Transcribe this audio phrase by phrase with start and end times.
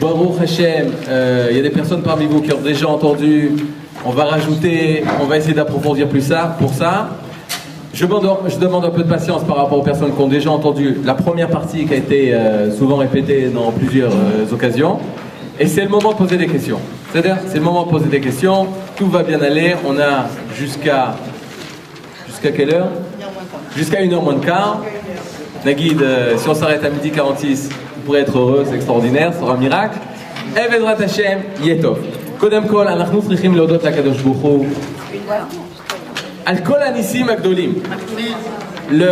[0.00, 3.52] Baruch Hashem, euh, il y a des personnes parmi vous qui ont déjà entendu.
[4.04, 6.56] On va rajouter, on va essayer d'approfondir plus ça.
[6.58, 7.10] Pour ça,
[7.92, 10.50] je demande, je demande un peu de patience par rapport aux personnes qui ont déjà
[10.50, 14.98] entendu la première partie qui a été euh, souvent répétée dans plusieurs euh, occasions.
[15.58, 16.78] Et c'est le moment de poser des questions.
[17.10, 18.68] C'est-à-dire, c'est le moment de poser des questions.
[18.94, 19.74] Tout va bien aller.
[19.84, 21.16] On a jusqu'à
[22.28, 22.88] jusqu'à quelle heure?
[23.76, 24.80] Jusqu'à 1h moins de quart.
[25.64, 29.39] Naguide, euh, si on s'arrête à midi 46, vous pourrez être heureux, c'est extraordinaire, ce
[29.39, 29.97] sera un miracle.
[30.55, 31.97] Evedrat Hashem, Yetov.
[32.39, 34.65] קודם כל, אנחנו צריכים להודות לקדוש ברוך הוא
[36.45, 37.73] על כל הניסים הגדולים.
[38.91, 39.07] Le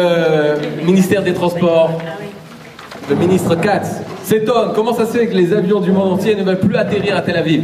[0.85, 1.91] ministère des Transports,
[3.09, 6.43] le ministre Katz, s'étonne comment ça se fait que les avions du monde entier ne
[6.43, 7.63] veulent plus atterrir à Tel Aviv.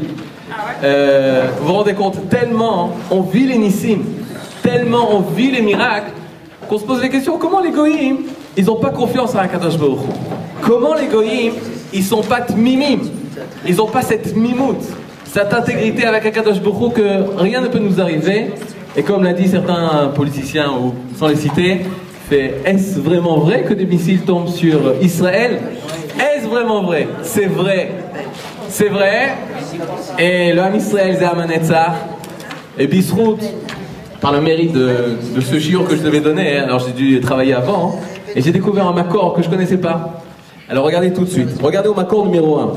[0.84, 4.00] Euh, vous vous rendez compte, tellement on vit les nissim,
[4.64, 6.12] tellement on vit les miracles,
[6.68, 8.20] qu'on se pose des questions, comment les goïms,
[8.56, 10.14] ils n'ont pas confiance à Akadosh Baruch Hu
[10.63, 11.55] Comment les goïms,
[11.93, 13.01] ils sont pas tmimim,
[13.67, 14.85] ils n'ont pas cette mimoute,
[15.25, 18.53] cette intégrité avec Akadosh Baruch que rien ne peut nous arriver.
[18.97, 21.81] Et comme l'a dit certains politiciens, ou sans les citer,
[22.31, 25.61] est-ce vraiment vrai que des missiles tombent sur Israël?
[26.19, 27.09] Est-ce vraiment vrai?
[27.23, 27.91] C'est vrai.
[28.69, 29.35] C'est vrai.
[30.19, 31.95] Et le Ham Israël, Zahamanetzah,
[32.79, 33.39] et Bisrout,
[34.21, 37.55] par le mérite de, ce chiot que je devais donner, hein, alors j'ai dû travailler
[37.55, 40.22] avant, hein, et j'ai découvert un macor que je connaissais pas.
[40.73, 41.51] Alors regardez tout de suite.
[41.63, 42.73] Regardez au macor numéro 1.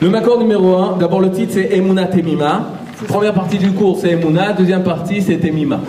[0.00, 2.66] Le macor numéro 1, d'abord le titre c'est Emuna Temima.
[3.08, 5.80] Première partie du cours c'est Emuna, deuxième partie c'est Temima.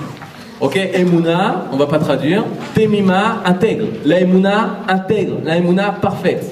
[0.60, 2.44] Ok, Emuna, on va pas traduire.
[2.74, 3.86] Temima, intègre.
[4.04, 5.36] La Emuna, intègre.
[5.44, 6.44] La Emuna, parfaite.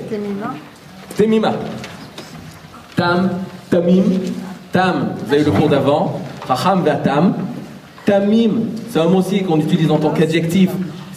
[1.17, 1.53] Temima.
[2.95, 3.27] Tam,
[3.71, 4.03] Tamim,
[4.71, 6.21] Tam, vous avez le cours d'avant.
[6.47, 7.33] Chacham Tam.
[8.05, 8.51] Tamim,
[8.87, 10.69] c'est un mot aussi qu'on utilise en tant qu'adjectif.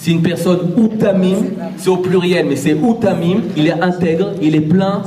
[0.04, 1.46] C'est une personne ou Tamim,
[1.78, 3.40] c'est au pluriel, mais c'est ou Tamim.
[3.56, 5.00] Il est intègre, il est plein,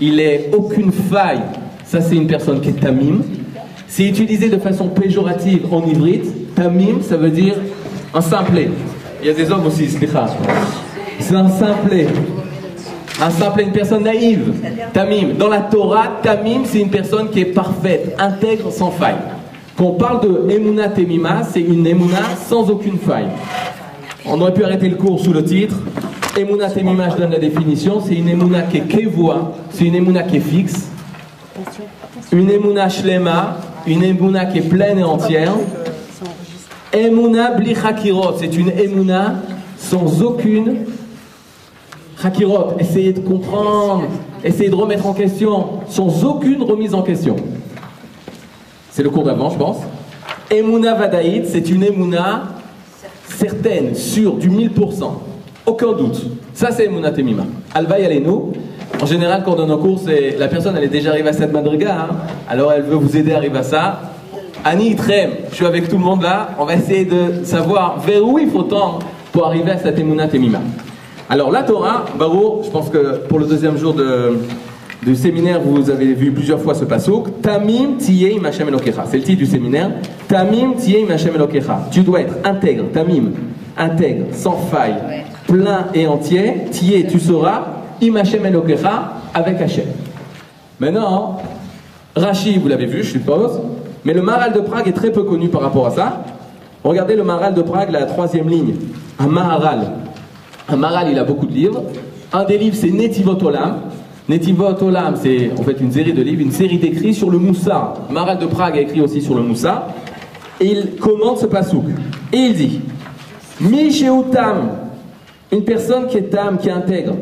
[0.00, 1.42] il est aucune faille.
[1.84, 3.20] Ça, c'est une personne qui est Tamim.
[3.86, 6.24] C'est utilisé de façon péjorative en hybride.
[6.56, 7.54] Tamim, ça veut dire
[8.12, 8.68] un simplet.
[9.20, 9.86] Il y a des hommes aussi.
[9.88, 12.08] C'est un simplet.
[13.20, 14.54] Un simplet, une personne naïve.
[14.92, 15.34] Tamim.
[15.38, 19.18] Dans la Torah, Tamim, c'est une personne qui est parfaite, intègre, sans faille.
[19.78, 23.28] Quand on parle de Emuna Temima, c'est une Emuna sans aucune faille.
[24.24, 25.76] On aurait pu arrêter le cours sous le titre.
[26.38, 28.00] Emuna Temima, je donne la définition.
[28.00, 30.88] C'est une Emuna qui est kevoa, c'est une Emuna qui est fixe.
[32.30, 35.52] Une Emuna Shlema, une Emuna qui est pleine et entière.
[36.92, 39.34] Emuna bli Hakirot, c'est une Emuna
[39.76, 40.76] sans aucune
[42.22, 42.76] Hakirot.
[42.78, 44.04] Essayez de comprendre,
[44.44, 47.36] essayez de remettre en question, sans aucune remise en question.
[48.90, 49.78] C'est le cours d'avant, je pense.
[50.50, 52.51] Emuna Vadaït, c'est une Emuna
[53.32, 54.70] certaine, sûre, du 1000%.
[55.66, 56.26] Aucun doute.
[56.54, 57.44] Ça, c'est Emuna Temima.
[57.74, 58.52] Alva nous.
[59.00, 61.32] En général, quand on donne un cours, c'est la personne, elle est déjà arrivée à
[61.32, 62.14] cette madriga, hein.
[62.48, 64.00] alors elle veut vous aider à arriver à ça.
[64.64, 68.24] Annie Itrem, je suis avec tout le monde là, on va essayer de savoir vers
[68.24, 69.00] où il faut tendre
[69.32, 70.60] pour arriver à cette Emuna Temima.
[71.30, 74.36] Alors, la Torah, Barou, je pense que pour le deuxième jour de,
[75.04, 77.42] du séminaire, vous avez vu plusieurs fois ce passouk.
[77.42, 79.04] Tamim tiyei Hashem elokecha.
[79.10, 79.90] C'est le titre du séminaire.
[80.28, 81.88] Tamim tiyei Hashem elokecha.
[81.90, 83.32] Tu dois être intègre, tamim,
[83.76, 84.94] intègre, sans faille,
[85.46, 86.66] plein et entier.
[86.70, 87.64] Tiye, tu seras.
[88.02, 89.86] Im Hashem elokecha, avec Hashem.
[90.78, 91.38] Maintenant,
[92.16, 93.60] Rashi, vous l'avez vu, je suppose.
[94.04, 96.24] Mais le Maral de Prague est très peu connu par rapport à ça.
[96.82, 98.74] Regardez le Maral de Prague, la troisième ligne.
[99.18, 99.92] Un Maharal.
[100.68, 101.84] Un Maharal, il a beaucoup de livres.
[102.32, 103.76] Un des livres, c'est Netivot Olam.
[104.32, 107.92] Netivot Olam, c'est en fait une série de livres, une série d'écrits sur le Moussa.
[108.08, 109.88] Maral de Prague a écrit aussi sur le Moussa.
[110.58, 111.84] Et il commente ce pasouk.
[112.32, 112.80] Et il dit
[114.32, 114.70] Tam,
[115.52, 117.12] une personne qui est tam, qui intègre.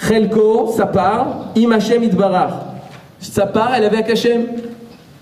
[0.00, 2.54] Chelko, sa part, Im Hashem Itbarach.
[3.20, 4.46] Sa part, elle est avec Hashem.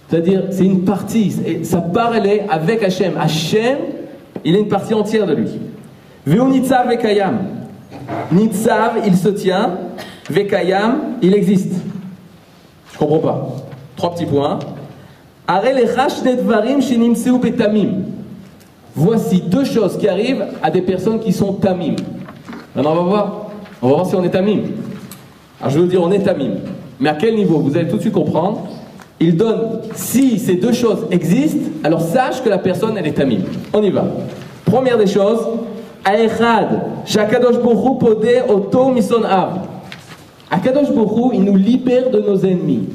[0.08, 1.36] C'est-à-dire, c'est une partie.
[1.46, 3.12] Et sa part, elle est avec Hashem.
[3.20, 3.76] Hashem,
[4.42, 5.50] il est une partie entière de lui.
[6.26, 7.40] Veunitzav Vekayam.
[8.32, 9.70] Nitzav, il se tient.
[10.30, 11.72] Vekayam, il existe.
[12.92, 13.48] Je comprends pas.
[13.96, 14.58] Trois petits points.
[18.96, 21.96] Voici deux choses qui arrivent à des personnes qui sont tamim.
[22.74, 23.40] Maintenant, on va voir.
[23.82, 24.60] On va voir si on est tamim.
[25.60, 26.52] Alors, je veux dire, on est tamim.
[26.98, 27.58] Mais à quel niveau?
[27.58, 28.66] Vous allez tout de suite comprendre.
[29.20, 33.40] Il donne, si ces deux choses existent, alors sache que la personne, elle est tamim.
[33.72, 34.04] On y va.
[34.64, 35.40] Première des choses,
[36.04, 37.98] Aechad, Shakadosh Bohu
[38.48, 39.58] Oto Mison Av.
[40.50, 42.88] Akadosh Bohu, il nous libère de nos ennemis.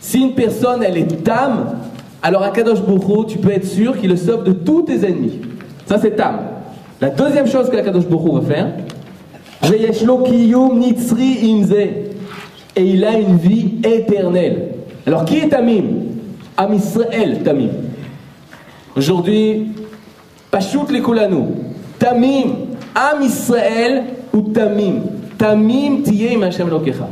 [0.00, 1.76] Si une personne, elle est tam,
[2.22, 5.40] alors Akadosh Bohu, tu peux être sûr qu'il le sauve de tous tes ennemis.
[5.86, 6.40] Ça, c'est tam.
[7.00, 8.68] La deuxième chose que Akadosh Bohu va faire,
[12.74, 14.68] Et il a une vie éternelle.
[15.06, 15.84] Alors qui est Tamim?
[16.56, 17.70] Am Israël, Tamim.
[18.96, 19.68] Aujourd'hui,
[20.50, 21.02] Pashut les
[21.98, 22.54] Tamim,
[22.94, 25.02] Am Israël ou Tamim?
[25.42, 26.04] Tamim
[26.44, 27.08] Hashem lokecha.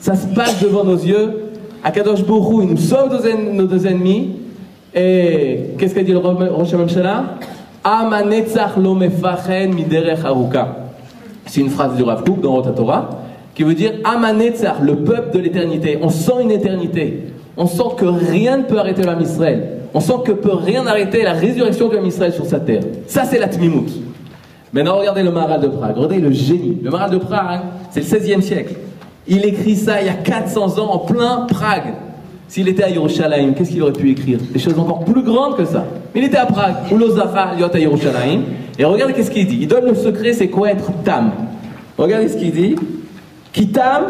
[0.00, 1.52] Ça se passe devant nos yeux.
[1.84, 3.16] Akadosh Bourou, il nous sauve
[3.52, 4.30] nos deux ennemis.
[4.92, 7.36] Et qu'est-ce qu'a dit le Rosh Hashanah?
[7.84, 10.78] Amanetzach lo mefachen miderech aruka.
[11.46, 13.08] C'est une phrase du Rav Kook dans Rota Torah
[13.54, 15.96] qui veut dire Amanetzach, le peuple de l'éternité.
[16.02, 17.22] On sent une éternité.
[17.56, 19.78] On sent que rien ne peut arrêter l'âme Israël.
[19.94, 22.82] On sent que peut rien arrêter la résurrection de l'âme Israël sur sa terre.
[23.06, 24.09] Ça, c'est la Tmimout.
[24.72, 25.96] Maintenant, regardez le Maral de Prague.
[25.96, 26.78] Regardez le génie.
[26.82, 28.74] Le Maral de Prague, c'est le 16e siècle.
[29.26, 31.94] Il écrit ça il y a 400 ans en plein Prague.
[32.48, 34.38] S'il était à Yerushalayim, qu'est-ce qu'il aurait pu écrire?
[34.52, 35.84] Des choses encore plus grandes que ça.
[36.14, 36.74] Mais il était à Prague.
[36.90, 38.42] Ulozafa, Yot à Yerushalayim.
[38.78, 39.58] Et regardez qu'est-ce qu'il dit.
[39.60, 41.32] Il donne le secret, c'est quoi être tam?
[41.98, 42.76] Regardez ce qu'il dit.
[43.52, 44.04] Kitam,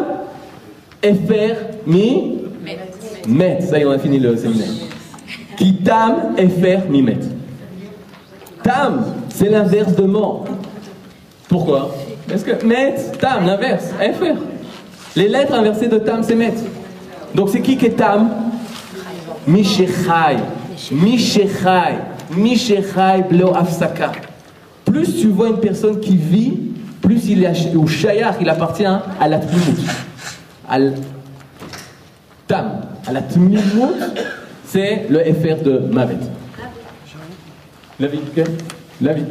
[1.03, 1.55] Efer,
[1.85, 2.37] Mi,
[3.27, 3.61] Met.
[3.61, 4.67] Ça y est, on a fini le séminaire.
[5.57, 7.19] Kitam, Efer, Mi, Met.
[8.63, 9.03] Tam,
[9.33, 10.45] c'est l'inverse de mort.
[11.47, 11.95] Pourquoi?
[12.27, 14.33] Parce que Met, Tam, l'inverse, Efer.
[15.15, 16.53] Les lettres inversées de Tam, c'est Met.
[17.35, 18.29] Donc c'est qui qui est Tam?
[19.47, 20.37] Mishechai.
[20.91, 21.95] Mishechai.
[22.35, 24.11] Mishechai blo afsaka.
[24.85, 26.57] Plus tu vois une personne qui vit,
[27.01, 29.81] plus il est au shayar, il appartient à la tmimout.
[30.69, 30.93] Al
[32.47, 32.81] tam.
[33.07, 33.95] À la tmimout,
[34.65, 36.15] c'est le FR de Mavet.
[37.99, 38.19] La vie,
[39.01, 39.23] La vie.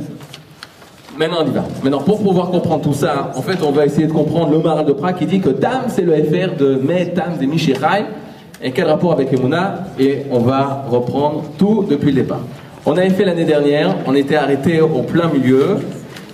[1.16, 1.64] Maintenant, on y va.
[1.82, 4.82] Maintenant, pour pouvoir comprendre tout ça, en fait, on va essayer de comprendre le marin
[4.82, 8.04] de Prague qui dit que Tam, c'est le FR de Me, Tam, de Michirai.
[8.62, 12.40] Et quel rapport avec Emouna Et on va reprendre tout depuis le départ.
[12.84, 15.76] On avait fait l'année dernière, on était arrêté au plein milieu,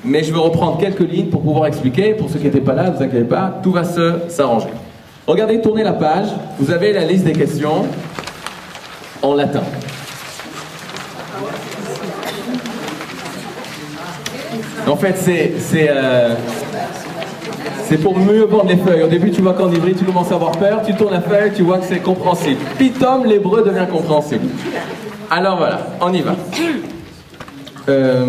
[0.05, 2.15] mais je vais reprendre quelques lignes pour pouvoir expliquer.
[2.15, 3.82] Pour ceux qui n'étaient pas là, ne vous inquiétez pas, tout va
[4.29, 4.69] s'arranger.
[5.27, 6.29] Regardez, tournez la page,
[6.59, 7.85] vous avez la liste des questions
[9.23, 9.62] en latin.
[14.87, 16.35] En fait, c'est euh,
[17.88, 19.03] c'est pour mieux vendre les feuilles.
[19.03, 21.53] Au début, tu vois qu'en hybride, tu commences à avoir peur, tu tournes la feuille,
[21.55, 22.61] tu vois que c'est compréhensible.
[22.79, 24.49] Pitom, l'hébreu devient compréhensible.
[25.31, 26.35] Alors voilà, on y va.
[27.88, 28.26] Euh,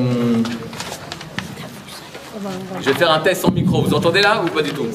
[2.79, 3.81] je vais faire un test sans micro.
[3.81, 4.85] Vous entendez là ou pas du tout?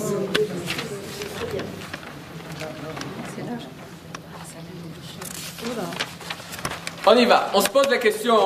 [7.04, 7.50] On y va.
[7.52, 8.36] On se pose la question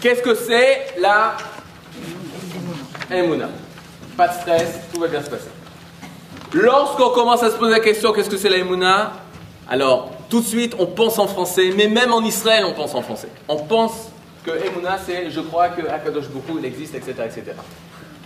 [0.00, 1.36] qu'est-ce que c'est la
[3.10, 3.48] Emouna
[4.20, 5.48] pas de stress, tout va bien se passer.
[6.52, 9.12] Lorsqu'on commence à se poser la question qu'est-ce que c'est la Emouna
[9.68, 13.00] Alors, tout de suite, on pense en français, mais même en Israël, on pense en
[13.00, 13.28] français.
[13.48, 14.10] On pense
[14.44, 17.52] que Emouna, c'est je crois que Akadosh beaucoup il existe, etc., etc.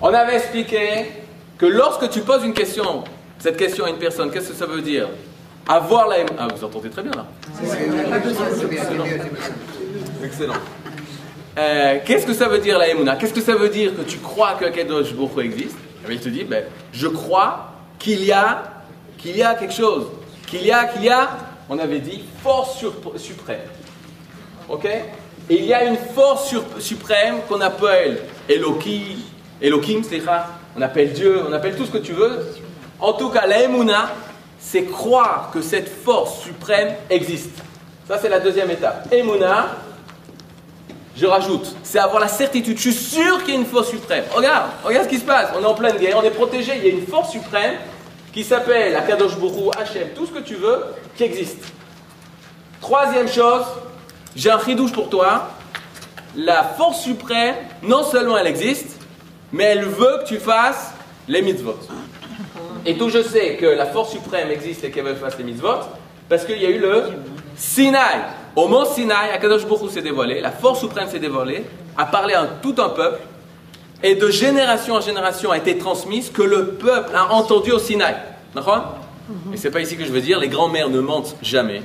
[0.01, 1.13] On avait expliqué
[1.59, 3.05] que lorsque tu poses une question,
[3.39, 5.09] cette question à une personne, qu'est-ce que ça veut dire?
[5.69, 7.27] Avoir la Ah, vous entendez très bien là
[10.25, 10.55] Excellent.
[11.57, 14.19] Euh, qu'est-ce que ça veut dire la Emouna Qu'est-ce que ça veut dire que tu
[14.19, 15.77] crois que Kadosh Baruch existe?
[16.09, 18.63] Eh Il te dit, ben, je crois qu'il y a,
[19.19, 20.07] qu'il y a quelque chose,
[20.47, 21.31] qu'il y a, qu'il y a,
[21.69, 22.85] on avait dit, force
[23.17, 23.61] suprême.
[24.69, 24.85] Ok?
[24.87, 29.19] Et il y a une force suprême qu'on appelle Elohim,
[29.61, 30.03] Elohim,
[30.77, 32.47] on appelle Dieu, on appelle tout ce que tu veux.
[32.99, 34.11] En tout cas, la Emouna,
[34.59, 37.63] c'est croire que cette force suprême existe.
[38.09, 39.13] Ça, c'est la deuxième étape.
[39.13, 39.69] Emouna,
[41.17, 42.77] je rajoute, c'est avoir la certitude.
[42.77, 44.25] Je suis sûr qu'il y a une force suprême.
[44.35, 45.51] Regarde, regarde ce qui se passe.
[45.57, 46.73] On est en pleine guerre, on est protégé.
[46.77, 47.75] Il y a une force suprême
[48.33, 50.85] qui s'appelle Akadosh Bourou, Hachem, tout ce que tu veux,
[51.17, 51.63] qui existe.
[52.81, 53.65] Troisième chose,
[54.35, 55.51] j'ai un ridouche pour toi.
[56.37, 58.99] La force suprême, non seulement elle existe,
[59.53, 60.93] mais elle veut que tu fasses
[61.29, 61.79] les mitzvot.
[62.85, 65.39] Et tout je sais que la force suprême existe et qu'elle veut que tu fasses
[65.39, 65.79] les mitzvot,
[66.29, 67.05] parce qu'il y a eu le
[67.57, 68.21] Sinaï.
[68.57, 71.65] Au mont Sinaï, Akadosh Baruch s'est dévoilé, la force suprême s'est dévoilée,
[71.97, 73.21] a parlé à tout un peuple,
[74.03, 78.15] et de génération en génération a été transmise que le peuple a entendu au Sinaï.
[78.55, 78.95] D'accord?
[79.53, 81.83] Et c'est pas ici que je veux dire, les grands-mères ne mentent jamais.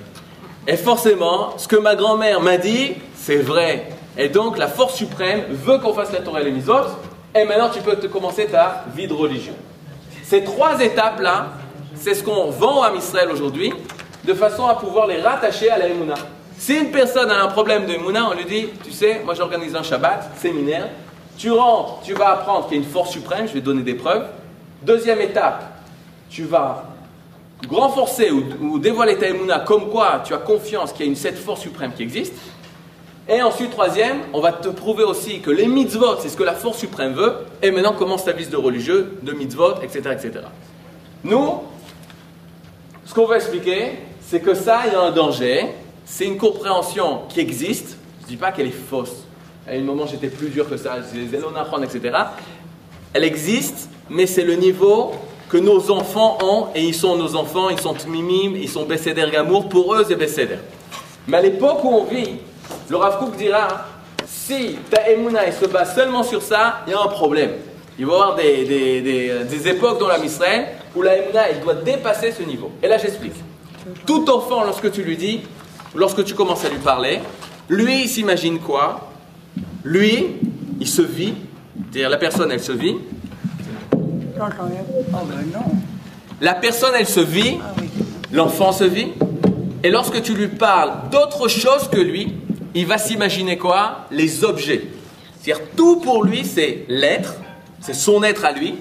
[0.67, 3.87] Et forcément, ce que ma grand-mère m'a dit, c'est vrai.
[4.17, 6.73] Et donc, la force suprême veut qu'on fasse la Torah et les Misot,
[7.33, 9.53] et maintenant tu peux te commencer ta vie de religion.
[10.23, 11.47] Ces trois étapes-là,
[11.95, 13.73] c'est ce qu'on vend à Israël aujourd'hui,
[14.23, 16.15] de façon à pouvoir les rattacher à la Emouna.
[16.59, 19.77] Si une personne a un problème de Emouna, on lui dit, tu sais, moi j'organise
[19.77, 20.89] un Shabbat, séminaire,
[21.37, 23.93] tu rentres, tu vas apprendre qu'il y a une force suprême, je vais donner des
[23.93, 24.27] preuves.
[24.83, 25.63] Deuxième étape,
[26.29, 26.83] tu vas
[27.69, 31.37] renforcer ou, dévoiler ta Emouna comme quoi tu as confiance qu'il y a une cette
[31.37, 32.33] force suprême qui existe.
[33.29, 36.55] Et ensuite, troisième, on va te prouver aussi que les mitzvot, c'est ce que la
[36.55, 37.35] force suprême veut.
[37.61, 40.31] Et maintenant commence ta vie de religieux, de mitzvot, etc., etc.
[41.23, 41.61] Nous,
[43.05, 45.69] ce qu'on va expliquer, c'est que ça, il y a un danger.
[46.11, 47.95] C'est une compréhension qui existe.
[48.21, 49.23] Je ne dis pas qu'elle est fausse.
[49.67, 52.17] À un moment, j'étais plus dur que ça, j'ai les élonachron, etc.
[53.13, 55.11] Elle existe, mais c'est le niveau
[55.49, 59.27] que nos enfants ont, et ils sont nos enfants, ils sont mimim, ils sont Besséder
[59.31, 60.57] Gamour, pour eux c'est Besséder.
[61.27, 62.37] Mais à l'époque où on vit,
[62.89, 63.67] le Rav Kook dira,
[64.27, 67.51] si ta Emouna se base seulement sur ça, il y a un problème.
[67.99, 71.53] Il va y avoir des, des, des, des époques dans la Israël où la Emouna,
[71.63, 72.71] doit dépasser ce niveau.
[72.81, 73.35] Et là j'explique.
[74.05, 75.41] Tout enfant, lorsque tu lui dis,
[75.95, 77.19] lorsque tu commences à lui parler,
[77.69, 79.11] lui, il s'imagine quoi?
[79.83, 80.27] Lui,
[80.79, 81.33] il se vit,
[81.91, 82.95] c'est-à-dire la personne, elle se vit,
[84.41, 85.75] Oh, ben non.
[86.39, 87.57] La personne, elle se vit,
[88.31, 89.09] l'enfant se vit,
[89.83, 92.35] et lorsque tu lui parles d'autre chose que lui,
[92.73, 94.05] il va s'imaginer quoi?
[94.11, 94.87] Les objets.
[95.41, 97.35] C'est-à-dire tout pour lui, c'est l'être,
[97.81, 98.75] c'est son être à lui.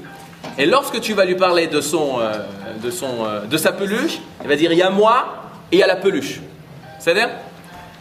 [0.57, 2.33] Et lorsque tu vas lui parler de, son, euh,
[2.83, 5.79] de, son, euh, de sa peluche, il va dire il y a moi et il
[5.81, 6.41] y a la peluche.
[6.99, 7.31] C'est-à-dire,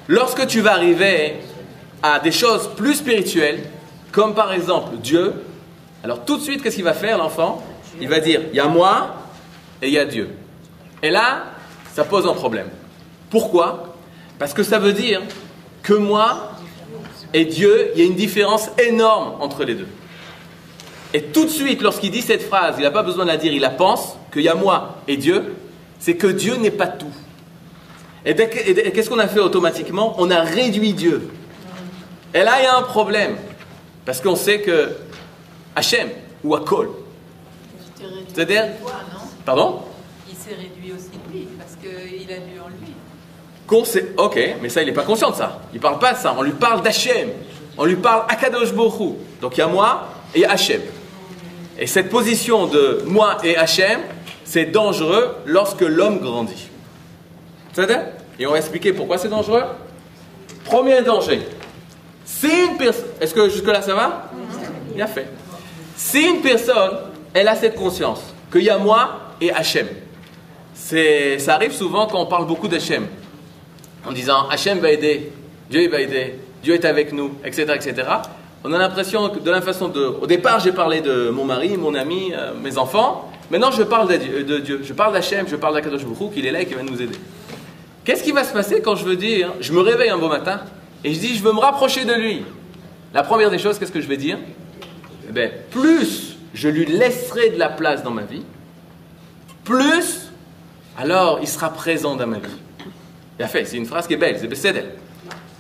[0.08, 1.36] lorsque tu vas arriver
[2.01, 3.63] à des choses plus spirituelles,
[4.12, 5.34] comme par exemple Dieu,
[6.04, 7.63] alors tout de suite, qu'est-ce qu'il va faire l'enfant?
[8.00, 9.16] Il va dire, il y a moi
[9.82, 10.30] et il y a Dieu.
[11.01, 11.46] Et là,
[11.94, 12.70] ça pose un problème.
[13.30, 13.96] Pourquoi?
[14.39, 15.22] Parce que ça veut dire
[15.84, 16.51] que moi
[17.34, 19.88] et Dieu, il y a une différence énorme entre les deux.
[21.13, 23.54] Et tout de suite, lorsqu'il dit cette phrase, il n'a pas besoin de la dire,
[23.54, 25.56] il la pense, qu'il y a moi et Dieu,
[26.00, 27.13] c'est que Dieu n'est pas tout.
[28.29, 28.36] Et
[28.91, 30.13] qu'est-ce qu'on a fait automatiquement?
[30.17, 31.29] On a réduit Dieu.
[32.34, 33.38] Et là, il y a un problème.
[34.05, 34.89] Parce qu'on sait que
[35.75, 36.10] Hachem
[36.43, 36.89] ou Akol,
[38.34, 38.65] C'est-à-dire
[39.46, 39.79] pardon?
[40.29, 42.93] Il s'est réduit aussi lui, parce qu'il a lu en lui.
[43.65, 45.62] Qu'on sait- ok, mais ça, il n'est pas conscient de ça.
[45.74, 46.36] Il parle pas de ça.
[46.38, 47.29] On lui parle d'Hachem.
[47.77, 49.17] On lui parle Akadosh Borou.
[49.41, 50.81] Donc il y a moi et Hachem.
[51.79, 54.01] Et cette position de moi et Hachem,
[54.43, 56.67] c'est dangereux lorsque l'homme grandit.
[57.74, 58.01] C'est-à-dire?
[58.39, 59.63] Et on va expliquer pourquoi c'est dangereux.
[60.65, 61.41] Premier danger.
[62.25, 63.06] Si une personne.
[63.20, 64.29] Est-ce que jusque-là ça va?
[64.94, 65.27] Bien fait.
[65.96, 66.98] Si une personne,
[67.34, 69.88] elle a cette conscience qu'il y a moi et Hachem,
[70.75, 73.08] ça arrive souvent quand on parle beaucoup d'Hachem,
[74.06, 75.32] en disant Hachem va aider,
[75.70, 77.74] Dieu il va aider, Dieu est avec nous, etc.
[77.75, 78.08] etc.
[78.63, 80.06] On a l'impression que de la façon de.
[80.22, 83.32] Au départ, j'ai parlé de mon mari, mon ami, euh, mes enfants.
[83.50, 84.82] Maintenant, je parle de Dieu, de Dieu.
[84.84, 87.17] je parle d'Hachem, je parle d'Akadosh Baruch qu'il est là et qui va nous aider.
[88.08, 90.62] Qu'est-ce qui va se passer quand je veux dire, je me réveille un beau matin
[91.04, 92.42] et je dis, je veux me rapprocher de lui
[93.14, 94.38] La première des choses, qu'est-ce que je vais dire?
[95.28, 98.44] Eh bien, plus je lui laisserai de la place dans ma vie,
[99.66, 100.32] plus
[100.98, 102.48] alors il sera présent dans ma vie.
[103.38, 104.92] Bien fait, c'est une phrase qui est belle, c'est Bessédel.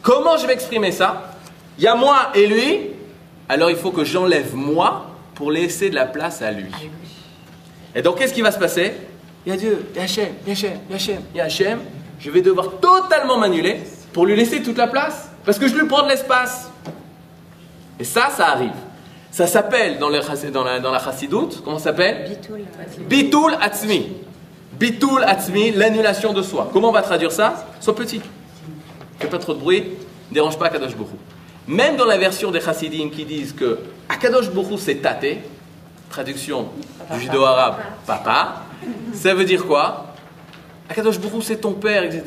[0.01, 1.35] Comment je vais exprimer ça?
[1.77, 2.79] Il y a moi et lui,
[3.49, 6.71] alors il faut que j'enlève moi pour laisser de la place à lui.
[7.93, 8.93] Et donc qu'est-ce qui va se passer?
[9.45, 10.95] Il y a Dieu, il y a Hachem, il y a Hachem, il y a
[10.95, 11.79] Hachem, il y a Hachem.
[12.19, 13.81] Je vais devoir totalement m'annuler
[14.13, 15.29] pour lui laisser toute la place.
[15.45, 16.69] Parce que je lui prends de l'espace.
[17.99, 18.73] Et ça, ça arrive.
[19.31, 22.37] Ça s'appelle dans, la, dans la chassidoute, comment ça s'appelle?
[23.07, 24.13] Bitul Atzmi.
[24.73, 26.69] Bitul Atzmi, l'annulation de soi.
[26.73, 27.67] Comment on va traduire ça?
[27.79, 28.21] Sois petit.
[29.19, 29.83] Fais pas trop de bruit,
[30.29, 31.17] ne dérange pas Akadosh Borou.
[31.67, 35.41] Même dans la version des chassidim qui disent que Akadosh Borou c'est tâté,
[36.09, 36.69] traduction
[37.11, 38.63] du judo-arabe, papa,
[39.13, 40.06] ça veut dire quoi?
[40.89, 42.23] Akadosh Borou c'est ton père, etc.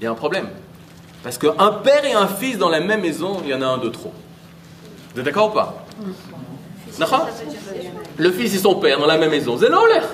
[0.00, 0.48] Il y a un problème.
[1.22, 3.78] Parce qu'un père et un fils dans la même maison, il y en a un
[3.78, 4.12] de trop.
[5.12, 5.86] Vous êtes d'accord ou pas?
[8.18, 10.04] Le fils et son père dans la même maison, c'est l'air.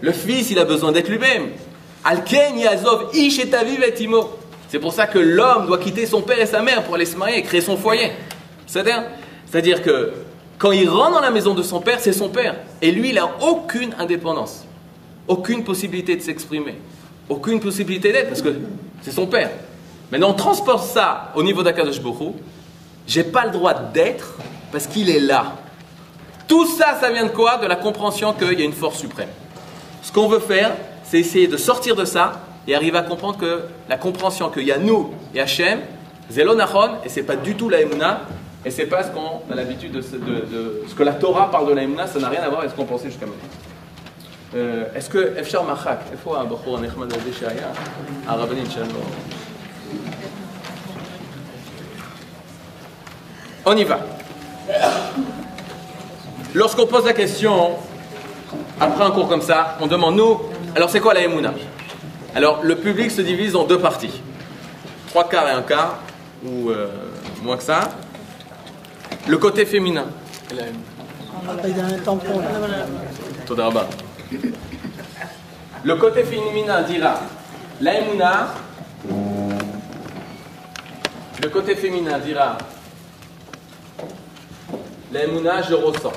[0.00, 1.50] Le fils, il a besoin d'être lui-même.
[2.04, 3.48] Alken Yazov Ish et.
[4.68, 7.16] C'est pour ça que l'homme doit quitter son père et sa mère pour aller se
[7.16, 8.10] marier et créer son foyer.
[8.66, 10.12] C'est-à-dire que
[10.58, 12.56] quand il rentre dans la maison de son père, c'est son père.
[12.82, 14.64] Et lui, il n'a aucune indépendance,
[15.28, 16.74] aucune possibilité de s'exprimer,
[17.28, 18.54] aucune possibilité d'être, parce que
[19.02, 19.50] c'est son père.
[20.12, 22.36] Maintenant, on transporte ça au niveau d'Akadosh Borou.
[23.06, 24.34] J'ai pas le droit d'être
[24.70, 25.54] parce qu'il est là.
[26.46, 27.56] Tout ça, ça vient de quoi?
[27.56, 29.28] De la compréhension qu'il y a une force suprême.
[30.02, 30.72] Ce qu'on veut faire,
[31.04, 34.72] c'est essayer de sortir de ça et arriver à comprendre que la compréhension qu'il y
[34.72, 35.80] a nous et Hachem,
[36.30, 38.22] Zelonachon, et c'est pas du tout la Emouna,
[38.64, 41.82] et c'est pas ce qu'on a l'habitude de- Ce que la Torah parle de la
[41.82, 43.48] Emouna, ça n'a rien à voir avec ce qu'on pensait jusqu'à maintenant.
[44.55, 47.67] Euh, Est-ce que אפשר מחק, איפה הבחור הנחמד הזה שהיה?
[48.27, 48.99] הרבנית שלנו.
[53.65, 53.99] On y va.
[56.55, 57.71] Lorsqu'on pose la question,
[58.79, 60.41] après un cours comme ça, on demande nous,
[60.75, 61.53] alors c'est quoi la Emouna
[62.35, 64.21] Alors le public se divise en deux parties.
[65.09, 65.99] Trois quarts et un quart.
[66.45, 66.87] ou euh,
[67.43, 67.81] moins que ça.
[69.27, 70.05] Le côté féminin.
[70.51, 73.85] Il y a un tampon là.
[75.84, 77.20] Le côté féminin dira
[77.80, 78.54] la Emouna.
[81.42, 82.56] Le côté féminin dira
[85.12, 86.12] la Emouna, je ressens.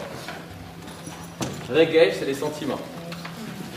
[1.69, 2.79] Regesh, c'est les sentiments.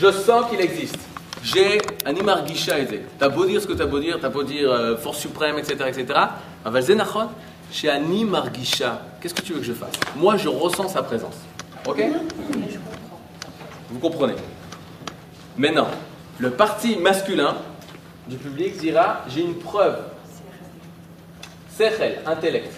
[0.01, 0.99] Je sens qu'il existe.
[1.43, 3.03] J'ai un imargisha aidé.
[3.19, 5.75] T'as beau dire ce que t'as beau dire, t'as beau dire euh, force suprême, etc.,
[5.89, 6.21] etc.
[6.65, 7.29] Aval zenachon,
[7.73, 8.01] chez un
[9.21, 9.93] qu'est-ce que tu veux que je fasse?
[10.17, 11.37] Moi, je ressens sa présence.
[11.87, 12.03] Ok?
[13.91, 14.35] Vous comprenez
[15.57, 15.89] Maintenant,
[16.39, 17.57] le parti masculin
[18.29, 19.99] du public dira j'ai une preuve.
[21.77, 22.73] Sechel, intellect.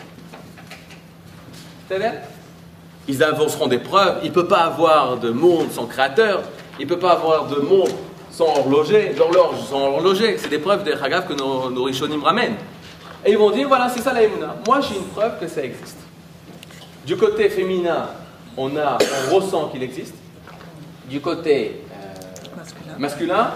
[3.08, 4.20] Ils avanceront des preuves.
[4.22, 6.42] Il ne peut pas avoir de monde sans créateur.
[6.78, 7.90] Il ne peut pas avoir de monde
[8.30, 10.38] sans horloger, d'horloge sans horloger.
[10.38, 12.56] C'est des preuves des Hagav que nos, nos Rishonim ramènent.
[13.26, 14.56] Et ils vont dire voilà, c'est ça la Emouna.
[14.66, 15.98] Moi, j'ai une preuve que ça existe.
[17.04, 18.08] Du côté féminin,
[18.56, 18.96] on, a,
[19.30, 20.14] on ressent qu'il existe.
[21.08, 23.50] Du côté euh, masculin,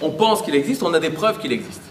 [0.00, 1.82] on pense qu'il existe, on a des preuves qu'il existe.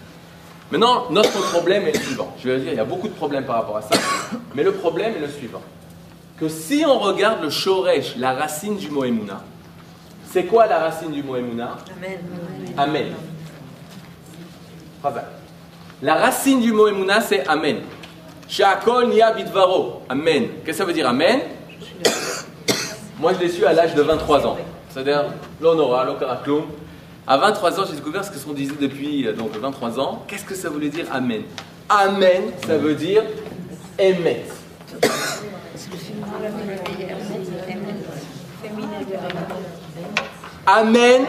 [0.70, 2.34] Maintenant, notre problème est le suivant.
[2.42, 3.94] Je vais dire, il y a beaucoup de problèmes par rapport à ça,
[4.54, 5.62] mais le problème est le suivant.
[6.38, 9.42] Que si on regarde le shoresh, la racine du mot Emouna,
[10.32, 11.76] c'est quoi la racine du mot Emouna?
[12.76, 13.12] Amen.
[15.02, 15.26] Chazak.
[16.02, 17.82] La racine du mot Emouna, c'est Amen.
[18.48, 20.02] Shakol niya bidvaro.
[20.08, 20.48] Amen.
[20.64, 21.40] Qu'est-ce que ça veut dire Amen?
[23.18, 24.58] Moi, je l'ai su à l'âge de 23 ans.
[24.94, 25.24] C'est-à-dire,
[25.60, 26.66] l'honora, l'okarakloum.
[27.26, 30.24] À 23 ans, j'ai découvert ce que qu'on disait depuis euh, donc 23 ans.
[30.28, 31.42] Qu'est-ce que ça voulait dire Amen?
[31.88, 33.24] Amen, ça veut dire
[33.98, 34.54] émettre.
[40.64, 41.22] Amen.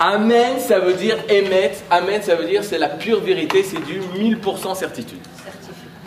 [0.00, 1.80] Amen, ça veut dire émettre.
[1.90, 5.20] Amen, ça veut dire c'est la pure vérité, c'est du 1000% certitude.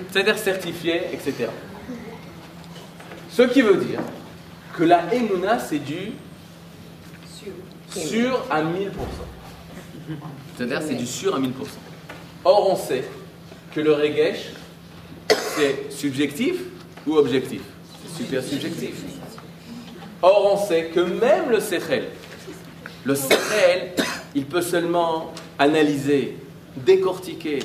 [0.09, 1.49] C'est-à-dire certifié, etc.
[3.29, 3.99] Ce qui veut dire
[4.73, 6.13] que la Emouna, c'est du
[7.89, 8.89] sûr à 1000%.
[10.57, 11.49] C'est-à-dire c'est du sûr à 1000%.
[12.45, 13.03] Or, on sait
[13.73, 14.51] que le regesh,
[15.29, 16.55] c'est subjectif
[17.05, 17.61] ou objectif?
[18.03, 18.91] C'est super subjectif.
[20.21, 22.09] Or, on sait que même le sechel,
[23.05, 23.93] le sechel,
[24.35, 26.37] il peut seulement analyser,
[26.75, 27.59] décortiquer,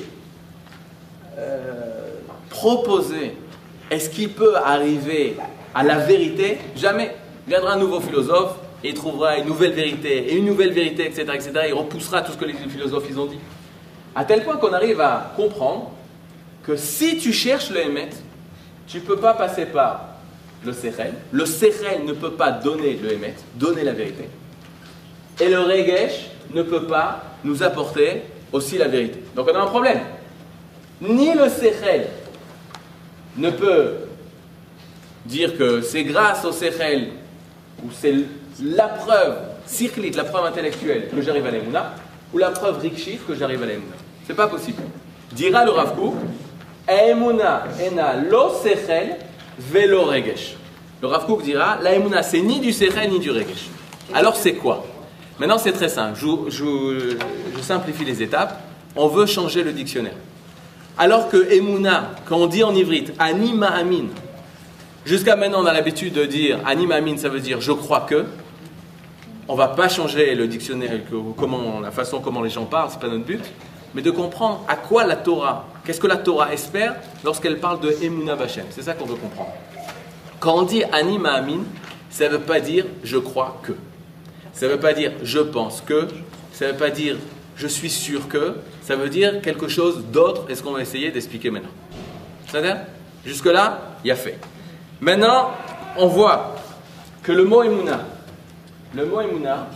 [1.37, 3.33] euh, proposer.
[3.91, 5.35] Est-ce qu'il peut arriver
[5.75, 7.13] à la vérité Jamais.
[7.47, 11.23] Viendra un nouveau philosophe et il trouvera une nouvelle vérité, et une nouvelle vérité, etc.,
[11.33, 11.51] etc.
[11.67, 13.39] Il repoussera tout ce que les philosophes ils ont dit.
[14.15, 15.91] À tel point qu'on arrive à comprendre
[16.63, 18.09] que si tu cherches le Hémet,
[18.87, 20.09] tu ne peux pas passer par
[20.63, 21.13] le Sechel.
[21.31, 24.29] Le Sechel ne peut pas donner le Hémet, donner la vérité.
[25.39, 29.19] Et le Regesh ne peut pas nous apporter aussi la vérité.
[29.35, 29.99] Donc on a un problème.
[31.01, 32.07] Ni le Sechel
[33.37, 34.04] ne peut
[35.25, 37.09] dire que c'est grâce au Sechel
[37.83, 38.13] ou c'est
[38.61, 39.35] la preuve
[39.65, 41.93] cyclique, la preuve intellectuelle que j'arrive à l'Emouna,
[42.33, 43.95] ou la preuve rikshit que j'arrive à l'Emouna.
[44.27, 44.81] C'est pas possible.
[45.31, 46.13] Dira le Rav Kook,
[46.87, 49.17] Emouna ena lo sechel
[49.57, 50.55] velo regesh.
[51.01, 53.69] Le Rav dira, la Emouna c'est ni du sechel ni du regesh.
[54.13, 54.85] Alors c'est quoi?
[55.39, 57.17] Maintenant c'est très simple, je, je-
[57.57, 58.61] je simplifie les étapes.
[58.95, 60.15] On veut changer le dictionnaire.
[60.97, 64.05] Alors que Emouna, quand on dit en ivrite, anima amin,
[65.05, 68.25] jusqu'à maintenant on a l'habitude de dire anima amin, ça veut dire je crois que.
[69.47, 71.01] On va pas changer le dictionnaire,
[71.37, 73.43] comment, la façon comment les gens parlent, c'est pas notre but,
[73.93, 77.95] mais de comprendre à quoi la Torah, qu'est-ce que la Torah espère lorsqu'elle parle de
[78.01, 78.65] Emuna Bachem.
[78.71, 79.51] C'est ça qu'on veut comprendre.
[80.39, 81.59] Quand on dit anima amin,
[82.09, 83.73] ça ne veut pas dire je crois que.
[84.51, 86.07] Ça ne veut pas dire je pense que.
[86.51, 87.17] Ça ne veut pas dire
[87.55, 88.55] je suis sûr que.
[88.81, 91.69] Ça veut dire quelque chose d'autre et ce qu'on va essayer d'expliquer maintenant?
[92.47, 92.77] C'est-à-dire,
[93.25, 94.39] jusque-là, il y a fait.
[95.01, 95.51] Maintenant,
[95.97, 96.55] on voit
[97.21, 97.99] que le mot Emuna,
[98.93, 99.67] le mot Emouna,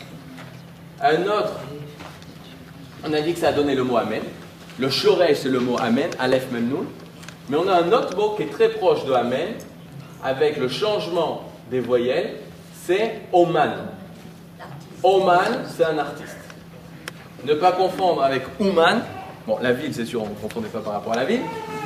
[1.01, 1.53] un autre,
[3.05, 4.21] on a dit que ça a donné le mot Amen.
[4.79, 6.85] Le Shoresh, c'est le mot Amen, Aleph Memnoun.
[7.49, 9.55] Mais on a un autre mot qui est très proche de Amen,
[10.23, 12.35] avec le changement des voyelles,
[12.85, 13.73] c'est Oman.
[15.03, 16.37] Oman, c'est un artiste.
[17.45, 19.01] Ne pas confondre avec Ouman.
[19.47, 21.41] Bon, la ville, c'est sûr, on ne confondait pas par rapport à la ville.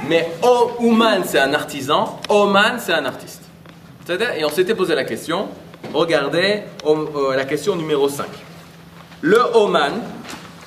[0.07, 2.19] Mais O- Ouman, c'est un artisan.
[2.29, 3.41] Oman, c'est un artiste.
[4.37, 5.47] Et on s'était posé la question.
[5.93, 8.25] Regardez euh, la question numéro 5.
[9.21, 9.93] Le Oman,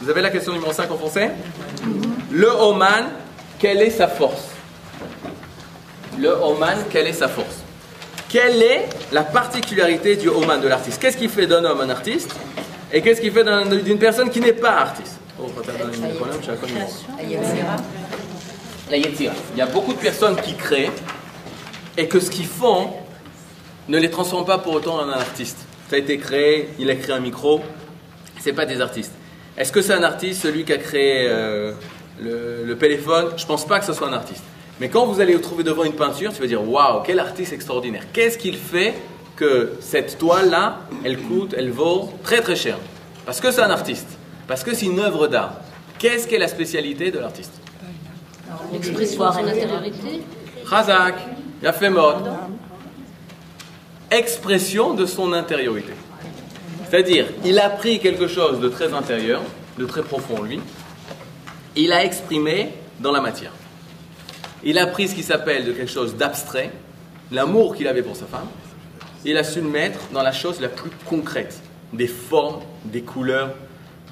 [0.01, 1.31] vous avez la question numéro 5 en français?
[2.31, 3.05] Le Oman,
[3.59, 4.49] quelle est sa force?
[6.19, 7.57] Le Oman, quelle est sa force?
[8.29, 11.01] Quelle est la particularité du Oman de l'artiste?
[11.01, 12.31] Qu'est-ce qui fait d'un homme un artiste?
[12.93, 15.19] Et qu'est-ce qui fait d'un- d'une personne qui n'est pas artiste?
[15.39, 15.47] Oh.
[18.93, 20.93] Il y a beaucoup de personnes qui créent
[21.97, 22.91] et que ce qu'ils font
[23.89, 25.59] ne les transforme pas pour autant en un artiste.
[25.91, 27.63] Ça a été créé, il a créé un micro,
[28.39, 29.13] c'est pas des artistes.
[29.57, 31.73] Est-ce que c'est un artiste, celui qui a créé euh,
[32.21, 34.45] le, téléphone Je pense pas que ce soit un artiste.
[34.79, 37.53] Mais quand vous allez vous trouver devant une peinture, tu vas dire waouh, quel artiste
[37.53, 38.05] extraordinaire.
[38.13, 38.95] Qu'est-ce qu'il fait
[39.35, 42.77] que cette toile-là, elle coûte, elle vaut très très cher?
[43.25, 44.09] Parce que c'est un artiste,
[44.47, 45.55] parce que c'est une œuvre d'art.
[45.99, 47.53] Qu'est-ce qu'est la spécialité de l'artiste?
[48.73, 49.25] L'expression.
[50.65, 51.15] Razak,
[51.63, 52.29] il a fait mode.
[54.11, 55.93] Expression de son intériorité.
[56.89, 59.43] C'est-à-dire, il a pris quelque chose de très intérieur,
[59.79, 60.61] de très profond lui,
[61.75, 63.53] et il a exprimé dans la matière.
[64.63, 66.71] Il a pris ce qui s'appelle de quelque chose d'abstrait,
[67.33, 68.47] l'amour qu'il avait pour sa femme,
[69.25, 71.61] et il a su le mettre dans la chose la plus concrète,
[71.93, 73.51] des formes, des couleurs,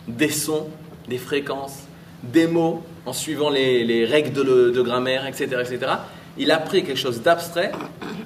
[0.08, 0.68] des sons,
[1.08, 1.83] des fréquences,
[2.32, 5.92] des mots, en suivant les, les règles de, de grammaire, etc., etc.
[6.38, 7.72] Il a pris quelque chose d'abstrait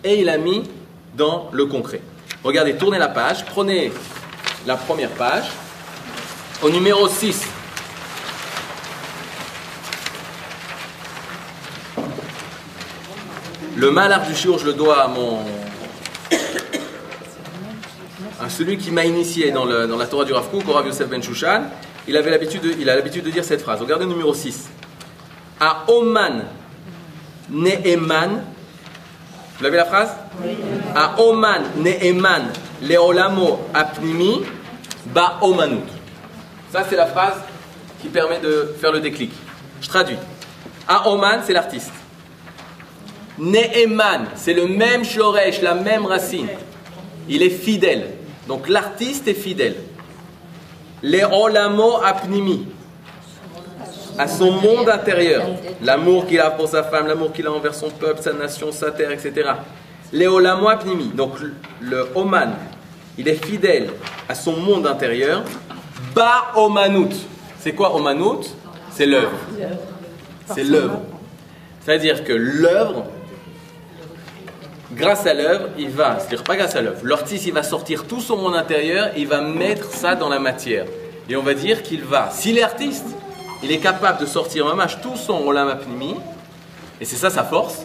[0.05, 0.63] et il a mis
[1.17, 2.01] dans le concret.
[2.45, 3.93] Regardez, tournez la page, prenez
[4.67, 5.45] la première page,
[6.63, 7.47] au numéro 6.
[13.77, 15.39] Le malheur du jour, je le dois à mon.
[18.41, 21.09] à celui qui m'a initié dans, le- dans la Torah du Rav Kook, Rav Yosef
[21.09, 21.63] Ben Shushan.
[22.09, 23.81] Il, avait l'habitude de, il a l'habitude de dire cette phrase.
[23.81, 24.71] Regardez le numéro 6.
[25.61, 26.45] A Oman
[27.51, 28.45] Ne'eman.
[29.59, 30.11] Vous l'avez la phrase?
[30.97, 34.41] A Oman Ne'eman Leolamo Apnimi
[35.07, 35.85] Ba Omanut.
[36.73, 37.43] Ça, c'est la phrase
[38.01, 39.33] qui permet de faire le déclic.
[39.83, 40.17] Je traduis.
[40.89, 41.93] A Oman, c'est l'artiste.
[43.39, 46.49] Ne'eman, c'est le même shoresh, la même racine.
[47.29, 48.15] Il est fidèle.
[48.47, 49.77] Donc l'artiste est fidèle.
[51.03, 52.67] Leolamo Apnimi
[54.19, 55.45] à son monde intérieur,
[55.81, 58.91] l'amour qu'il a pour sa femme, l'amour qu'il a envers son peuple, sa nation, sa
[58.91, 59.51] terre, etc.
[60.13, 61.35] Léolamo apnimi, donc
[61.81, 62.55] le- Oman,
[63.17, 63.91] il est fidèle
[64.29, 65.45] à son monde intérieur.
[66.17, 67.15] Ba Omanut,
[67.61, 68.45] c'est quoi Omanut?
[68.91, 69.31] C'est l'œuvre.
[70.47, 71.01] C'est l'œuvre.
[71.85, 73.05] C'est-à-dire que l'œuvre,
[74.93, 78.21] grâce à l'œuvre, il va, c'est-à-dire pas grâce à l'œuvre, l'artiste il va sortir tout
[78.21, 80.87] son monde intérieur, il va mettre ça dans la matière.
[81.29, 83.07] Et on va dire qu'il va, s'il est artiste,
[83.63, 86.15] il est capable de sortir match tout son Olam Apnimi,
[87.01, 87.83] et c'est ça sa force,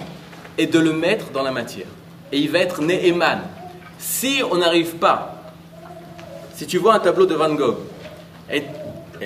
[0.58, 1.88] et de le mettre dans la matière.
[2.32, 3.42] Et il va être Neheman.
[4.00, 5.36] Si on n'arrive pas,
[6.56, 7.78] si tu vois un tableau de Van Gogh,
[8.52, 8.64] et,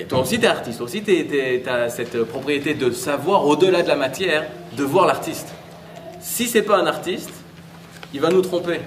[0.07, 3.95] toi aussi tu es artiste, aussi tu as cette propriété de savoir au-delà de la
[3.95, 5.49] matière, de voir l'artiste.
[6.19, 7.31] Si c'est pas un artiste,
[8.13, 8.82] il va nous tromper.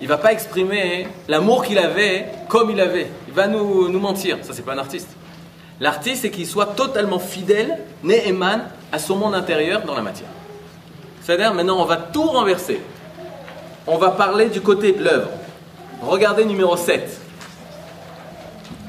[0.00, 3.08] Il va pas exprimer l'amour qu'il avait comme il avait.
[3.26, 4.38] Il va nous, nous mentir.
[4.42, 5.08] Ça, c'est pas un artiste.
[5.80, 8.62] L'artiste, c'est qu'il soit totalement fidèle, Neheman,
[8.92, 10.28] à son monde intérieur dans la matière.
[11.22, 12.80] C'est-à-dire, maintenant, on va tout renverser.
[13.86, 15.30] On va parler du côté de l'œuvre.
[16.02, 17.20] Regardez numéro 7.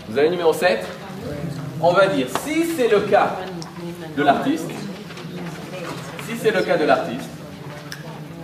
[0.09, 0.85] Vous avez numéro 7
[1.81, 3.37] On va dire, si c'est le cas
[4.15, 4.69] de l'artiste,
[6.27, 7.28] si c'est le cas de l'artiste,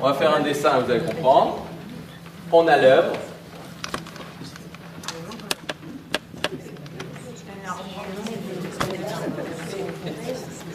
[0.06, 1.65] on va faire un dessin, vous allez comprendre.
[2.52, 3.13] On a l'œuvre.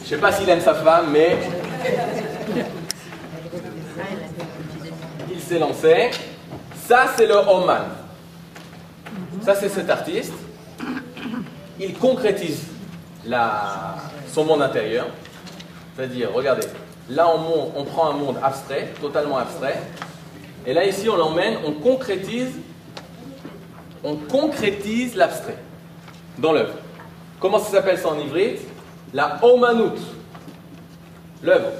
[0.03, 1.37] Je sais pas s'il aime sa femme, mais
[5.31, 6.11] il s'est lancé.
[6.89, 7.83] Ça, c'est le Oman.
[9.43, 10.33] Ça, c'est cet artiste.
[11.79, 12.63] Il concrétise
[13.25, 13.95] la-
[14.33, 15.07] son monde intérieur.
[15.97, 16.67] C'est-à-dire, regardez,
[17.11, 17.29] là,
[17.77, 19.81] on, prend un monde abstrait, totalement abstrait.
[20.67, 22.53] Et là, ici, on l'emmène, on concrétise,
[24.05, 25.59] on concrétise l'abstrait
[26.39, 26.75] dans l'œuvre.
[27.39, 28.61] Comment ça s'appelle ça en ivrite
[29.13, 29.99] La Omanut,
[31.43, 31.71] l'œuvre.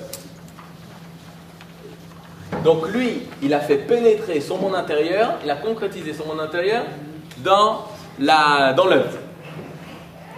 [2.65, 6.85] Donc lui, il a fait pénétrer son monde intérieur, il a concrétisé son monde intérieur
[7.39, 7.87] dans
[8.19, 9.19] l'œuvre.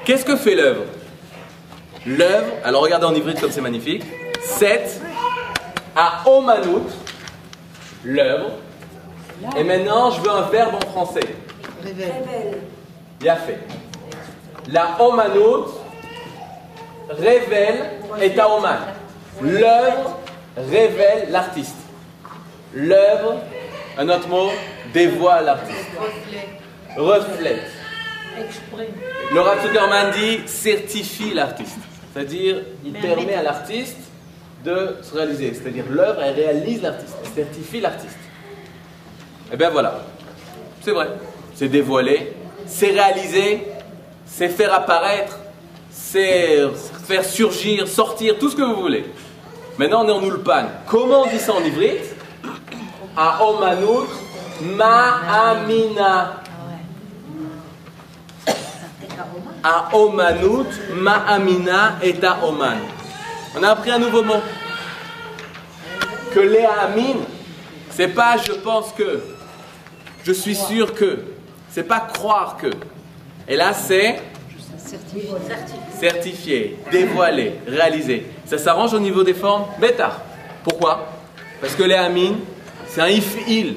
[0.04, 0.82] Qu'est-ce que fait l'œuvre?
[2.06, 4.02] L'œuvre, alors regardez en ivrite comme c'est magnifique,
[4.44, 5.00] 7
[5.96, 6.90] à Omanut,
[8.04, 8.50] l'œuvre.
[9.56, 11.20] Et maintenant, je veux un verbe en français.
[13.20, 13.58] Bien fait.
[14.68, 15.68] La Omanut
[17.08, 18.78] révèle et à Oman.
[19.40, 20.18] L'œuvre
[20.56, 21.76] révèle l'artiste.
[22.74, 23.40] L'œuvre,
[23.98, 24.50] un autre mot,
[24.92, 25.90] dévoile l'artiste.
[26.96, 27.70] Reflète.
[29.30, 31.78] Le Zuckerman dit certifie l'artiste.
[32.12, 33.98] C'est-à-dire, il permet à l'artiste
[34.64, 35.54] de se réaliser.
[35.54, 38.18] C'est-à-dire, l'œuvre, elle réalise l'artiste, elle certifie l'artiste.
[39.52, 40.02] Et bien voilà.
[40.80, 41.08] C'est vrai.
[41.54, 42.32] C'est dévoilé,
[42.66, 43.66] c'est réalisé,
[44.24, 45.38] c'est faire apparaître,
[45.90, 46.60] c'est
[47.06, 49.04] faire surgir, sortir, tout ce que vous voulez.
[49.78, 50.66] Maintenant, on est en ulpan.
[50.86, 52.14] Comment on dit ça en ivrite
[53.16, 54.08] Aomanut
[54.62, 56.40] ma'amina.
[59.62, 62.78] Aomanut ma'amina et aoman.
[63.54, 64.40] On a appris un nouveau mot.
[66.34, 67.20] Que les amin,
[67.90, 69.22] c'est pas je pense que,
[70.24, 71.18] je suis sûr que,
[71.70, 72.70] c'est pas croire que.
[73.46, 74.20] Et là, c'est
[76.00, 78.26] certifié, dévoilé, réalisé.
[78.46, 79.66] Ça s'arrange au niveau des formes?
[79.78, 80.24] Bêta.
[80.64, 81.08] Pourquoi?
[81.60, 82.36] Parce que les amin,
[82.88, 83.76] c'est un if-il.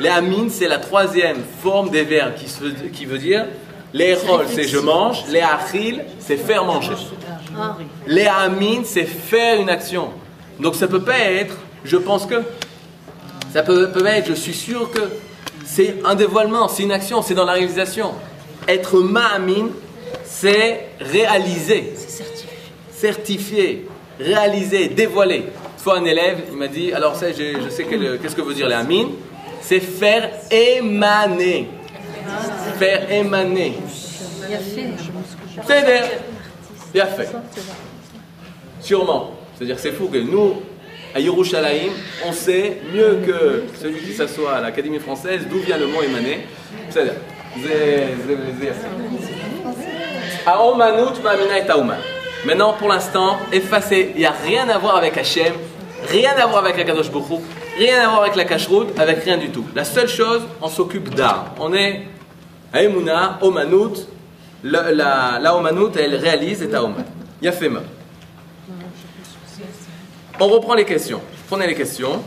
[0.00, 2.46] Les amin, c'est la troisième forme des verbes qui,
[2.90, 3.46] qui veut dire
[3.92, 6.94] les rôles, c'est je mange, les achil, c'est faire manger.
[8.06, 10.10] Les amin, c'est faire une action.
[10.58, 12.36] Donc ça peut pas être je pense que.
[13.52, 15.00] Ça peut, être je suis sûr que.
[15.64, 18.12] C'est un dévoilement, c'est une action, c'est dans la réalisation.
[18.66, 19.68] Être ma'amin,
[20.24, 22.48] c'est réaliser, C'est certifié.
[22.92, 23.86] certifier,
[24.18, 25.36] réaliser, dévoiler.
[25.36, 28.74] Une fois un élève, il m'a dit, alors je, sais qu'est-ce que veut dire les
[28.74, 29.08] amin,
[29.60, 31.68] c'est faire émaner.
[32.78, 33.78] Faire émaner.
[34.48, 34.88] Il a fait.
[35.66, 35.84] C'est
[36.92, 37.28] bien fait.
[38.80, 39.30] Sûrement.
[39.56, 40.62] C'est-à-dire c'est fou que nous,
[41.14, 41.92] à Yerushalayim,
[42.26, 46.46] on sait mieux que celui qui s'assoit à l'Académie française d'où vient le mot émané.
[46.90, 47.14] C'est-à-dire.
[52.44, 54.12] Maintenant, pour l'instant, effacé.
[54.14, 55.52] Il n'y a rien à voir avec Hachem,
[56.08, 57.10] rien à voir avec la Kadosh
[57.76, 59.64] rien à voir avec la Kashrut, avec rien du tout.
[59.74, 61.54] La seule chose, on s'occupe d'art.
[61.58, 62.02] On est
[62.72, 64.06] à Emouna, Omanut,
[64.64, 64.90] la,
[65.40, 67.04] la, Omanut, elle réalise et Taoman.
[67.40, 67.80] Yafema.
[70.40, 71.20] On reprend les questions.
[71.48, 72.22] Prenez les questions.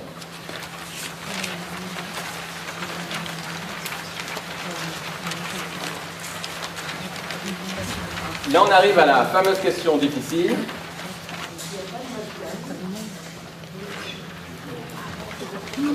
[8.51, 10.55] Là, on arrive à la fameuse question difficile.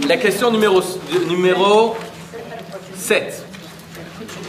[0.08, 0.82] La question numéro,
[1.28, 1.96] numéro
[2.96, 3.44] 7.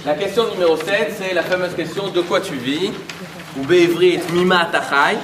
[0.06, 2.91] La question numéro 7, c'est la fameuse question de quoi tu vis?
[3.58, 5.17] Ou Be'evrit Mima Tachai.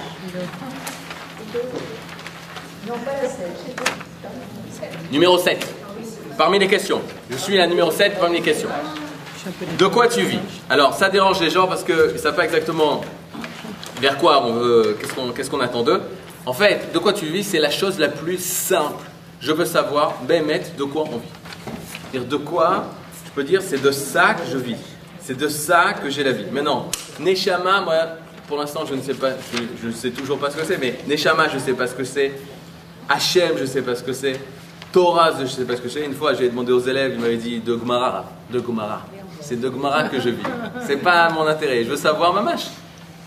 [5.11, 5.67] Numéro 7.
[6.37, 7.01] Parmi les questions.
[7.29, 8.69] Je suis la numéro 7 parmi les questions.
[9.77, 10.39] De quoi tu vis?
[10.69, 13.01] Alors, ça dérange les gens parce qu'ils ne savent pas exactement
[13.99, 16.01] vers quoi on veut, qu'est-ce qu'on qu'est-ce qu'on attend d'eux.
[16.45, 19.03] En fait, de quoi tu vis, c'est la chose la plus simple.
[19.39, 21.27] Je veux savoir, Bémet, de quoi on vit.
[22.11, 22.85] C'est-à-dire de quoi,
[23.25, 24.77] je peux dire, c'est de ça que je vis.
[25.19, 26.45] C'est de ça que j'ai la vie.
[26.51, 27.95] Maintenant, Neshama, moi,
[28.47, 29.31] pour l'instant, je ne sais pas,
[29.81, 31.93] je ne sais toujours pas ce que c'est, mais Neshama, je ne sais pas ce
[31.93, 32.33] que c'est.
[33.09, 34.39] Hachem, je ne sais pas ce que c'est.
[34.91, 36.05] Torah, je ne sais pas ce que c'est.
[36.05, 38.25] Une fois, j'ai demandé aux élèves, ils m'avaient dit de Gemara.
[38.49, 39.05] De Gemara.
[39.41, 40.43] C'est de Gemara que je vis.
[40.85, 41.83] C'est pas mon intérêt.
[41.83, 42.67] Je veux savoir ma mâche.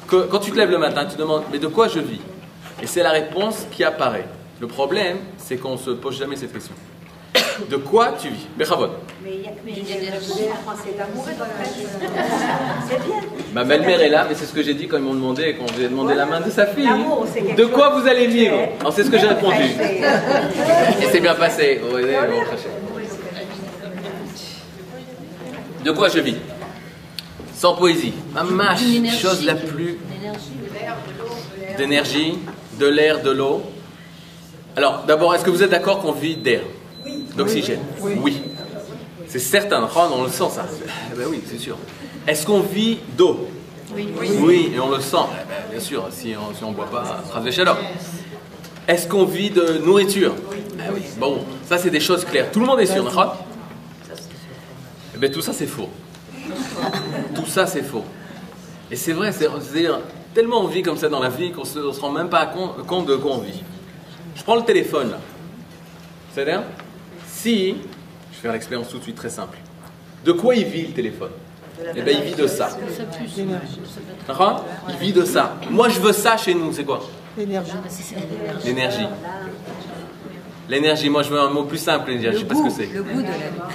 [0.09, 2.21] Quand tu te lèves le matin, tu demandes, mais de quoi je vis?
[2.83, 4.27] Et c'est la réponse qui apparaît.
[4.61, 6.75] Le problème, c'est qu'on ne se pose jamais cette question.
[7.71, 8.47] De quoi tu vis?
[8.59, 8.91] Bechavod.
[9.25, 9.51] Mais il y a.
[12.89, 13.17] C'est bien.
[13.55, 15.67] Ma belle-mère est là, mais c'est ce que j'ai dit quand ils m'ont demandé, quand
[15.77, 16.89] j'ai demandé la main de sa fille.
[17.57, 18.57] De quoi chose vous allez vivre?
[18.81, 19.63] Alors c'est ce que j'ai répondu.
[19.63, 21.81] Et c'est bien passé.
[25.85, 26.37] De quoi je vis?
[27.55, 28.15] Sans poésie.
[28.35, 28.81] Ma mâche,
[29.21, 29.99] chose la plus
[31.77, 32.39] d'énergie,
[32.79, 33.63] de l'air, de l'eau.
[34.81, 36.63] Alors, d'abord, est-ce que vous êtes d'accord qu'on vit d'air?
[37.37, 37.81] D'oxygène?
[38.01, 38.41] Oui.
[39.29, 40.65] C'est certain, Oh, on le sent ça.
[41.13, 41.77] Eh ben oui, c'est sûr.
[42.27, 43.47] Est-ce qu'on vit d'eau?
[43.95, 44.73] Oui.
[44.75, 45.19] et on le sent.
[45.33, 47.77] Eh ben, bien sûr, si on ne boit pas, trace de chaleur.
[48.89, 50.33] Est-ce qu'on vit de nourriture?
[50.79, 51.03] Eh oui.
[51.19, 52.51] Bon, ça c'est des choses claires.
[52.51, 53.37] Tout le monde est sûr, d'accord
[55.15, 55.91] Eh bien, tout ça c'est faux.
[57.35, 58.05] Tout ça c'est faux.
[58.91, 60.01] Et c'est vrai, c'est- c'est-à-dire,
[60.33, 62.47] tellement on vit comme ça dans la vie qu'on se, on se rend même pas
[62.47, 63.63] compte, compte de quoi on vit.
[64.41, 65.19] Je prends le téléphone là.
[66.33, 66.63] C'est-à-dire,
[67.29, 69.59] si, je vais faire l'expérience tout de suite très simple.
[70.25, 71.33] De quoi il vit le téléphone?
[71.95, 72.71] Eh bien, il vit de ça.
[72.71, 73.43] Ça pue.
[74.27, 74.65] D'accord?
[74.89, 75.57] Il vit de ça.
[75.69, 77.07] Moi, je veux ça chez nous, c'est quoi?
[77.37, 77.73] L'énergie.
[78.65, 78.67] L'énergie.
[78.67, 79.07] L'énergie.
[80.71, 82.89] L'énergie, moi je veux un mot plus simple, l'énergie, je sais pas ce que c'est.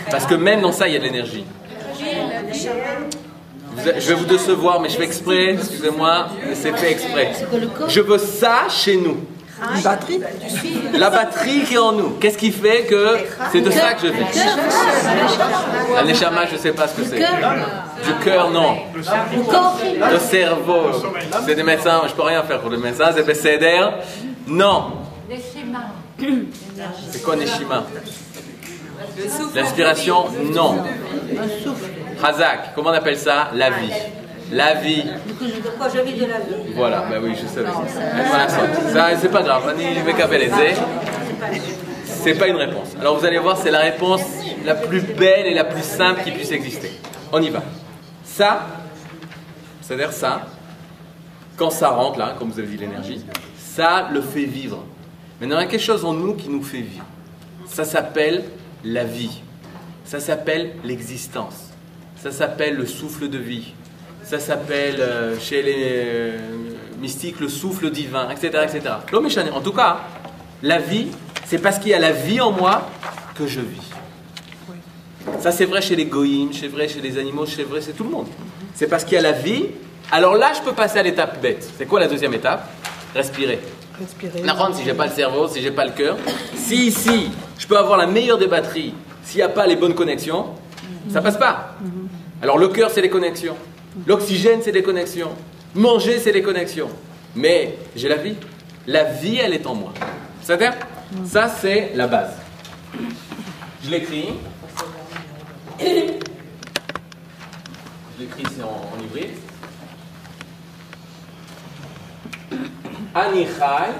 [0.09, 1.45] Parce que même dans ça, il y a de l'énergie.
[3.99, 7.33] Je vais vous décevoir, mais je fais exprès, excusez-moi, mais c'est fait exprès.
[7.35, 7.87] C'est quoi le corps?
[7.89, 9.17] Je veux ça chez nous.
[9.61, 10.21] Une batterie
[10.93, 12.09] La batterie qui est en nous.
[12.19, 13.17] Qu'est-ce qui fait que
[13.51, 14.39] c'est de ça que je vis?
[15.93, 17.19] La neshama, je sais pas ce que c'est.
[17.19, 18.77] Du cœur, non.
[18.95, 19.79] Le corps.
[20.11, 20.83] Le cerveau.
[21.45, 23.93] C'est des médecins, je peux rien faire pour les médecins, c'est BCDR.
[24.47, 24.91] Non.
[27.11, 27.85] C'est quoi Neshima
[29.55, 30.83] L'inspiration, non.
[32.23, 33.49] Hazak, comment on appelle ça?
[33.53, 33.91] La vie.
[34.51, 35.03] La vie.
[35.03, 37.67] De quoi je vis de la vie Voilà, bah oui, je savais.
[38.91, 39.75] Voilà, c'est pas grave.
[42.05, 42.95] C'est pas une réponse.
[42.99, 44.21] Alors vous allez voir, c'est la réponse
[44.65, 46.91] la plus belle et la plus simple qui puisse exister.
[47.31, 47.63] On y va.
[48.23, 48.65] Ça,
[49.81, 50.47] c'est-à-dire ça,
[51.57, 53.23] quand ça rentre là, comme vous avez dit l'énergie,
[53.57, 54.83] ça le fait vivre.
[55.39, 57.05] Maintenant, il y a quelque chose en nous qui nous fait vivre.
[57.67, 58.43] Ça s'appelle
[58.83, 59.41] la vie.
[60.05, 61.71] Ça s'appelle l'existence.
[62.17, 63.73] Ça s'appelle le souffle de vie.
[64.25, 66.37] Ça s'appelle euh, chez les euh,
[66.99, 68.63] mystiques le souffle divin, etc.
[68.63, 68.95] etc.
[69.53, 69.99] En tout cas,
[70.63, 71.09] la vie,
[71.45, 72.89] c'est parce qu'il y a la vie en moi
[73.35, 73.91] que je vis.
[75.39, 78.03] Ça, c'est vrai chez les goïms, c'est vrai chez les animaux, c'est vrai chez tout
[78.03, 78.25] le monde.
[78.73, 79.65] C'est parce qu'il y a la vie.
[80.11, 81.67] Alors là, je peux passer à l'étape bête.
[81.77, 82.67] C'est quoi la deuxième étape?
[83.13, 83.59] Respirer.
[83.99, 84.43] Respirer.
[84.73, 86.17] Si j'ai pas le cerveau, si j'ai pas le cœur.
[86.55, 89.95] Si ici, je peux avoir la meilleure des batteries, s'il n'y a pas les bonnes
[89.95, 90.47] connexions,
[91.11, 91.75] ça passe pas.
[92.41, 93.55] Alors le cœur, c'est les connexions.
[94.05, 95.31] L'oxygène, c'est les connexions.
[95.73, 96.89] Manger, c'est les connexions.
[97.35, 98.35] Mais j'ai la vie.
[98.87, 99.93] La vie, elle est en moi.
[100.41, 100.73] C'est-à-dire,
[101.25, 102.33] ça, c'est la base.
[103.83, 104.29] Je l'écris.
[105.79, 105.85] Je
[108.19, 109.35] l'écris ici en, en hybride.
[113.13, 113.91] Anichai.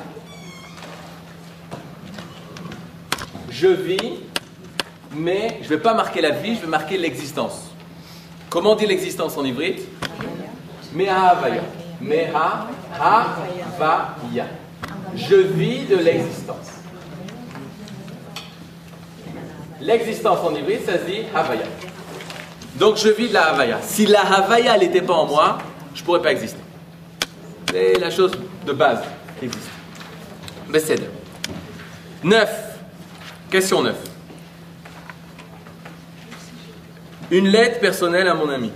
[3.50, 4.20] Je vis,
[5.16, 7.72] mais je ne vais pas marquer la vie, je vais marquer l'existence.
[8.56, 9.82] Comment dit l'existence en hybride
[10.94, 11.62] Meha Havaya.
[12.00, 14.46] Meha Havaya.
[15.14, 16.72] Je vis de l'existence.
[19.82, 21.66] L'existence en hybride, ça se dit Havaya.
[22.76, 23.82] Donc je vis de la Havaya.
[23.82, 25.58] Si la Havaya n'était pas en moi,
[25.94, 26.62] je ne pourrais pas exister.
[27.70, 28.32] C'est la chose
[28.66, 29.02] de base
[29.38, 29.70] qui existe.
[30.70, 31.10] Besséder.
[32.24, 32.50] 9.
[33.52, 34.15] Question 9.
[37.32, 38.72] Une lettre personnelle à mon ami.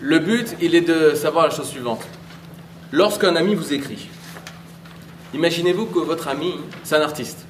[0.00, 2.02] Le but, il est de savoir la chose suivante.
[2.90, 4.08] Lorsqu'un ami vous écrit,
[5.34, 7.44] imaginez-vous que votre ami, c'est un artiste.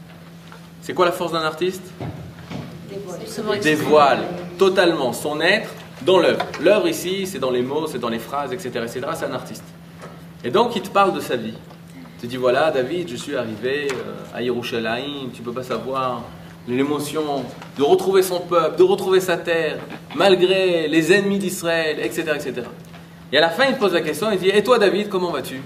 [0.83, 1.83] C'est quoi la force d'un artiste?
[3.63, 4.25] Dévoile
[4.59, 5.71] totalement son être
[6.03, 6.45] dans l'œuvre.
[6.61, 8.71] L'œuvre ici, c'est dans les mots, c'est dans les phrases, etc.
[8.83, 9.01] etc.
[9.15, 9.65] C'est un artiste.
[10.43, 11.55] Et donc, il te parle de sa vie.
[11.95, 16.23] Il te dit voilà, David, je suis arrivé euh, à Yerushalayim, tu peux pas savoir
[16.69, 17.45] l'émotion
[17.77, 19.79] de retrouver son peuple, de retrouver sa terre,
[20.15, 22.55] malgré les ennemis d'Israël, etc., etc.
[23.33, 25.61] Et à la fin, il pose la question, il dit Et toi, David, comment vas-tu?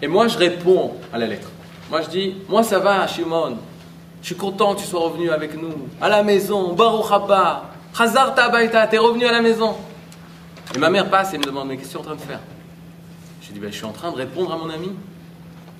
[0.00, 1.48] Et moi, je réponds à la lettre.
[1.90, 3.58] Moi, je dis Moi, ça va, Shimon.
[4.20, 8.34] Je suis content que tu sois revenu avec nous, à la maison, Baruch haba, Chazar
[8.34, 9.74] Tabaita, t'es revenu à la maison.
[10.74, 12.20] Et ma mère passe et me demande Mais qu'est-ce que tu es en train de
[12.20, 12.40] faire?
[13.42, 14.90] Je dis ben, Je suis en train de répondre à mon ami.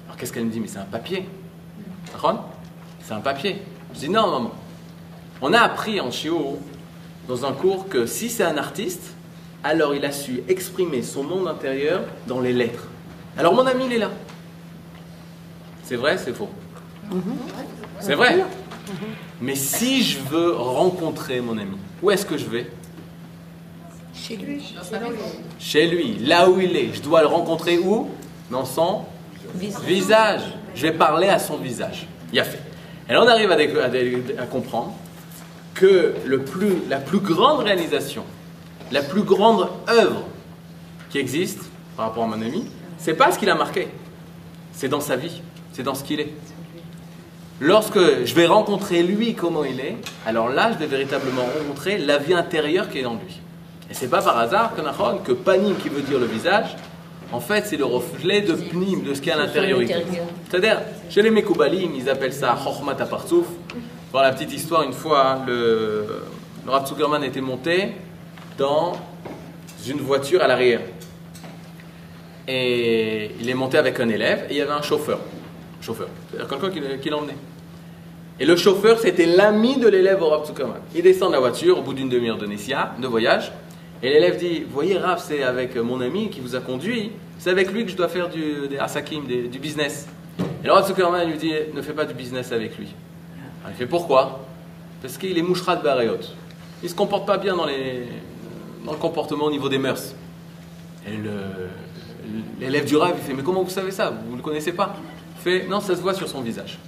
[0.07, 0.61] Alors qu'est-ce qu'elle me dit?
[0.61, 1.29] Mais c'est un papier.
[3.09, 3.63] C'est un papier.
[3.95, 4.51] Je dis Non, maman.
[5.41, 6.59] On a appris en Chio,
[7.27, 9.15] dans un cours, que si c'est un artiste,
[9.65, 12.87] alors il a su exprimer son monde intérieur dans les lettres.
[13.39, 14.11] Alors mon ami, il est là.
[15.85, 16.51] C'est vrai, c'est faux
[17.99, 18.45] C'est vrai.
[19.41, 22.71] Mais si je veux rencontrer mon ami, où est-ce que je vais?
[24.13, 24.75] Chez lui.
[25.59, 26.93] Chez lui, là où il est.
[26.93, 28.11] Je dois le rencontrer où?
[28.51, 29.07] Dans son
[29.55, 30.43] visage.
[30.75, 32.07] Je vais parler à son visage.
[32.35, 32.68] Il a fait.
[33.09, 34.93] Et là, on arrive à, comprendre
[35.75, 38.25] que le plus, la plus grande réalisation,
[38.93, 40.25] la plus grande œuvre
[41.11, 41.61] qui existe
[41.97, 42.67] par rapport à mon ami,
[42.99, 43.89] c'est pas ce qu'il a marqué,
[44.73, 45.41] c'est dans sa vie,
[45.73, 46.33] c'est dans ce qu'il est.
[47.61, 52.19] Lorsque je vais rencontrer lui comment il est, alors là, je vais véritablement rencontrer la
[52.19, 53.41] vie intérieure qui est en lui.
[53.91, 54.83] Et c'est pas par hasard que,
[55.25, 56.77] que panim, qui veut dire le visage,
[57.33, 59.81] en fait, c'est le reflet de pnim, de ce qu'il y a à l'intérieur.
[60.49, 63.47] C'est-à-dire, chez les Mekoubalim, ils appellent ça Chochmat Aparsouf.
[64.11, 66.07] Pour la petite histoire, une fois, le,
[66.65, 67.93] le Rav Zuckerman était monté
[68.57, 68.93] dans
[69.87, 70.81] une voiture à l'arrière.
[72.47, 75.21] Et il est monté avec un élève et il y avait un chauffeur.
[75.83, 77.37] Chauffeur, c'est-à-dire quelqu'un qui, qui l'emmenait.
[78.41, 80.81] Et le chauffeur, c'était l'ami de l'élève au Rav Zuckerman.
[80.95, 83.53] Il descend de la voiture au bout d'une demi-heure de Nessia, de voyage.
[84.03, 87.11] Et l'élève dit Voyez, Rav, c'est avec mon ami qui vous a conduit.
[87.39, 90.07] C'est avec lui que je dois faire du, des du business.
[90.63, 92.89] Et le Rav Zuckerman lui dit Ne fais pas du business avec lui.
[93.63, 94.45] Alors, il fait Pourquoi?
[95.03, 96.19] Parce qu'il est mouchra de Baréot.
[96.83, 100.15] Il se comporte pas bien dans, le comportement au niveau des mœurs.
[101.07, 101.11] Et
[102.61, 104.11] l'élève du Rav, il fait Mais comment vous savez ça?
[104.11, 104.95] Vous ne le connaissez pas?
[105.37, 106.79] Il fait Non, ça se voit sur son visage.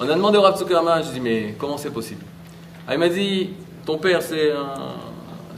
[0.00, 2.24] On a demandé au Rav Zuckerman, je dis Mais comment c'est possible?
[2.88, 3.50] Ah, Il m'a dit
[3.84, 4.94] Ton père, c'est un,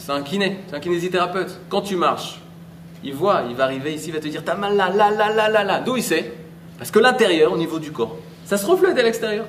[0.05, 1.61] c'est un kiné, c'est un kinésithérapeute.
[1.69, 2.41] Quand tu marches,
[3.05, 5.33] il voit, il va arriver ici, il va te dire T'as mal là, là, là,
[5.33, 5.81] là, là, là.
[5.81, 6.35] D'où il sait?
[6.77, 9.47] Parce que l'intérieur, au niveau du corps, ça se reflète à l'extérieur.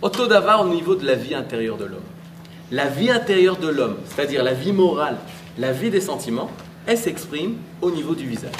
[0.00, 2.00] Auto d'avar au niveau de la vie intérieure de l'homme.
[2.70, 5.16] La vie intérieure de l'homme, c'est-à-dire la vie morale,
[5.58, 6.50] la vie des sentiments,
[6.86, 8.50] elle s'exprime au niveau du visage.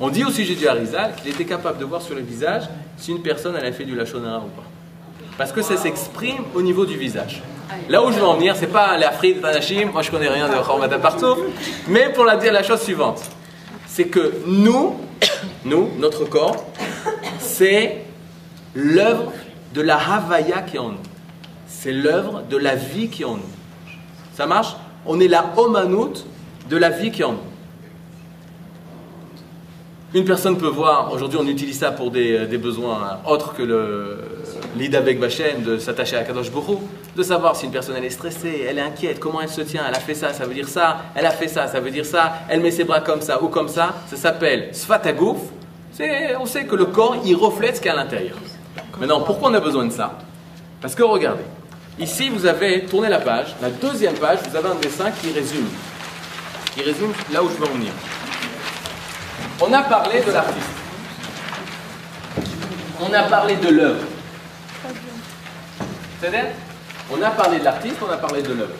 [0.00, 2.64] On dit au sujet du Harizal qu'il était capable de voir sur le visage
[2.96, 4.64] si une personne elle a fait du lachonara ou pas.
[5.36, 7.42] Parce que ça s'exprime au niveau du visage.
[7.88, 10.54] Là où je veux en venir, c'est pas l'Afrique, Tanachim, moi je connais rien de
[10.54, 11.36] Hormata partout,
[11.88, 13.22] mais pour la dire la chose suivante,
[13.86, 15.00] c'est que nous,
[15.64, 16.56] nous, notre corps,
[17.38, 18.04] c'est
[18.74, 19.32] l'œuvre
[19.74, 20.98] de la Havaya qui est en nous.
[21.66, 23.42] C'est l'œuvre de la vie qui est en nous.
[24.34, 24.74] Ça marche?
[25.06, 26.24] On est la Omanout
[26.68, 27.38] de la vie qui est en nous.
[30.14, 33.62] Une personne peut voir, aujourd'hui on utilise ça pour des, des besoins autres que
[34.94, 36.80] avec Bachem, de s'attacher à Kadosh Borou,
[37.16, 39.82] de savoir si une personne elle est stressée, elle est inquiète, comment elle se tient,
[39.88, 42.04] elle a fait ça, ça veut dire ça, elle a fait ça, ça veut dire
[42.04, 45.38] ça, elle met ses bras comme ça ou comme ça, ça s'appelle Sfatagouf.
[46.40, 48.36] On sait que le corps il reflète ce qu'il y a à l'intérieur.
[48.98, 50.18] Maintenant, pourquoi on a besoin de ça?
[50.80, 51.44] Parce que regardez,
[51.98, 55.68] ici vous avez tourné la page, la deuxième page, vous avez un dessin qui résume,
[56.74, 57.92] qui résume là où je veux en venir.
[59.60, 60.66] On a parlé de l'artiste.
[63.00, 64.04] On a parlé de l'œuvre.
[66.20, 66.46] C'est-à-dire
[67.12, 68.72] On a parlé de l'artiste, on a parlé de l'œuvre.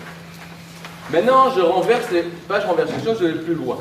[1.11, 3.79] Maintenant, je renverse les pages, je renverse les choses, je vais plus loin.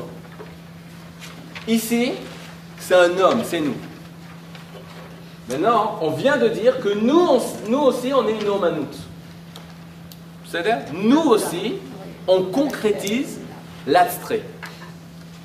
[1.66, 2.12] Ici,
[2.78, 3.76] c'est un homme, c'est nous.
[5.48, 8.96] Maintenant, on vient de dire que nous, on- nous aussi, on est une omanoute.
[10.46, 11.74] C'est-à-dire, nous aussi,
[12.28, 13.40] on concrétise
[13.86, 14.42] l'abstrait.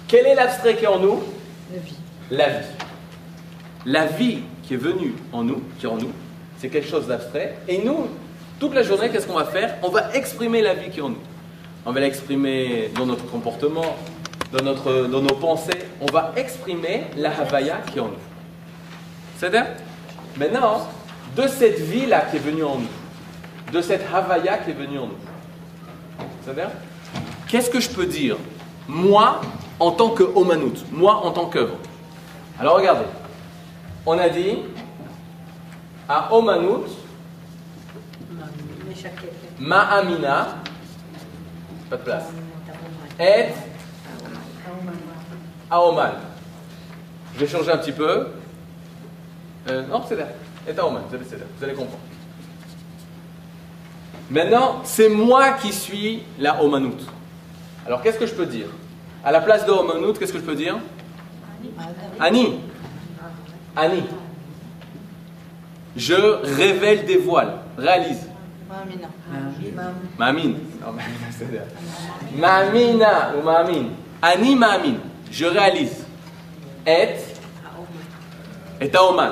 [0.07, 1.23] Quel est l'abstrait qui est en nous?
[2.31, 2.65] La vie.
[3.85, 6.11] La vie qui est venue en nous, qui est en nous,
[6.57, 7.57] c'est quelque chose d'abstrait.
[7.67, 8.07] Et nous,
[8.59, 9.75] toute la journée, qu'est-ce qu'on va faire?
[9.81, 11.21] On va exprimer la vie qui est en nous.
[11.85, 13.95] On va l'exprimer dans notre comportement,
[14.51, 15.79] dans, notre, dans nos pensées.
[16.01, 18.13] On va exprimer la Havaya qui est en nous.
[19.37, 19.65] C'est-à-dire,
[20.37, 20.87] maintenant,
[21.37, 25.07] de cette vie-là qui est venue en nous, de cette Havaya qui est venue en
[25.07, 26.71] nous, c'est-à-dire,
[27.47, 28.35] qu'est-ce que je peux dire
[28.87, 29.39] Moi,
[29.79, 31.77] en tant que Omanout, moi, en tant qu'œuvre?
[32.59, 33.05] Alors regardez,
[34.05, 34.57] on a dit
[36.09, 36.87] à Omanout,
[39.59, 40.55] Ma'amina,
[41.89, 42.25] pas de place,
[43.19, 43.45] et
[45.69, 46.13] Aoman.
[47.35, 48.27] Je vais changer un petit peu.
[49.69, 50.25] Euh, non, c'est là.
[50.65, 51.99] Vous allez, c'est là, vous allez comprendre.
[54.29, 56.99] Maintenant, c'est moi qui suis la Omanout.
[57.85, 58.67] Alors qu'est-ce que je peux dire?
[59.23, 60.77] À la place de Omanout, qu'est-ce que je peux dire?
[62.19, 62.59] Annie.
[63.75, 64.03] Annie.
[65.95, 66.13] Je
[66.55, 67.55] révèle des voiles.
[67.77, 68.28] Réalise.
[71.31, 71.61] C'est-à-dire-
[72.37, 73.85] Ma'amina ou ma'amin.
[74.21, 74.95] Ani ma'amin.
[75.31, 76.05] Je réalise.
[76.85, 77.15] Et.
[78.81, 79.31] Et taoman.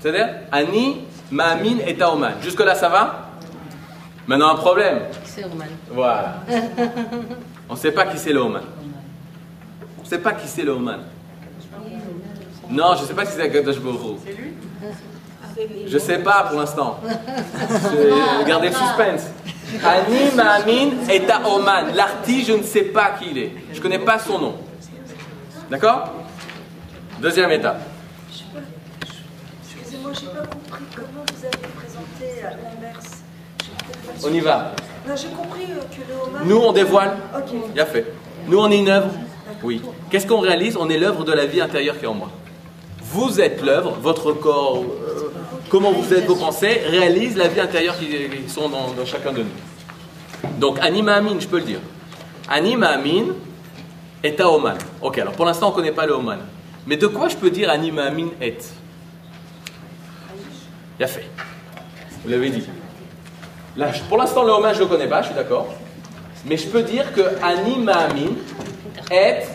[0.00, 2.34] C'est-à-dire, Ani ma'amin et taoman.
[2.42, 3.30] Jusque-là, ça va?
[4.26, 4.98] Maintenant, un problème.
[5.24, 5.68] C'est normal.
[5.90, 6.34] Voilà.
[7.68, 8.62] On ne sait pas qui c'est le Oman.
[9.98, 11.00] On ne sait pas qui c'est le Oman.
[12.70, 14.54] Non, je ne sais pas si c'est Akadosh Baruch Hu.
[15.86, 16.98] Je ne sais pas pour l'instant.
[17.04, 19.22] Je- Gardez le suspense.
[19.84, 21.94] Ani Ma'amin est à Oman.
[21.94, 23.52] L'artiste, je ne sais pas qui il est.
[23.72, 24.54] Je ne connais pas son nom.
[25.70, 26.12] D'accord?
[27.20, 27.80] Deuxième étape.
[29.62, 33.22] Excusez-moi, j'ai pas compris comment vous avez présenté à l'inverse.
[34.24, 34.72] On y va.
[35.06, 36.44] Non, j'ai compris euh, que le homard.
[36.44, 37.16] Nous, on dévoile.
[37.36, 37.72] Ok.
[37.74, 38.06] Bien fait.
[38.46, 39.08] Nous, on est une œuvre
[39.62, 39.82] Oui.
[40.10, 40.76] Qu'est-ce qu'on réalise?
[40.78, 42.30] On est l'œuvre de la vie intérieure qui est en moi.
[43.02, 45.07] Vous êtes l'œuvre, votre corps, euh,
[45.68, 49.32] comment vous êtes, vos pensées, réalisent la vie intérieure qui, qui sont dans, dans chacun
[49.32, 50.48] de nous.
[50.58, 51.80] Donc, Anima Amin, je peux le dire.
[52.48, 53.26] Anima Amin
[54.22, 54.76] est à Oman.
[55.02, 56.38] Ok, alors pour l'instant, on ne connaît pas le Oman.
[56.86, 58.72] Mais de quoi je peux dire Anima Amin est?
[60.98, 61.28] Bien fait.
[62.24, 62.64] Vous l'avez dit.
[63.76, 65.68] Là, pour l'instant, le Oman, je ne le connais pas, je suis d'accord.
[66.46, 68.30] Mais je peux dire que Anima Amin
[69.10, 69.46] est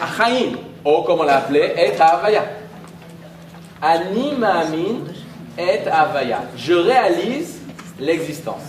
[0.00, 2.44] Achaim, ou comme on l'a appelé, est Havaya.
[5.56, 6.42] Est Havaya.
[6.56, 7.60] Je réalise
[8.00, 8.62] l'existence.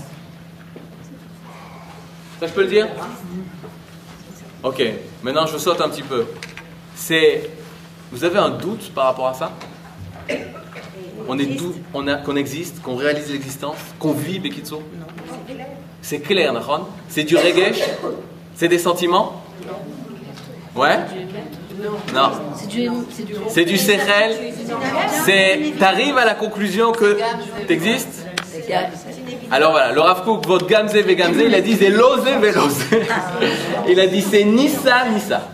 [2.39, 2.87] Ça, je peux le dire?
[4.63, 4.83] Ok,
[5.23, 6.25] maintenant je saute un petit peu.
[6.95, 7.49] C'est.
[8.11, 9.51] Vous avez un doute par rapport à ça?
[11.27, 14.83] On est doux, qu'on existe, qu'on réalise l'existence, qu'on vit Bekitso?
[16.01, 16.53] C'est clair,
[17.09, 17.81] C'est du regesh
[18.55, 19.41] C'est des sentiments?
[20.75, 20.99] Ouais?
[22.13, 22.31] Non.
[22.55, 22.89] C'est du.
[23.09, 23.33] C'est du.
[23.49, 24.53] C'est du sechel.
[25.25, 25.73] C'est.
[25.79, 27.17] T'arrives à la conclusion que
[27.67, 28.25] t'existes?
[29.51, 32.53] Alors voilà, le Rav Kook, votre gamze ve gamze, il a dit c'est lose ve
[32.53, 32.85] lose.
[33.89, 35.49] Il a dit c'est ni ça ni ça.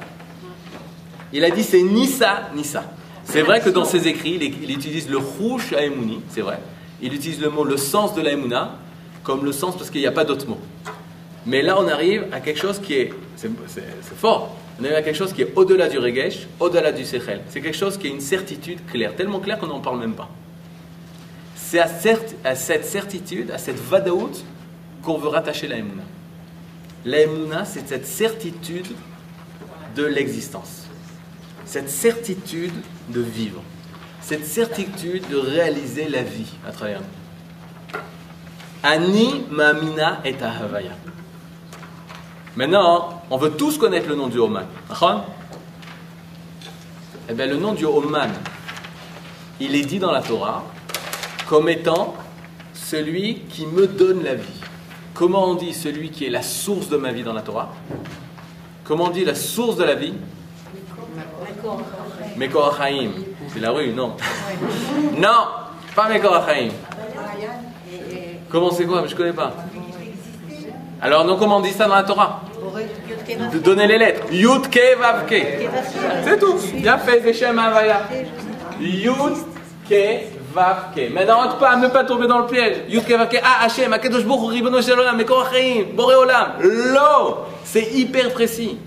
[1.34, 2.84] Il a dit c'est ni ça ni ça.
[3.25, 6.59] C'est vrai que dans ses écrits, il, il utilise le rouge à Emouni, c'est vrai.
[7.01, 8.75] Il utilise le mot le sens de la Emouna
[9.23, 10.59] comme le sens parce qu'il n'y a pas d'autre mot.
[11.45, 13.49] Mais là, on arrive à quelque chose qui est, c'est
[14.15, 17.41] fort, on arrive à quelque chose qui est au-delà du regesh, au-delà du sechel.
[17.49, 20.27] C'est quelque chose qui est une certitude claire, tellement claire qu'on n'en parle même pas.
[21.55, 24.43] C'est à cette certitude, à cette vadaout,
[25.03, 26.01] qu'on veut rattacher la Emouna.
[27.05, 28.88] La Emouna, c'est cette certitude
[29.95, 30.88] de l'existence.
[31.65, 32.73] Cette certitude
[33.09, 33.61] de vivre.
[34.21, 37.99] Cette certitude de réaliser la vie à travers nous.
[38.84, 40.91] Ani Mamina et Ahavaya.
[42.55, 44.65] Maintenant, on veut tous connaître le nom du Oman.
[47.29, 48.29] Eh bien, le nom du Oman,
[49.59, 50.63] il est dit dans la Torah
[51.47, 52.13] comme étant
[52.73, 54.61] celui qui me donne la vie.
[55.13, 57.69] Comment on dit celui qui est la source de ma vie dans la Torah
[58.83, 60.13] Comment on dit la source de la vie
[62.35, 63.11] Mekorachaim.
[63.53, 64.15] C'est la rue, non
[65.17, 65.45] Non,
[65.95, 66.69] pas Mekorachaim.
[68.49, 69.53] Comment c'est quoi Je connais pas.
[71.03, 72.41] Alors, non, comment on dit ça dans la Torah
[73.51, 74.31] De donner les lettres.
[74.31, 75.25] Yud Ke Vav.
[75.27, 76.55] C'est tout.
[76.75, 78.03] Bien fait, c'est Shem Havaya.
[78.79, 79.15] Yud
[79.89, 81.11] Ke Vav Ke.
[81.11, 82.83] Maintenant, pas, ne pas tomber dans le piège.
[82.87, 83.37] Yud Ke Vav Ke.
[83.43, 86.53] Ah, Hashem, Akadosh Hu, Ribono Shel Olam, Mekor Chaim, Boré Olam.
[86.61, 87.45] Lo.
[87.63, 88.77] C'est hyper précis.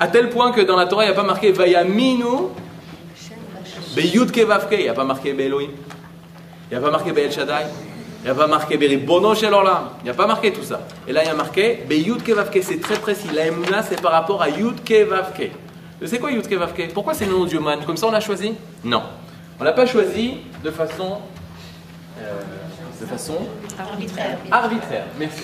[0.00, 2.48] À tel point que dans la Torah, il n'y a pas marqué Vayaminu.
[3.94, 4.68] Be Yud Ke Vav.
[4.72, 5.70] Il n'y a pas marqué Be Elohim.
[6.70, 7.66] Il n'y a pas marqué Be El Shaddai.
[8.24, 9.90] Il n'y a pas marqué Be Ribono Shel Olam.
[10.00, 10.80] Il n'y a pas marqué tout ça.
[11.06, 12.62] Et là, il y a marqué Be Yud Ke Vav Ke.
[12.62, 13.28] C'est très précis.
[13.34, 15.50] La Emouna, c'est par rapport à Yud Ke Vav Ke.
[16.06, 16.90] C'est quoi Yud Ke Vav Ke?
[16.94, 17.80] Pourquoi c'est le nom du man?
[17.84, 18.54] Comme ça, on l'a choisi?
[18.82, 19.02] Non.
[19.60, 21.18] On l'a pas choisi de façon.
[22.22, 22.40] euh,
[22.98, 23.36] de façon
[23.78, 24.38] Arbitraire.
[24.50, 25.04] arbitraire.
[25.18, 25.42] Merci.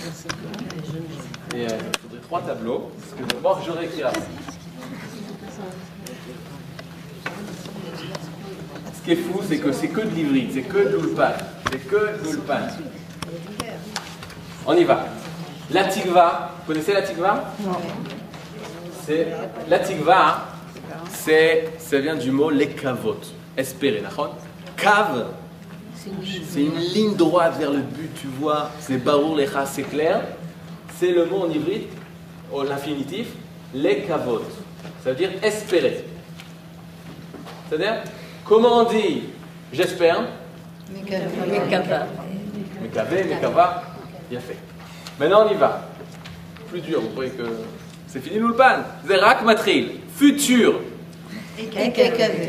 [1.54, 2.90] Et euh, il faudrait trois tableaux.
[2.98, 3.60] Parce que d'abord.
[8.94, 11.32] Ce qui est fou, c'est que c'est que de l'hybride, c'est que de l'ulpan.
[11.70, 12.60] C'est que de l'ulpan.
[14.66, 15.06] On y va.
[15.70, 17.44] La tigva, vous connaissez la tigva?
[19.06, 19.28] C'est
[19.68, 20.46] la tigva,
[21.10, 23.20] c'est ça vient du mot lekavot,
[23.56, 24.36] espérer, d'accord?
[24.76, 25.26] Kav,
[25.94, 30.22] c'est une ligne droite vers le but, tu vois, c'est barour lecha, c'est clair.
[30.98, 31.86] C'est le mot en hybride,
[32.52, 33.28] au l'infinitif,
[33.72, 34.42] lekavot.
[35.02, 36.04] Ça veut dire espérer.
[37.68, 38.02] C'est-à-dire,
[38.44, 39.22] comment on dit
[39.72, 40.24] j'espère?
[40.92, 42.06] Mekava.
[42.82, 43.82] Mekave, Mekava,
[44.30, 44.56] bien fait.
[45.18, 45.82] Maintenant on y va.
[46.68, 47.44] Plus dur, vous croyez que
[48.06, 50.80] c'est fini l'ulpan Zerak Matril, futur.
[51.58, 52.48] Ekave.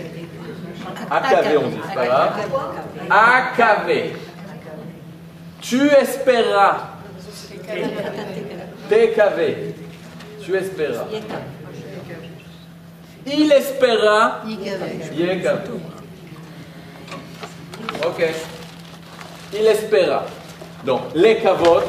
[1.10, 2.34] AKV on dit, c'est pas grave.
[3.10, 4.14] AKV.
[5.62, 6.88] Tu espéras.
[8.90, 9.76] TKV.
[10.44, 11.06] Tu espéras.
[13.28, 14.42] Il espéra.
[15.14, 15.62] Yekave.
[18.06, 18.26] Ok.
[19.54, 20.26] Il espéra.
[20.86, 21.82] Donc, les kavot,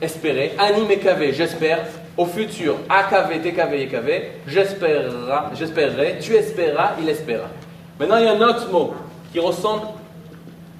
[0.00, 0.52] espérer.
[0.58, 1.86] Ani mekave, j'espère.
[2.14, 4.10] Au futur, akv, tkv, yekv,
[4.46, 7.46] j'espérerai, j'espérerai, tu espéras, il espéra.
[7.98, 8.92] Maintenant, il y a un autre mot
[9.32, 9.84] qui ressemble,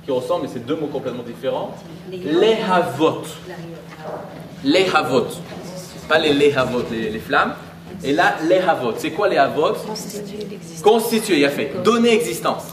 [0.04, 1.74] qui ressemble, mais c'est deux mots complètement différents.
[2.10, 3.22] Les havot.
[4.62, 5.28] Les havot.
[6.06, 7.54] Pas les les havot, les, les flammes.
[8.04, 8.92] Et là, les havot.
[8.98, 9.72] C'est quoi les havot?
[10.82, 11.72] Constituer, il a fait.
[11.82, 12.64] Donner existence.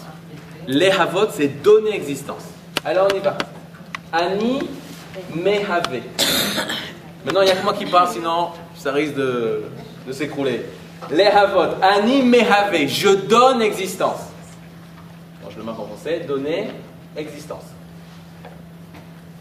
[0.71, 2.43] Les havot, c'est donner existence.
[2.85, 3.35] Alors on y va.
[4.13, 4.59] Ani
[5.35, 6.01] mehave.
[7.25, 9.63] Maintenant, il n'y a que moi qui parle, sinon ça risque de,
[10.05, 10.63] de s'écrouler.
[11.09, 11.73] Les havot.
[11.81, 12.85] Ani mehave.
[12.87, 14.19] Je donne existence.
[15.43, 16.23] Bon, je le marque en français.
[16.27, 16.69] Donner
[17.17, 17.63] existence.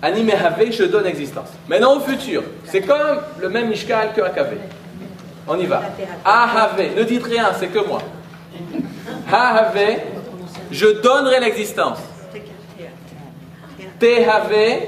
[0.01, 1.49] Ani mehave, je donne existence.
[1.69, 4.55] Maintenant au futur, c'est comme le même mishkal que akave.
[5.47, 5.83] On y va.
[6.25, 6.97] Ahave.
[6.97, 8.01] Ne dites rien, c'est que moi.
[9.31, 10.17] Ahave.
[10.71, 11.99] Je donnerai l'existence.
[13.99, 14.83] Tehave,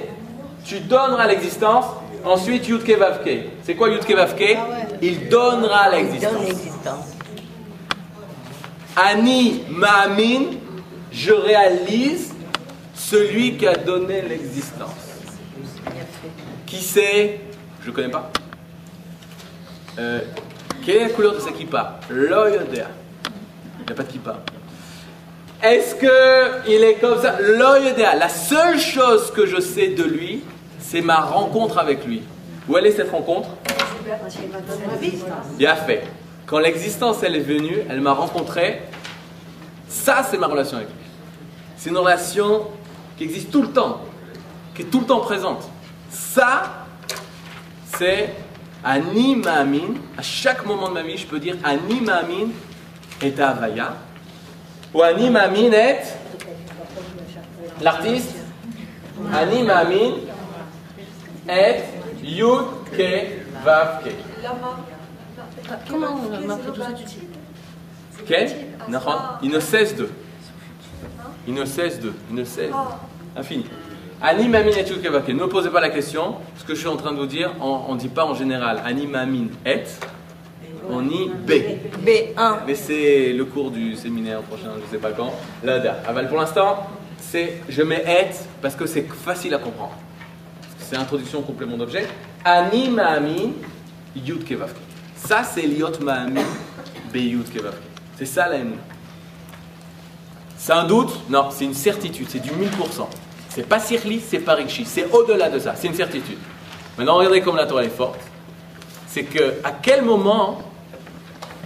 [0.64, 1.86] tu donneras l'existence.
[2.24, 3.50] Ensuite, Yudke Vavke.
[3.62, 4.56] C'est quoi Yudke Vavke
[5.02, 6.46] Il donnera Donne l'existence.
[6.46, 7.06] l'existence.
[8.96, 10.56] Ani Ma'amin,
[11.10, 12.34] je réalise
[12.94, 14.90] celui qui a donné l'existence.
[16.66, 17.40] Qui c'est?
[17.82, 18.30] Je ne connais pas.
[19.98, 20.20] Euh,
[20.84, 22.00] quelle est la couleur de sa kippa?
[22.10, 22.86] L'oyodea.
[23.80, 24.36] Il n'y a pas de kippa.
[25.62, 27.36] Est-ce qu'il est comme ça?
[27.40, 28.16] L'oyodea.
[28.16, 30.42] La seule chose que je sais de lui,
[30.78, 32.22] c'est ma rencontre avec lui.
[32.68, 33.50] Où est cette rencontre?
[35.58, 36.04] Bien fait.
[36.46, 38.80] Quand l'existence elle est venue, elle m'a rencontré.
[39.88, 40.96] Ça, c'est ma relation avec lui.
[41.76, 42.66] C'est une relation
[43.18, 44.00] qui existe tout le temps,
[44.74, 45.68] qui est tout le temps présente.
[46.10, 46.86] Ça,
[47.98, 48.30] c'est
[48.82, 49.94] Ani Ma'amin.
[50.16, 52.48] À chaque moment de ma vie, je peux dire Ani Ma'amin
[53.20, 53.94] est Avaya.
[54.92, 56.02] Ou Ani Ma'amin est
[57.80, 58.34] l'artiste?
[59.32, 60.14] Ani Ma'amin
[61.48, 61.84] est
[62.24, 64.10] Yud Ke, Vav, Ke.
[64.42, 64.78] Lama.
[65.88, 66.88] Comment on marque que tout ça
[68.26, 69.12] Ke, Nachon.
[69.42, 70.08] Il ne cesse de.
[71.46, 72.12] Il ne cesse de.
[72.30, 72.72] Il ne cesse.
[73.36, 73.66] Infini.
[74.20, 75.30] Ani mamin et Yud Ke, Vav, Ke.
[75.30, 76.34] Ne posez pas la question.
[76.56, 78.82] Ce que je suis en train de vous dire, on ne dit pas en général
[78.84, 79.84] Ani mamin et.
[80.92, 81.50] On dit B.
[82.04, 82.58] B1.
[82.66, 85.32] Mais c'est le cours du séminaire prochain, je sais pas quand.
[85.62, 86.86] Là, Aval, pour l'instant,
[87.18, 89.94] c'est je mets et parce que c'est facile à comprendre.
[90.78, 92.06] C'est introduction, complément d'objet.
[92.44, 93.52] Ani ma'amin
[94.16, 94.76] yud kevavke.
[95.14, 96.42] Ça, c'est liot ma'amin
[97.12, 97.82] be yud kevavke.
[98.16, 98.82] C'est ça la émouna.
[100.56, 101.30] C'est un doute?
[101.30, 103.06] Non, c'est une certitude, c'est du 1000%.
[103.48, 106.38] C'est pas sirli, c'est pas rikshi, c'est au-delà de ça, c'est une certitude.
[106.98, 108.20] Maintenant, regardez comme la Torah est forte.
[109.06, 110.60] C'est que à quel moment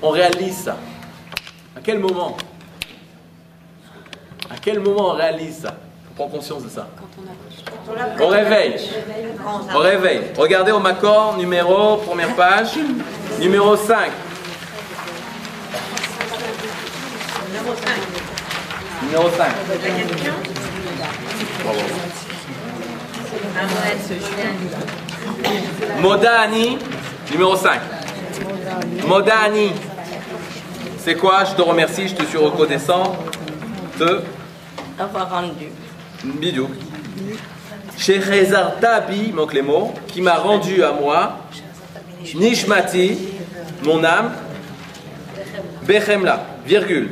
[0.02, 0.76] on réalise ça
[1.76, 2.36] À quel moment?
[4.50, 5.74] À quel moment on réalise ça?
[6.10, 6.88] On prend conscience de ça
[8.20, 8.76] Au réveil.
[9.74, 10.20] Au réveil.
[10.36, 12.76] Regardez au Macor, numéro, première page,
[13.40, 14.10] numéro 5.
[19.02, 19.46] Numéro 5.
[26.00, 26.78] Modani,
[27.30, 27.80] numéro 5.
[29.06, 29.72] Modani.
[30.98, 31.44] C'est quoi?
[31.44, 33.16] Je te remercie, je te suis reconnaissant
[33.98, 34.22] de
[34.98, 35.66] Avoir rendu.
[36.24, 36.68] Bidou.
[37.98, 38.20] Chez
[38.80, 41.38] Tabi, manque les mots, qui m'a rendu à moi,
[42.34, 43.18] Nishmati,
[43.82, 44.32] mon âme,
[45.82, 47.10] Bechemla, virgule.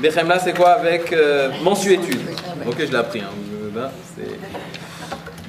[0.00, 2.20] Bechemla, c'est quoi avec euh, mensuétude?
[2.66, 3.20] Ok, je l'ai appris.
[3.20, 3.30] Hein.
[3.76, 4.38] Euh, c'est-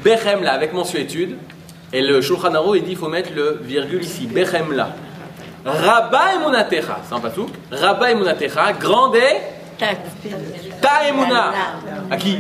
[0.03, 1.37] Bechemla, avec mensuétude.
[1.91, 4.27] Et le Shulchan Aruch, il dit il faut mettre le virgule ici.
[4.27, 4.89] Bechemla.
[5.65, 7.49] Rabba emunatecha, c'est un pasouk.
[7.71, 9.41] Rabba emunatecha, grande et
[9.77, 9.97] Tac.
[10.81, 11.51] ta emuna.
[12.11, 12.37] À qui.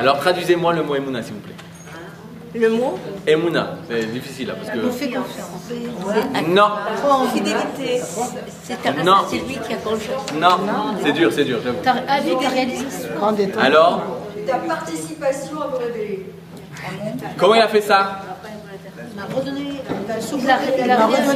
[0.00, 1.54] Alors traduisez-moi le mot emuna, s'il vous plaît.
[2.56, 2.98] Le mot?
[3.26, 4.90] Emuna, c'est difficile là, parce On que.
[4.90, 5.70] fait confiance.
[6.48, 6.68] Non,
[7.34, 8.00] Fidélité.
[8.62, 9.16] C'est un- Non.
[9.28, 10.32] c'est lui qui a confiance.
[10.40, 11.78] non, c'est dur, c'est dur, j'avoue.
[13.60, 14.02] Alors,
[14.46, 16.26] Ta participation à vous révéler.
[17.36, 18.20] comment il a fait ça.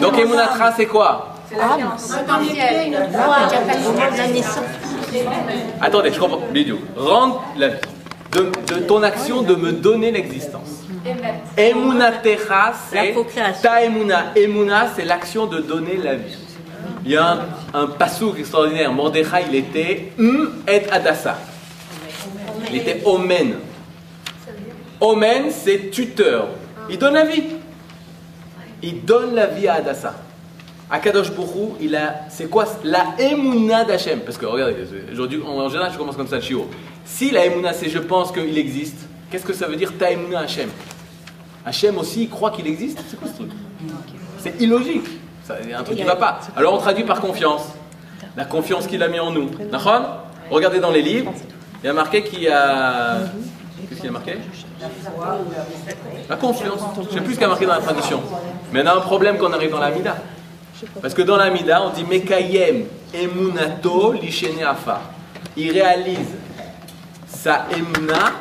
[0.01, 1.35] Donc emunatra, c'est quoi
[4.33, 4.59] naissance.
[5.81, 6.41] Attendez, je comprends.
[6.53, 6.79] Bidou.
[6.97, 7.77] Rendre la vie.
[8.33, 10.85] De, de ton action de me donner l'existence.
[11.57, 13.15] Emunatecha, c'est
[13.63, 14.33] ta emuna.
[14.37, 16.37] Emuna, c'est l'action de donner la vie.
[17.07, 17.39] Il y a un,
[17.73, 18.93] un passouk extraordinaire.
[18.93, 21.39] Mordechai, il était hum et adassa.
[22.71, 23.57] Il était omen.
[25.01, 26.49] Omen, c'est tuteur.
[26.91, 27.45] Il donne la vie.
[28.83, 30.15] Il donne la vie à Adassa.
[30.91, 32.65] Akadosh Bourou, il a, c'est quoi?
[32.83, 34.77] La emuna d'Hachem Parce que regardez,
[35.13, 36.69] aujourd'hui, en général, je commence comme ça le chiot.
[37.05, 38.97] Si la emuna, c'est je pense qu'il existe,
[39.31, 40.71] qu'est-ce que ça veut dire ta emuna Hachem?
[41.67, 42.99] Hachem aussi, il croit qu'il existe?
[43.09, 43.51] C'est quoi ce truc?
[44.39, 45.07] C'est illogique.
[45.51, 46.41] A un truc qui ne va pas.
[46.57, 47.63] Alors on traduit par confiance.
[48.37, 49.51] La confiance qu'il a mis en nous.
[50.51, 51.33] Regardez dans les livres,
[51.83, 53.18] il y a marqué qu'il y a.
[53.89, 54.39] Qu'est-ce qu'il y a marqué
[56.29, 56.81] La confiance.
[57.09, 58.20] Je sais plus ce qu'il y a marqué dans la traduction.
[58.72, 60.16] Mais on a un problème quand on arrive dans la Mida.
[61.01, 65.01] Parce que dans la Mida, on dit Mekayem emunato lishene afa.
[65.57, 66.35] Il réalise
[67.26, 68.33] sa emuna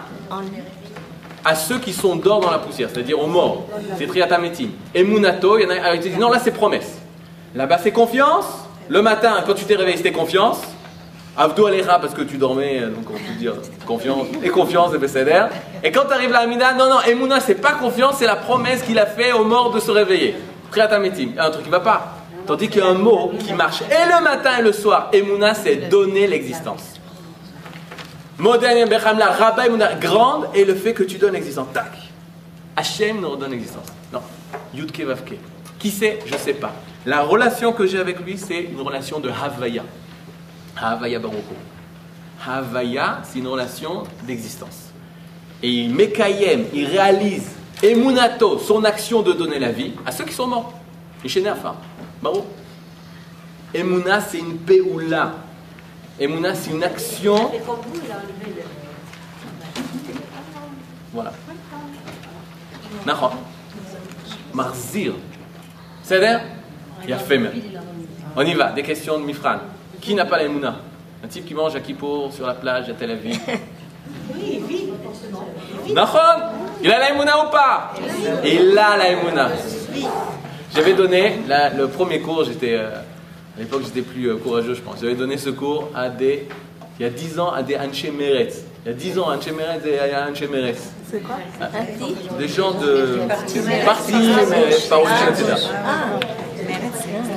[1.46, 3.68] à ceux qui sont d'or dans la poussière, c'est-à-dire aux morts.
[3.98, 4.70] C'est triatamétim.
[4.94, 6.98] Emunato, il y en a te dit non, là c'est promesse.
[7.56, 8.46] Là-bas c'est confiance.
[8.90, 10.62] Le matin, quand tu t'es réveillé, c'était confiance.
[11.38, 13.54] Avdo alera parce que tu dormais, euh, donc on peut dire
[13.86, 15.44] confiance et confiance et Besséder.
[15.84, 18.98] Et quand à la Amida, non, non, Emouna c'est pas confiance, c'est la promesse qu'il
[18.98, 20.36] a fait aux morts de se réveiller.
[20.72, 22.16] Triatamétim, un truc qui va pas.
[22.48, 25.10] Tandis qu'il y a un mot qui marche et le matin et le soir.
[25.14, 26.96] Emouna c'est donner l'existence.
[28.40, 31.68] Modène Bechamla, Rabba Emouna, grande et le fait que tu donnes l'existence.
[31.72, 31.92] Tac.
[32.76, 33.88] Hachem nous redonne l'existence.
[34.12, 34.22] Non.
[34.74, 35.36] Yudke Vavke.
[35.78, 36.20] Qui c'est?
[36.26, 36.74] Je sais pas.
[37.06, 39.84] La relation que j'ai avec lui, c'est une relation de Havaya.
[40.80, 41.56] Havaya Baroko.
[42.46, 44.92] Havaya, c'est une relation d'existence.
[45.64, 47.50] Et il Mekayem, il réalise
[47.84, 50.74] Emunato, son action de donner la vie à ceux qui sont morts.
[51.24, 51.76] Et chez Nafa.
[52.22, 52.44] Barou.
[53.74, 55.34] Emuna, c'est une peoula.
[56.20, 57.52] Emuna, c'est une action.
[61.14, 61.34] Voilà.
[63.06, 63.30] Nahon.
[64.54, 65.14] Marzir.
[66.02, 66.42] C'est d'ailleurs
[67.06, 67.54] Il a fait même.
[68.36, 69.58] On y va, des questions de Mifran.
[70.02, 70.76] Qui n'a pas la Emouna
[71.24, 73.40] Un type qui mange à Kippour sur la plage à Tel Aviv.
[74.36, 74.90] Oui, oui,
[75.94, 76.08] Nahon
[76.82, 77.94] Il a la Emouna ou pas?
[78.44, 79.50] Il a la Emouna.
[80.76, 82.74] J'avais donné la- le premier cours, j'étais.
[82.76, 82.90] euh,
[83.58, 84.96] à l'époque, j'étais plus euh, courageux, je pense.
[85.02, 86.48] J'avais donné ce cours à des.
[87.00, 88.64] Il y a 10 ans, à des Anche Meretz.
[88.86, 90.92] Il y a 10 ans, Anche Meretz et à Anche Meretz.
[92.38, 93.84] Des gens de partis, mais
[94.90, 95.68] pas au etc.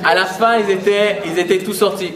[0.03, 2.13] À la fin, ils étaient, ils étaient tous sortis.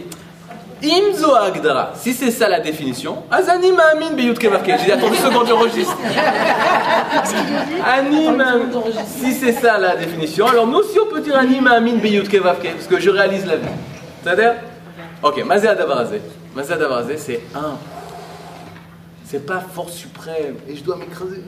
[0.90, 1.92] Imzo Agdara.
[1.96, 4.72] Si c'est ça la définition, Azani Ma'amin Beyut Kevavke.
[4.86, 5.98] J'ai une seconde, j'enregistre.
[7.86, 8.70] Ani Ma'amin.
[9.06, 12.72] Si c'est ça la définition, alors nous aussi on peut dire Ani Ma'amin Beyut Kevavke,
[12.74, 13.68] parce que je réalise la vie.
[14.24, 14.54] C'est-à-dire
[15.24, 16.22] Ok, Mazé Adavarazé.
[16.56, 17.78] Mazé Adavarazé, c'est un.
[19.26, 21.42] C'est pas force suprême, et je dois m'écraser.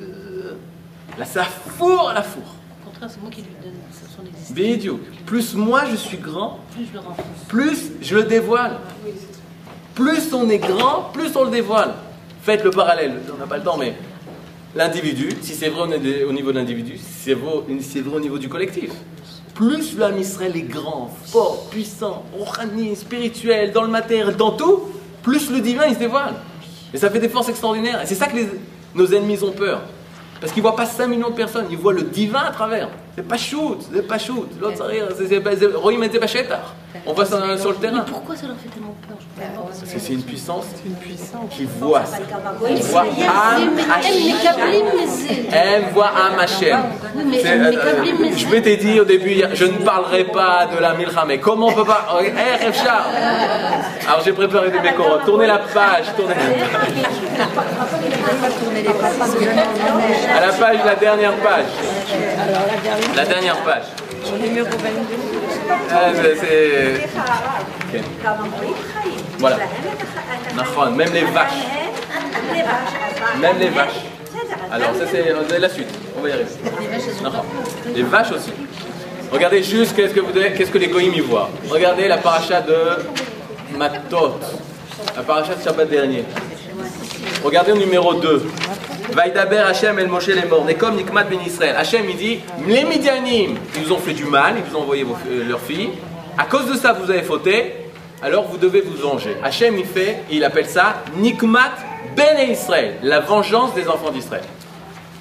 [1.18, 1.44] Là, ça
[1.78, 2.56] fourre à la fourre.
[2.88, 3.74] Contraire, c'est moi qui lui donne
[4.16, 4.54] son existence.
[4.56, 5.00] Bidiou.
[5.26, 7.28] Plus moi je suis grand, Plus je le renforce.
[7.48, 8.78] plus je le dévoile.
[9.96, 11.94] Plus on est grand, plus on le dévoile.
[12.42, 13.96] Faites le parallèle, on n'a pas le temps, mais
[14.76, 18.38] l'individu, si c'est vrai au- au niveau de l'individu, c'est vrai, c'est vrai au niveau
[18.38, 18.92] du collectif.
[19.54, 24.84] Plus l'homme Israël est grand, fort, puissant, rohani, spirituel, dans le matériel, dans tout,
[25.24, 26.36] plus le divin il se dévoile.
[26.94, 28.02] Et ça fait des forces extraordinaires.
[28.02, 28.50] Et c'est ça que les-
[28.96, 29.82] nos ennemis ont peur.
[30.40, 32.90] Parce qu'ils ne voient pas 5 millions de personnes, ils voient le divin à travers.
[33.18, 34.48] C'est pas shoot, c'est pas shoot.
[34.62, 36.60] L'autre, ça rire, c'est- c'est pas- c'est- Rohim et Zebachetach.
[37.04, 38.04] On voit ça dans- sur le terrain.
[38.06, 39.18] Mais pourquoi ça leur fait tellement peur.
[39.66, 40.66] Parce que c'est une puissance
[41.52, 42.18] qui voit ça.
[42.18, 43.06] Qui voit
[45.52, 46.12] elle voit
[47.34, 51.24] C'est, elle euh, Je m'étais dit au début, je ne parlerai pas de la Milcha,
[51.28, 52.08] mais comment on peut pas.
[52.14, 52.30] Oh, Eh,
[54.08, 55.18] Alors j'ai préparé des mécoros.
[55.26, 56.94] Tournez la page, tournez la page.
[60.36, 61.66] À la page, la dernière page.
[62.38, 62.46] La
[62.82, 63.84] dernière page.
[65.92, 67.08] Ah, c'est- c'est.
[67.98, 68.04] Ok.
[69.40, 69.58] Voilà.
[70.96, 71.52] Même les vaches.
[73.40, 74.02] Même les vaches.
[74.72, 75.88] Alors, ça c'est c'est la suite.
[76.18, 76.50] On va y arriver.
[77.96, 78.52] Les vaches aussi.
[79.32, 81.50] Regardez juste qu'est-ce que, vous devez- qu'est-ce que les goïms y voient.
[81.70, 82.76] Regardez la paracha de
[83.78, 84.40] Matot.
[85.16, 86.24] La paracha de Shabbat dernier.
[87.48, 88.46] Regardez au numéro 2.
[89.14, 90.68] Vaïdaber Hachem El Moshe les morts.
[90.78, 91.78] comme Nikmat Ben Israël.
[91.78, 95.04] Hachem il dit Les Midianim, ils vous ont fait du mal, ils vous ont envoyé
[95.04, 95.92] vos- euh, leurs filles.
[96.38, 97.74] À cause de ça, vous avez fauté.
[98.22, 99.38] Alors vous devez vous venger.
[99.42, 101.72] Hachem il fait, il appelle ça Nikmat
[102.18, 104.44] Ben Israël, la vengeance des enfants d'Israël.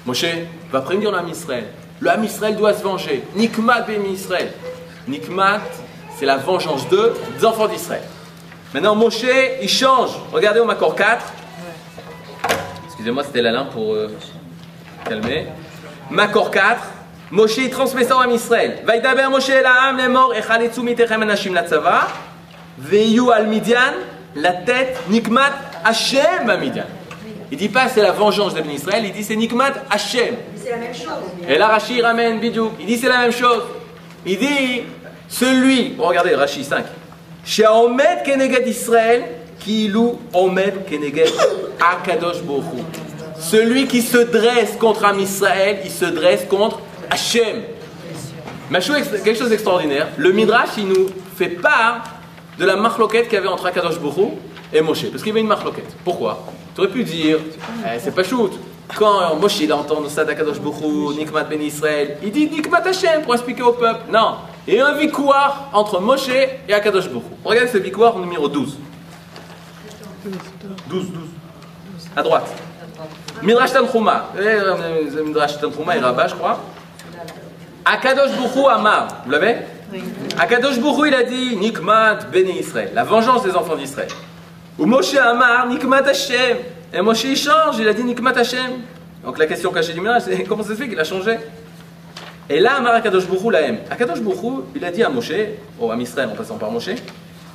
[0.05, 0.25] Moshe
[0.69, 1.67] va prévenir l'âme Israël.
[2.01, 3.23] Le Israël doit se venger.
[3.37, 4.51] Nikmat Ben Israël.
[5.07, 5.61] Nikmat,
[6.19, 8.03] c'est la vengeance des enfants d'Israël.
[8.73, 9.23] Maintenant, Moshe,
[9.61, 10.09] il change.
[10.33, 11.23] Regardez au Makor 4.
[12.97, 14.07] Excusez-moi, c'était la lampe pour euh,
[15.07, 15.45] calmer.
[16.09, 16.81] Makor 4.
[17.29, 18.79] Moshe, transmet ça au âme Israël.
[18.83, 22.07] Vaïdaber Moshe l'âme, les morts, et chaletzu mitechem anashim la tzava.
[22.79, 23.93] Veyu al Midian,
[24.33, 25.53] la tête, Nikmat
[25.85, 26.85] Hashem à Midian.
[27.51, 30.33] Il dit pas c'est la vengeance de Ben Israël, il dit c'est Nikmat Hashem.
[30.55, 31.47] C'est la même chose.
[31.47, 32.73] Et là, Rashi ramène Bidouk.
[32.79, 33.61] Il dit c'est la même chose.
[34.25, 34.81] Il dit
[35.29, 36.83] celui, regardez Rashi 5.
[37.45, 39.23] Sheaomed keneged Israël,
[39.67, 41.33] kilu omed keneged
[41.79, 42.79] Akadosh Baruch Hu.
[43.37, 47.63] Celui qui se dresse contre Am Israël, il se dresse contre Hachem.
[48.71, 52.03] Quelque chose d'extraordinaire, le Midrash, il nous fait part
[52.57, 54.27] de la marloquette qu'il y avait entre Akadosh Baruch Hu
[54.73, 55.05] et Moshe.
[55.11, 55.95] Parce qu'il y avait une marloquette.
[56.03, 56.45] Pourquoi?
[56.73, 57.37] Tu aurais pu dire,
[57.85, 58.53] eh, c'est pas shoot.
[58.95, 63.21] Quand Moshe il entend ça d'Akadosh Baruch Hu, Nikmat Ben Israël, il dit Nikmat Hashem
[63.23, 64.11] pour expliquer au peuple.
[64.11, 64.35] Non.
[64.69, 67.35] A un victoire entre Moshe et Akadosh Baruch Hu.
[67.43, 68.77] Regardez ce victoire numéro 12.
[70.89, 71.21] 12, 12.
[72.15, 72.47] À droite.
[73.43, 74.29] Midrash Tanchuma.
[74.39, 76.59] Eh, Midrash Tanchuma et Rabat, je crois.
[77.85, 79.55] Akadosh Bourou Amar, vous l'avez
[80.37, 84.09] Akadosh Bourou, il a dit Nikmat Béni Israël, la vengeance des enfants d'Israël.
[84.77, 86.57] Ou Moshe Amar, Nikmat Hashem.
[86.93, 88.81] Et Moshe, il change, il a dit Nikmat Hashem.
[89.23, 91.37] Donc la question cachée du Midrash, c'est comment ça se fait qu'il a changé
[92.49, 93.77] Et là, Amar Akadosh Bourou la aime.
[93.89, 95.31] Akadosh Bourou, il a dit à Moshe,
[95.79, 96.89] au à Israël en passant par Moshe,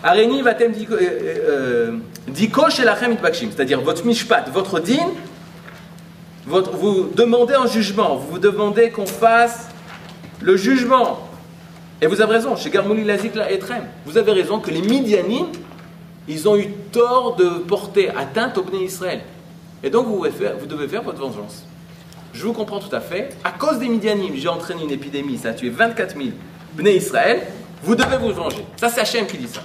[0.03, 5.11] Areni vatem euh, euh, diko shelachem itbakshim, c'est-à-dire votre mishpat, votre din,
[6.47, 9.69] vous demandez un jugement, vous demandez qu'on fasse
[10.41, 11.29] le jugement.
[12.01, 15.47] Et vous avez raison, chez Garmouli Lazik et Etrem, vous avez raison que les Midianim,
[16.27, 19.21] ils ont eu tort de porter atteinte au Bnei Israël.
[19.85, 20.21] Et donc vous
[20.67, 21.65] devez, faire, votre vengeance.
[22.33, 23.37] Je vous comprends tout à fait.
[23.45, 26.31] À cause des Midianim, j'ai entraîné une épidémie, ça a tué 24 000
[26.75, 27.43] Bnei Israël,
[27.85, 28.65] vous devez vous venger.
[28.77, 29.61] Ça, c'est Hachem qui dit ça.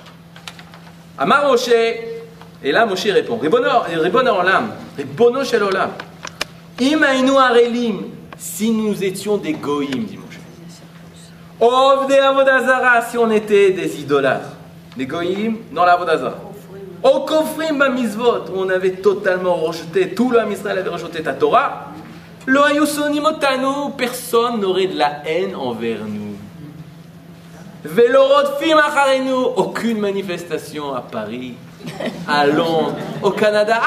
[1.18, 5.92] Amar Moshe, et là Moshe répond, Ribono Olam, Ribono Shel Olam,
[6.80, 10.40] Im Ainu Arelim, si nous étions des goïms, dit Moshe.
[11.60, 14.50] Ovde Avodazara, si on était des idolâtres.
[14.96, 16.36] Les goïms dans la Avodazara.
[17.04, 21.88] Au Kofrim où on avait totalement rejeté, tout Ham Israël avait rejeté ta Torah.
[22.46, 22.62] Lo
[23.98, 26.27] personne n'aurait de la haine envers nous.
[29.56, 31.56] Aucune manifestation à Paris,
[32.28, 33.82] à Londres, au Canada,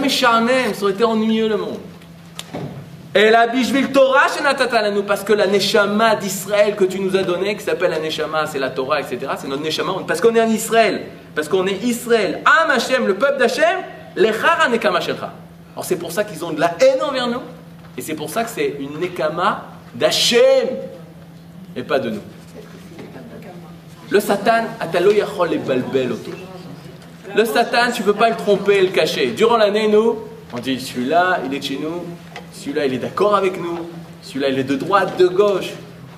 [0.00, 1.78] Mesharnem, ça aurait été ennuyeux le monde.
[3.14, 4.26] Et la bishvil Torah
[4.92, 8.46] nous parce que la neshama d'Israël que tu nous as donné, qui s'appelle la neshama,
[8.46, 11.82] c'est la Torah, etc., c'est notre neshama, parce qu'on est en Israël, parce qu'on est
[11.82, 13.78] Israël, Am Hashem, le peuple d'Hashem,
[14.14, 15.32] lechara nekama shelcha.
[15.74, 17.40] Alors c'est pour ça qu'ils ont de la haine envers nous,
[17.96, 19.64] et c'est pour ça que c'est une nekama
[19.94, 20.68] d'Hashem,
[21.78, 22.20] et pas de nous.
[24.10, 24.64] Le Satan.
[27.36, 29.28] Le Satan, tu ne peux pas le tromper et le cacher.
[29.28, 30.16] Durant l'année, nous,
[30.52, 32.04] on dit celui-là, il est chez nous,
[32.52, 33.78] celui-là, il est d'accord avec nous,
[34.22, 35.70] celui-là, il est de droite, de gauche,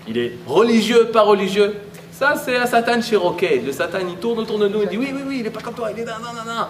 [0.09, 1.75] il est religieux, pas religieux.
[2.13, 3.63] Ça, c'est un Satan chez Roquet.
[3.65, 5.61] Le Satan, il tourne autour de nous, il dit oui, oui, oui, il n'est pas
[5.61, 6.67] comme toi, il est non, non, non, non.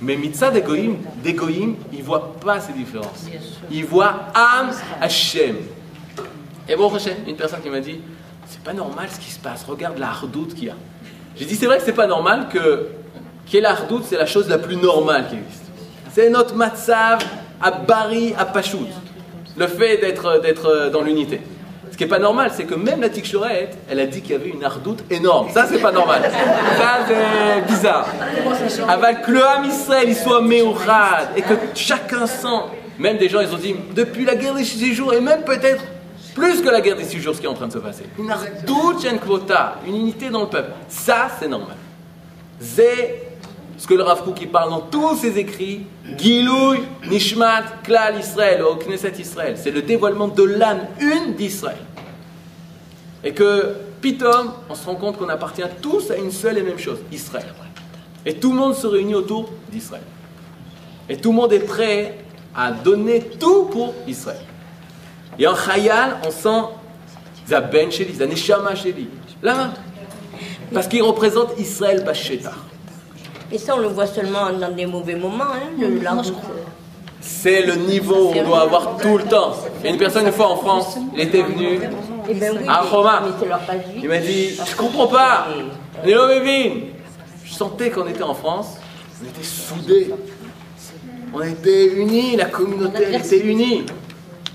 [0.00, 3.26] Mais Mitzah d'Egoïm, d'Egoïm, il ne voit pas ces différences.
[3.70, 4.70] Il voit Am
[5.00, 5.56] Hashem.
[6.72, 8.00] Et bon, Hashem, une personne qui m'a dit
[8.48, 10.10] c'est pas normal ce qui se passe, regarde la
[10.56, 10.74] qu'il y a.
[11.36, 12.88] J'ai dit c'est vrai que c'est pas normal que
[13.58, 15.64] la hardoute, c'est la chose la plus normale qui existe.
[16.10, 17.22] C'est notre matzav
[17.60, 18.88] à Bari, à Pachout.
[19.54, 21.42] Le fait d'être dans l'unité.
[21.90, 24.34] Ce qui n'est pas normal, c'est que même la Tikshorette, elle a dit qu'il y
[24.34, 25.50] avait une hardoute énorme.
[25.50, 26.22] Ça, c'est pas normal.
[26.78, 28.06] Ça, c'est bizarre.
[28.88, 32.62] Avec que le Ham Israël, il soit méourad et que chacun sent.
[32.98, 35.84] Même des gens, ils ont dit, depuis la guerre des six jours, et même peut-être
[36.34, 38.04] plus que la guerre des six jours, ce qui est en train de se passer.
[38.18, 40.72] Une une quota, une unité dans le peuple.
[40.88, 41.76] Ça, c'est normal.
[42.60, 43.32] C'est
[43.76, 48.76] ce que le Rav qui parle dans tous ses écrits, Gilouy, Nishmat, Klal Israël, au
[48.76, 49.56] Knesset Israël.
[49.56, 51.78] C'est le dévoilement de l'âme une d'Israël.
[53.24, 56.78] Et que, pitom, on se rend compte qu'on appartient tous à une seule et même
[56.78, 57.52] chose, Israël.
[58.24, 60.04] Et tout le monde se réunit autour d'Israël.
[61.08, 62.18] Et tout le monde est prêt
[62.54, 64.38] à donner tout pour Israël.
[65.38, 66.66] Et en Chayal, on sent
[67.48, 69.08] Zaben Sheli, Zaneshama Sheli.
[69.42, 69.72] Là,
[70.72, 72.52] parce qu'il représente Israël Basheta.
[73.50, 76.32] Et ça, on le voit seulement dans des mauvais moments, hein, le large.
[77.20, 79.54] C'est le niveau où on doit avoir tout le temps.
[79.80, 81.78] Il y a une personne, une fois en France, il était venu
[82.28, 83.22] Eh ben oui, à Roma.
[84.02, 85.46] Il m'a dit Je comprends pas.
[86.04, 86.80] Néo Mévin.
[87.44, 88.78] Je sentais qu'on était en France,
[89.22, 90.10] on était soudés.
[91.34, 93.84] On était unis, la communauté elle était unie.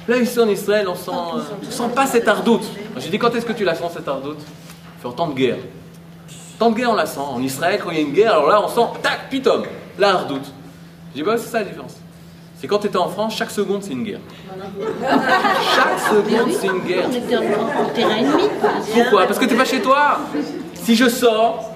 [0.08, 2.64] Là, ici en Israël, on sent, euh, on sent pas cette ardoute.
[2.98, 4.40] J'ai dit Quand est-ce que tu la sens cette ardoute?
[5.02, 5.58] Fait en temps de guerre.
[6.58, 7.20] Tant de guerre, on la sent.
[7.20, 9.64] En Israël, quand il y a une guerre, alors là, on sent, tac, pitom,
[10.00, 10.46] la hardoute.
[11.12, 11.98] Je dis, bah, c'est ça la différence.
[12.60, 14.20] C'est quand tu étais en France, chaque seconde, c'est une guerre.
[15.76, 17.06] chaque seconde, c'est une guerre.
[17.06, 18.94] En.
[18.94, 19.28] Pourquoi?
[19.28, 20.20] Parce que tu pas chez toi.
[20.74, 21.76] Si je sors,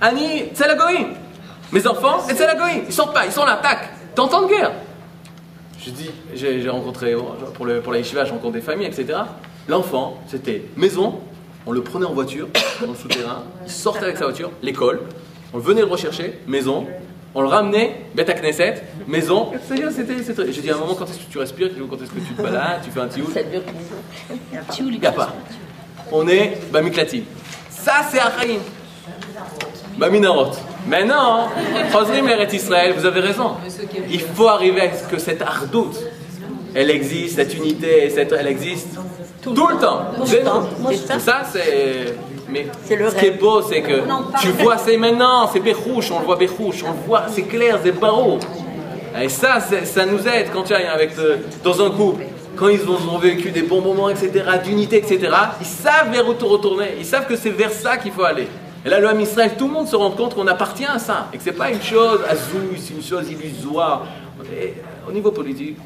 [0.00, 1.08] Annie, c'est la goïne.
[1.70, 2.84] Mes enfants, c'est la goïne.
[2.86, 3.90] Ils sortent pas, ils sont là, tac.
[4.14, 4.72] T'es en temps de guerre.
[5.84, 7.14] Je dis, j'ai rencontré,
[7.54, 9.18] pour, le, pour la yeshiva, je rencontre des familles, etc.
[9.68, 11.18] L'enfant, c'était maison,
[11.66, 12.48] on le prenait en voiture,
[12.80, 15.00] dans le souterrain, il sortait avec sa voiture, l'école,
[15.52, 16.86] on venait le rechercher, maison,
[17.34, 20.52] on le ramenait, bête à Knesset, maison, c'était.
[20.52, 22.42] J'ai dit à un moment, quand est-ce que tu respires Quand est-ce que tu te
[22.42, 23.32] balades Tu fais un tioul?
[23.32, 23.62] Ça dure
[24.80, 25.34] Il n'y a pas.
[26.12, 27.24] On est Bamiklati.
[27.70, 28.60] Ça, c'est Achaïm.
[29.98, 30.52] Baminarot.
[30.86, 31.48] Maintenant,
[31.92, 33.52] Chosrim Eret Israël, vous avez raison.
[34.10, 35.98] Il faut arriver à ce que cette ardoute,
[36.74, 38.98] elle existe, cette unité, cette, elle existe
[39.42, 40.06] tout, le temps.
[40.24, 41.18] C'est ça.
[41.18, 42.14] ça, c'est.
[42.48, 44.02] Mais ce qui est beau, c'est que
[44.40, 47.78] tu vois, c'est maintenant, c'est Béchouche, on le voit Béchouche, on le voit, c'est clair,
[47.82, 48.38] c'est barreau.
[49.20, 52.24] Et ça, ça nous aide quand tu es avec, euh, dans un couple,
[52.56, 54.30] quand ils ont, ont vécu des bons moments, etc.,
[54.64, 55.30] d'unité, etc.,
[55.60, 58.48] ils savent vers où te retourner, ils savent que c'est vers ça qu'il faut aller.
[58.84, 61.28] Et là, le Ham Israël, tout le monde se rend compte qu'on appartient à ça,
[61.32, 64.06] et que c'est pas une chose azouille, c'est une chose illusoire.
[64.52, 64.74] Et,
[65.08, 65.76] au niveau politique,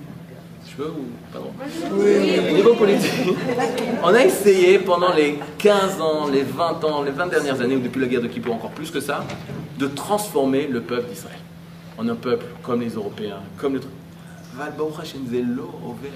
[0.69, 1.51] je peux ou pardon?
[1.93, 3.37] Au niveau politique,
[4.03, 7.81] on a essayé pendant les 15 ans, les 20 ans, les 20 dernières années, ou
[7.81, 9.25] depuis la guerre de Kippour encore plus que ça,
[9.79, 11.39] de transformer le peuple d'Israël
[11.99, 13.79] en un peuple comme les Européens, comme
[15.85, 16.11] over.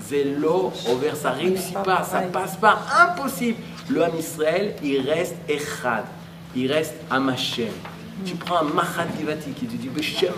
[0.00, 3.58] Zélo over, ça réussit pas, ça passe pas, impossible.
[3.88, 6.04] Le Ham Israël, il reste Echad,
[6.60, 7.68] il reste Am Hashem.
[8.24, 10.32] Tu prends un Machat Givati qui te dit Hashem.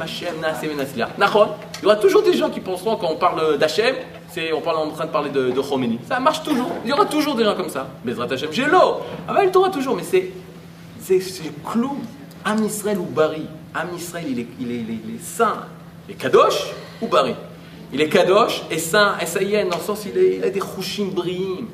[1.18, 1.48] Nachon,
[1.80, 3.94] il y aura toujours des gens qui penseront quand on parle d'Hachem,
[4.54, 5.62] on parle en train de parler de, de.
[6.08, 6.70] Ça marche toujours.
[6.84, 7.88] Il y aura toujours des gens comme ça.
[8.04, 9.00] Bezrat Hashem, j'ai l'eau.
[9.26, 10.30] Ah ben, il t'aura toujours, mais c'est
[11.00, 11.20] c'est
[11.64, 11.98] clou.
[12.44, 13.46] Am Israël ou Bari.
[13.74, 15.64] Am Israël, il est, il est, est, est saint.
[16.08, 16.66] Il est Kadosh
[17.00, 17.34] ou Bari.
[17.92, 20.60] Il est Kadosh et saint, et est, dans le sens, il, est- il a des
[20.60, 21.66] brim.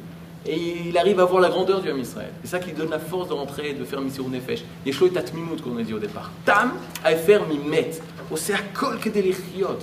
[0.49, 2.31] Et il arrive à voir la grandeur du Ham Israël.
[2.43, 4.63] C'est ça qui donne la force de rentrer et de faire Missirou Nefesh.
[4.85, 6.31] Yeshlo et Tatmimut, qu'on a dit au départ.
[6.45, 6.73] Tam,
[7.05, 7.91] Aefer Mimet.
[8.31, 9.79] Osé Akol Kedelichiot.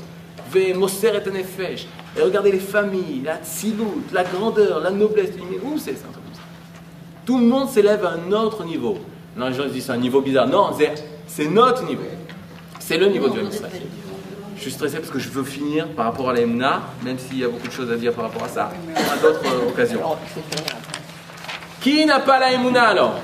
[0.51, 1.85] Ve Moser et Nefesh.
[2.17, 5.31] Et regardez les familles, la tzilut, la grandeur, la noblesse.
[5.49, 6.05] Mais Où c'est ça,
[7.25, 8.97] tout le monde s'élève à un autre niveau.
[9.35, 10.47] Non, les gens disent c'est un niveau bizarre.
[10.47, 10.93] Non, c'est-
[11.27, 12.03] c'est notre niveau.
[12.79, 13.81] C'est le niveau du Ham Israël.
[14.55, 17.39] Je suis stressé parce que je veux finir par rapport à la Emouna, même s'il
[17.39, 18.71] y a beaucoup de choses à dire par rapport à ça.
[18.95, 19.99] On a d'autres euh, occasions.
[21.81, 23.19] Qui n'a pas la Emouna alors?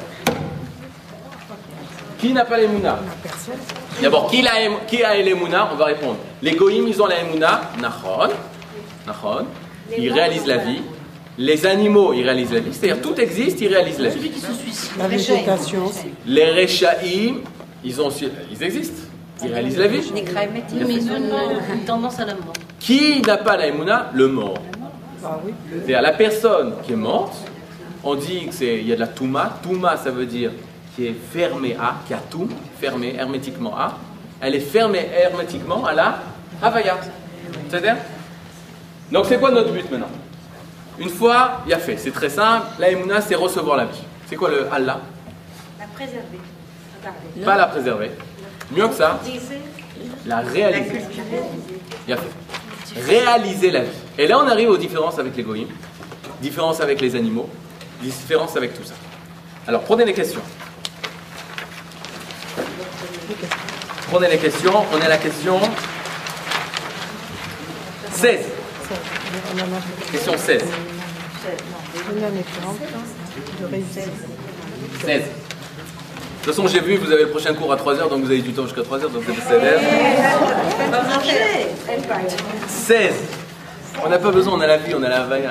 [2.20, 3.00] Qui n'a pas la Emouna
[4.02, 4.52] D'abord, qui, l'a
[4.88, 6.18] qui a l'Emouna On va répondre.
[6.42, 7.62] Les Goïms, ils ont la Emouna.
[7.82, 8.34] Nachon.
[9.08, 9.46] Nachon.
[9.98, 10.82] Ils réalisent la vie.
[11.38, 12.74] Les animaux, ils réalisent la vie.
[12.74, 14.32] C'est-à-dire, tout existe, ils réalisent la vie.
[14.98, 17.42] La végétation, c'est Les Rechaïm,
[17.84, 19.04] ils, ont, aussi- ils existent.
[19.44, 20.12] Ils réalisent la vie.
[20.14, 22.54] Mais ils ont une, une tendance à la mort.
[22.80, 24.10] Qui n'a pas la Emouna?
[24.14, 24.58] Le mort.
[25.24, 25.40] ah.
[25.72, 27.36] C'est-à-dire, la personne qui est morte,
[28.04, 29.58] on dit qu'il y a de la Touma.
[29.62, 30.52] Touma, ça veut dire
[30.96, 33.98] qui est fermée à, qui a tout, fermée hermétiquement à.
[34.42, 36.20] Elle est fermée hermétiquement à la
[36.62, 36.98] Havaya.
[37.70, 37.96] C'est-à-dire?
[39.12, 40.08] Donc, c'est quoi notre but maintenant?
[41.00, 41.98] Une fois, il y a fait.
[41.98, 42.66] C'est très simple.
[42.78, 44.04] La Emouna, c'est recevoir la vie.
[44.28, 45.00] C'est quoi le Allah?
[45.80, 46.40] La préserver.
[47.46, 48.12] Pas la préserver.
[48.72, 49.20] Mieux que ça,
[50.26, 51.01] la réaliser.
[52.11, 53.01] A fait.
[53.01, 53.89] Réaliser la vie.
[54.17, 55.67] Et là, on arrive aux différences avec les goïms,
[56.41, 57.49] différences avec les animaux,
[58.01, 58.93] différences avec tout ça.
[59.67, 60.41] Alors, prenez les questions.
[64.11, 64.74] Prenez les questions.
[64.91, 65.59] On est à la question
[68.11, 68.39] 16.
[69.53, 70.63] On en a Question 16.
[72.09, 72.84] donné un exemple
[73.61, 74.09] de réussite.
[75.05, 75.22] 16.
[76.40, 78.42] De toute façon, j'ai vu, vous avez le prochain cours à 3h, donc vous avez
[78.42, 79.62] du temps jusqu'à 3h, donc c'est 16.
[79.62, 81.34] elle va marcher.
[81.88, 82.16] Elle va.
[82.68, 83.14] 16.
[84.06, 85.48] On n'a pas besoin, on a la vie, on a la vaille.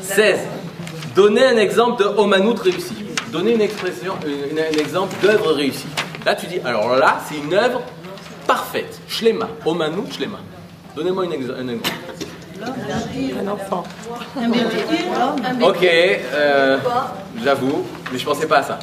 [0.00, 0.38] 16.
[1.14, 2.94] Donnez un exemple de Omanout réussi.
[3.30, 5.86] Donnez une expression, un exemple d'œuvre réussie.
[6.24, 7.82] Là, tu dis, alors là, c'est une œuvre
[8.46, 8.98] parfaite.
[9.08, 9.48] Shlema.
[9.66, 10.38] Omanout, Shlema.
[10.96, 11.90] Donnez-moi un exemple.
[12.62, 13.84] Un enfant.
[15.62, 16.78] Ok, euh,
[17.42, 18.78] j'avoue, mais je pensais pas à ça.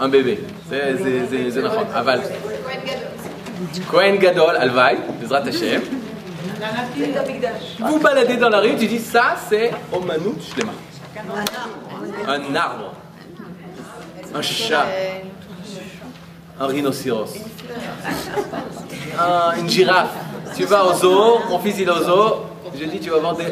[0.00, 0.42] Un bébé.
[0.70, 1.84] C'est un enfant.
[1.94, 2.22] Aval.
[3.90, 5.82] Kohen Gadol, Alvaï, Bezrat Hashem.
[7.80, 10.72] Vous baladez dans la rue, tu dis ça c'est Omanut Shlema.
[12.28, 12.94] Un arbre.
[14.34, 14.86] Un chat.
[16.62, 17.34] Un rhinocéros.
[19.18, 20.14] Un- une girafe.
[20.56, 22.36] Tu vas au zoo, mon fils il est au zoo,
[22.78, 23.46] je dis tu vas voir des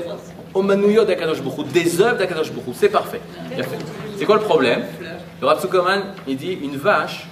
[1.04, 3.20] d'Akadosh Bokhu, des œuvres d'Akadosh Bokhu, c'est parfait.
[4.16, 4.84] C'est quoi le problème?
[5.40, 7.26] Le Rav Sukoman, il dit une vache,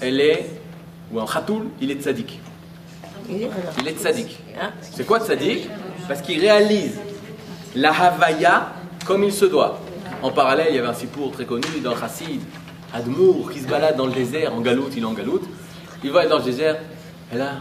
[0.00, 0.50] elle est,
[1.10, 2.38] ou un khatoul, il est tzaddik.
[3.30, 4.38] Il est- tzaddik.
[4.82, 5.68] C'est quoi tzaddik?
[6.06, 6.98] Parce qu'il réalise
[7.76, 8.68] la Havaya
[9.06, 9.78] comme il se doit.
[10.22, 12.40] En parallèle, il y avait un sipour très connu dans Chassid,
[12.92, 15.44] Admour, qui se balade dans le désert, en galoute, il est en galoute.
[16.04, 16.76] Il va dans le désert,
[17.32, 17.60] et là,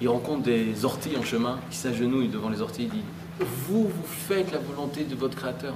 [0.00, 3.02] il rencontre des orties en chemin, qui s'agenouillent devant les orties, il dit
[3.40, 5.74] Vous, vous faites la volonté de votre Créateur.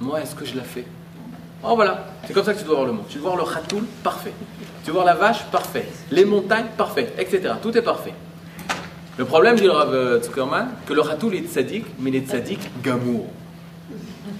[0.00, 0.84] Moi, est-ce que je la fais?
[1.64, 3.04] Oh voilà, c'est comme ça que tu dois voir le monde.
[3.08, 4.32] Tu dois voir le khatoul, parfait.
[4.84, 5.88] Tu dois voir la vache, parfait.
[6.10, 7.54] Les montagnes, parfait, etc.
[7.62, 8.14] Tout est parfait.
[9.16, 12.28] Le problème, dit le Rav euh, Zuckerman, que le khatoul est tzaddik, mais il est
[12.28, 13.26] tzaddik gamour.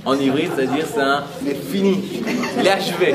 [0.04, 2.22] En hybride, c'est-à-dire c'est un c'est fini,
[2.58, 3.14] il est achevé.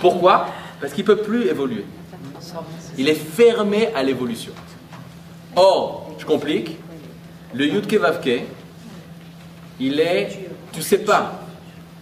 [0.00, 0.46] Pourquoi?
[0.80, 1.84] Parce qu'il ne peut plus évoluer.
[2.96, 4.52] Il est fermé à l'évolution.
[5.56, 6.78] Or, je complique,
[7.52, 8.44] le Yudke Vavke,
[9.80, 11.40] il est, tu sais pas,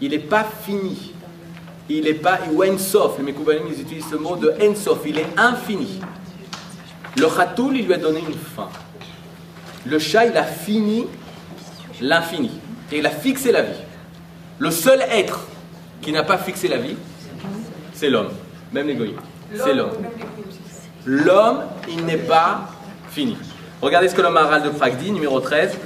[0.01, 1.13] il n'est pas fini.
[1.89, 5.27] Il n'est pas, ou Ensof, les Mekoubalim, ils utilisent ce mot de Ensof, il est
[5.37, 6.01] infini.
[7.17, 8.69] Le Khatoul, il lui a donné une fin.
[9.85, 11.07] Le chat, il a fini
[12.01, 12.51] l'infini.
[12.93, 13.81] Et il a fixé la vie.
[14.59, 15.41] Le seul être
[16.01, 16.97] qui n'a pas fixé la vie,
[17.93, 18.31] c'est l'homme.
[18.73, 19.15] Même goyim.
[19.55, 19.93] C'est l'homme.
[21.05, 22.69] L'homme, il n'est pas
[23.11, 23.37] fini.
[23.81, 25.77] Regardez ce que le Maharal de Prague dit, numéro 13.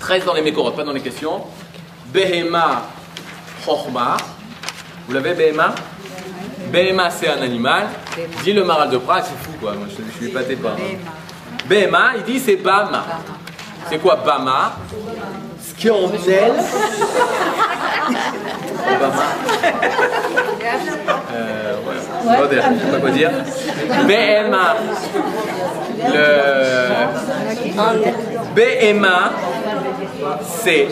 [0.00, 1.42] 13 dans les Mékorot, pas dans les questions.
[2.12, 2.82] Behema
[3.64, 4.16] Chochma.
[5.06, 5.74] Vous l'avez, Behema?
[6.72, 7.86] Behema, c'est un animal.
[8.42, 10.76] Dit le Maharal de Prague, c'est fou quoi, moi je, je suis épaté par.
[11.68, 13.04] Behema, il dit c'est Bama.
[13.88, 14.76] C'est quoi Bama?
[15.76, 16.52] Qui est en elle.
[18.96, 19.22] Obama.
[21.32, 22.38] Euh, ouais.
[22.38, 23.30] Moderne, je sais pas quoi dire.
[24.06, 24.76] BMA.
[26.14, 26.52] Le.
[28.54, 29.32] BMA,
[30.62, 30.88] c'est.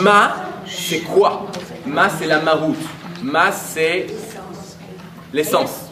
[0.00, 0.36] Ma,
[0.66, 1.46] c'est quoi?
[1.86, 2.78] Ma, c'est la maroute.
[3.22, 4.06] Ma, c'est
[5.32, 5.90] l'essence.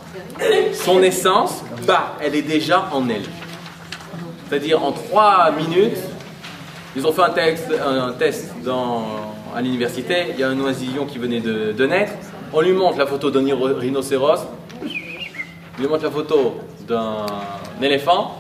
[0.73, 3.25] Son essence, bah, elle est déjà en elle.
[4.49, 5.99] C'est-à-dire en trois minutes,
[6.97, 8.51] ils ont fait un, test
[9.55, 10.27] à l'université.
[10.31, 12.13] Il y a un oisillon qui venait de, naître.
[12.53, 14.47] On lui montre la photo d'un rhino- rhinocéros.
[14.83, 17.27] On lui montre la photo d'un
[17.81, 18.39] éléphant.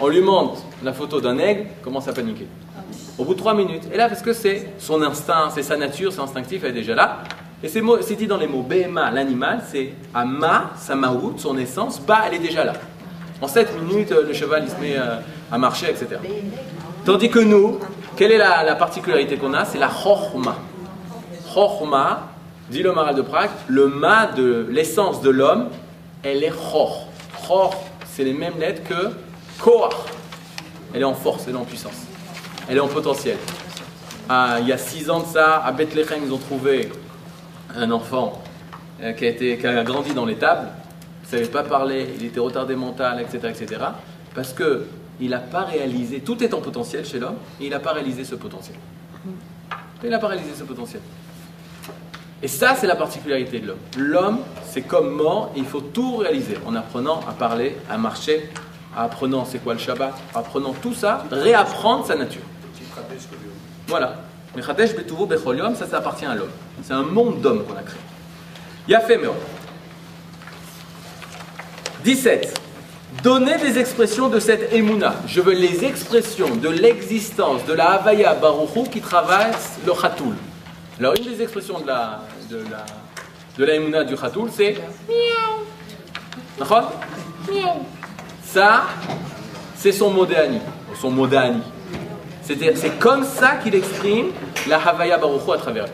[0.00, 1.66] On lui montre la photo d'un aigle.
[1.82, 2.46] Commence à paniquer.
[3.18, 3.84] Au bout de trois minutes.
[3.92, 6.94] Et là, parce que c'est son instinct, c'est sa nature, c'est instinctif, elle est déjà
[6.94, 7.18] là.
[7.62, 12.22] Et c'est dit dans les mots Behema, l'animal, c'est Ama, sa maout, son essence, Ba,
[12.26, 12.72] elle est déjà là.
[13.42, 15.16] En 7 minutes, euh, le cheval il se met euh,
[15.52, 16.16] à marcher, etc.
[17.04, 17.78] Tandis que nous,
[18.16, 19.64] quelle est la, la particularité qu'on a?
[19.64, 20.56] C'est la Chorma.
[21.54, 22.28] Chorma,
[22.68, 25.68] dit le Maral de Prague, le Ma de l'essence de l'homme,
[26.22, 27.08] elle est Chor.
[27.46, 27.74] Chor,
[28.04, 29.10] c'est les mêmes lettres que
[29.58, 29.94] Koach.
[30.94, 32.06] Elle est en force, elle est en puissance.
[32.68, 33.36] Elle est en potentiel.
[34.28, 36.92] Ah, il y a six ans de ça, à Bethléem, ils ont trouvé
[37.74, 38.42] un enfant
[39.02, 40.68] euh, qui, a été, qui a grandi dans l'étable,
[41.22, 43.48] il ne savait pas parler, il était retardé mental, etc.
[43.48, 43.80] etc.
[44.34, 44.52] parce
[45.20, 48.24] qu'il n'a pas réalisé, tout est en potentiel chez l'homme, et il n'a pas réalisé
[48.24, 48.76] ce potentiel.
[50.02, 51.02] Il n'a pas réalisé ce potentiel.
[52.42, 53.78] Et ça, c'est la particularité de l'homme.
[53.98, 58.48] L'homme, c'est comme mort, et il faut tout réaliser en apprenant à parler, à marcher,
[58.96, 62.42] en apprenant c'est quoi le Shabbat, en apprenant tout ça, réapprendre sa nature.
[63.86, 64.22] Voilà.
[64.56, 66.50] Mechadesh betuvo bechol yom, ça, ça appartient à l'homme.
[66.82, 68.00] C'est un monde d'hommes qu'on a créé.
[68.88, 69.34] Yafé Meod.
[72.02, 72.69] 17.
[73.22, 75.14] Donner des expressions de cette émouna.
[75.26, 80.34] Je veux les expressions de l'existence de la Havaya Baruchou qui traverse le Khatoul.
[80.98, 84.74] Alors, une des expressions de la, de la, émouna du Khatoul, c'est
[85.08, 86.64] miaou.
[88.42, 88.84] Ça,
[89.76, 90.60] c'est son modéani,
[90.90, 91.28] ou son.
[92.42, 94.28] C'est-à-dire, c'est comme ça qu'il exprime
[94.66, 95.92] la Havaya Baruchou à travers lui.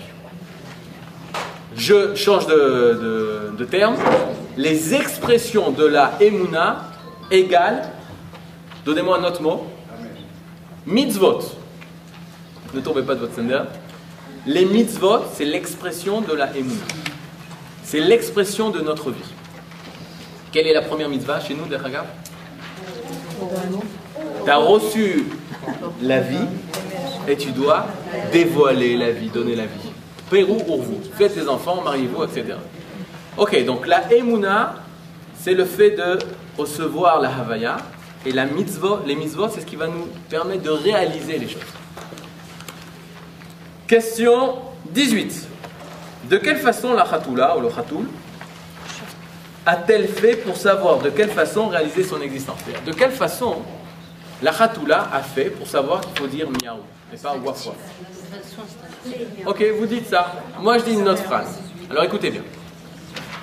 [1.77, 3.97] Je change de, de- de terme.
[4.57, 6.85] Les expressions de la Emouna
[7.31, 7.83] égale,
[8.85, 9.67] donnez-moi un autre mot,
[10.87, 11.41] mitzvot.
[12.75, 13.63] Ne tombez pas de votre sender.
[14.47, 16.81] Les mitzvot, c'est l'expression de la Emouna.
[17.83, 19.33] C'est l'expression de notre vie.
[20.53, 22.07] Quelle est la première mitzvah chez nous, Deragab
[24.45, 25.27] Tu as reçu
[26.01, 26.47] la vie
[27.29, 27.87] et tu dois
[28.33, 29.91] dévoiler la vie, donner la vie.
[30.31, 31.01] Pérou ou vous.
[31.17, 32.57] Faites des enfants, mariez-vous, etc.
[33.37, 34.77] Ok, donc la Emouna,
[35.39, 36.19] c'est le fait de
[36.59, 37.77] recevoir la Havaya.
[38.25, 41.63] Et la mitzvot, les mitzvot, c'est ce qui va nous permettre de réaliser les choses.
[43.87, 44.57] Question
[44.91, 45.49] 18.
[46.25, 48.07] De quelle façon la Khatoula ou le Khatoul
[49.65, 52.59] a-t-elle fait pour savoir de quelle façon réaliser son existence?
[52.85, 53.63] De quelle façon
[54.43, 56.81] la Khatoula a fait pour savoir qu'il faut dire miaou
[57.13, 57.77] et pas waf waf
[59.47, 60.33] Ok, vous dites ça.
[60.61, 61.61] Moi, je dis une autre phrase.
[61.89, 62.43] Alors écoutez bien.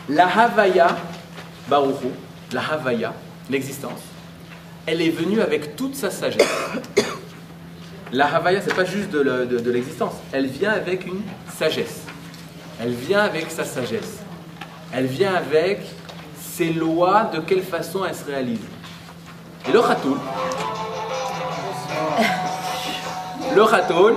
[0.10, 0.88] La Havaya,
[1.70, 2.08] Baruchu,
[2.54, 3.14] la Havaya,
[3.50, 4.00] l'existence,
[4.86, 6.48] elle est venue avec toute sa sagesse.
[8.12, 10.14] La Havaya, c'est pas juste de, le- de- de l'existence.
[10.32, 11.22] Elle vient avec une
[11.58, 12.02] sagesse.
[12.82, 14.20] Elle vient avec sa sagesse.
[14.94, 15.82] Elle vient avec
[16.40, 18.60] ses lois, de quelle façon elle se réalise.
[19.68, 20.18] Et le Khatoul,
[23.56, 24.16] le Khatoul,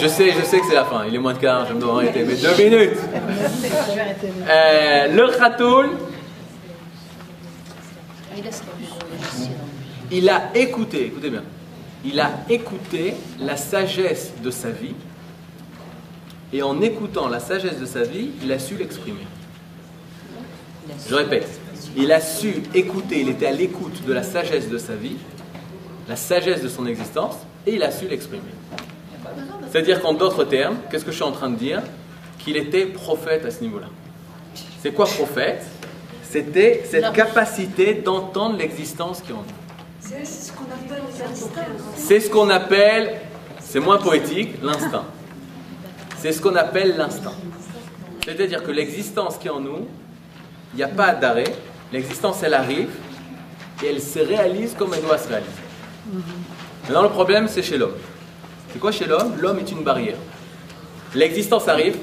[0.00, 1.80] je sais, je sais que c'est la fin, il est moins de quart, je me
[1.80, 2.98] dois arrêter, mais deux minutes.
[4.48, 5.90] Euh, le Khatoul,
[10.10, 11.44] il a écouté, écoutez bien,
[12.04, 14.94] il a écouté la sagesse de sa vie,
[16.52, 19.26] et en écoutant la sagesse de sa vie, il a su l'exprimer.
[21.08, 21.48] Je répète,
[21.96, 25.16] il a su écouter, il était à l'écoute de la sagesse de sa vie,
[26.08, 28.42] la sagesse de son existence, et il a su l'exprimer.
[29.70, 31.82] C'est-à-dire qu'en d'autres termes, qu'est-ce que je suis en train de dire?
[32.38, 33.86] Qu'il était prophète à ce niveau-là.
[34.82, 35.64] C'est quoi prophète?
[36.32, 39.44] C'était cette capacité d'entendre l'existence qui est en nous.
[40.00, 41.60] C'est c'est ce qu'on appelle l'instinct.
[41.94, 43.20] C'est ce qu'on appelle,
[43.60, 45.04] c'est moins poétique, l'instinct.
[46.16, 47.34] C'est ce qu'on appelle l'instinct.
[48.24, 49.86] C'est-à-dire que l'existence qui est en nous,
[50.72, 51.52] il n'y a pas d'arrêt.
[51.92, 52.88] L'existence, elle arrive
[53.82, 55.50] et elle se réalise comme elle doit se réaliser.
[56.84, 57.96] Maintenant, le problème, c'est chez l'homme.
[58.72, 59.34] C'est quoi chez l'homme?
[59.38, 60.16] L'homme est une barrière.
[61.14, 61.98] L'existence arrive.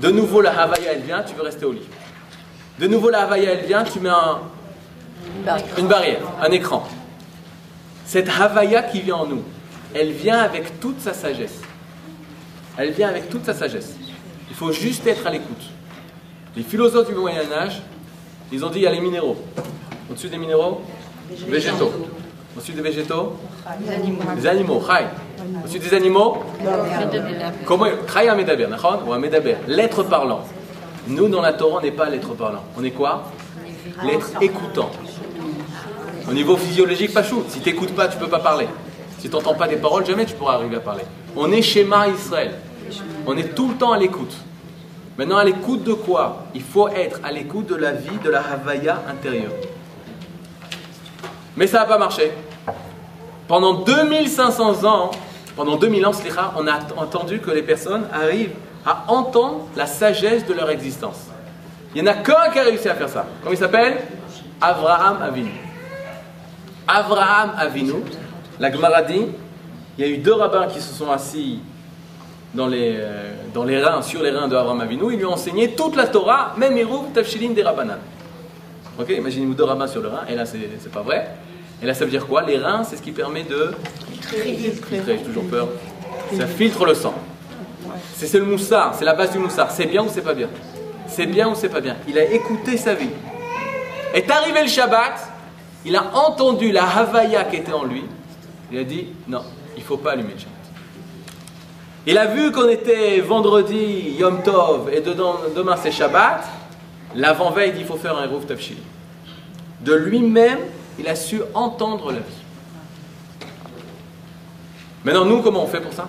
[0.00, 1.88] De nouveau, la Havaya, elle vient, tu veux rester au lit.
[2.80, 4.38] De nouveau, la Havaya, elle vient, tu mets un,
[5.76, 6.88] une barrière, un écran.
[8.06, 9.42] Cette Havaya qui vient en nous,
[9.94, 11.60] elle vient avec toute sa sagesse.
[12.78, 13.96] Elle vient avec toute sa sagesse.
[14.48, 15.62] Il faut juste être à l'écoute.
[16.56, 17.82] Les philosophes du Moyen Âge,
[18.50, 19.36] ils ont dit il y a les minéraux.
[20.10, 20.80] Au-dessus des minéraux,
[21.48, 21.92] végétaux.
[22.56, 23.36] Au-dessus des végétaux,
[24.36, 24.82] les animaux.
[24.86, 25.04] Chai.
[25.62, 26.38] Au-dessus des animaux,
[27.66, 28.34] comment Chai à
[29.06, 29.56] Ou à Medaber.
[29.68, 30.40] L'être parlant.
[31.10, 32.62] Nous, dans la Torah, on n'est pas l'être parlant.
[32.78, 33.24] On est quoi
[34.04, 34.90] L'être écoutant.
[36.28, 37.42] Au niveau physiologique, pas chou.
[37.48, 38.68] Si tu n'écoutes pas, tu ne peux pas parler.
[39.18, 41.02] Si tu n'entends pas des paroles, jamais tu pourras arriver à parler.
[41.36, 42.52] On est schéma Israël.
[43.26, 44.34] On est tout le temps à l'écoute.
[45.18, 48.42] Maintenant, à l'écoute de quoi Il faut être à l'écoute de la vie, de la
[48.42, 49.52] Havaya intérieure.
[51.56, 52.30] Mais ça n'a pas marché.
[53.48, 55.10] Pendant 2500 ans,
[55.56, 56.12] pendant 2000 ans,
[56.56, 58.54] on a entendu que les personnes arrivent
[58.84, 61.26] à entendre la sagesse de leur existence.
[61.94, 63.26] Il n'y en a qu'un qui a réussi à faire ça.
[63.40, 63.98] Comment il s'appelle?
[64.60, 65.50] Avraham Avinu.
[66.86, 68.02] Avraham Avinu,
[68.58, 69.26] la Gemara dit,
[69.98, 71.60] il y a eu deux rabbins qui se sont assis
[72.54, 75.34] dans les, euh, dans les reins, sur les reins de Avraham Avinu, ils lui ont
[75.34, 77.98] enseigné toute la Torah, même Hirouv Tafshilin des Rabbanan.
[78.98, 81.28] Ok, imaginez-vous deux rabbins sur le rein, et là c'est pas vrai.
[81.82, 82.42] Et là ça veut dire quoi?
[82.42, 83.72] Les reins, c'est ce qui permet de
[84.20, 85.68] filtrer, j'ai toujours peur.
[86.36, 87.14] Ça filtre le sang.
[88.14, 89.70] C'est le moussard, c'est la base du moussard.
[89.70, 90.48] C'est bien ou c'est pas bien?
[91.08, 91.96] C'est bien ou c'est pas bien?
[92.06, 93.10] Il a écouté sa vie.
[94.14, 95.28] Est arrivé le Shabbat,
[95.84, 98.04] il a entendu la Havaya qui était en lui.
[98.70, 99.42] Il a dit non,
[99.76, 100.54] il faut pas allumer le Shabbat.
[102.06, 106.44] Il a vu qu'on était vendredi, Yom Tov, et demain c'est Shabbat.
[107.14, 108.82] L'avant-veille, il faut faire un Eruv Tafshili.
[109.80, 110.60] De lui-même,
[110.98, 112.24] il a su entendre la vie.
[115.04, 116.08] Maintenant, nous, comment on fait pour ça?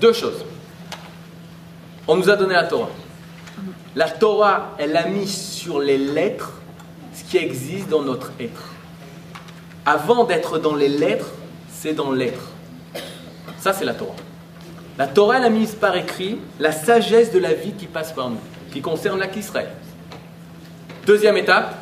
[0.00, 0.44] Deux choses.
[2.10, 2.90] On nous a donné la Torah.
[3.94, 6.54] La Torah, elle a mis sur les lettres
[7.14, 8.64] ce qui existe dans notre être.
[9.86, 11.30] Avant d'être dans les lettres,
[11.68, 12.50] c'est dans l'être.
[13.60, 14.16] Ça, c'est la Torah.
[14.98, 18.28] La Torah, elle a mis par écrit la sagesse de la vie qui passe par
[18.28, 18.40] nous,
[18.72, 19.70] qui concerne la Israël.
[21.06, 21.76] Deuxième étape,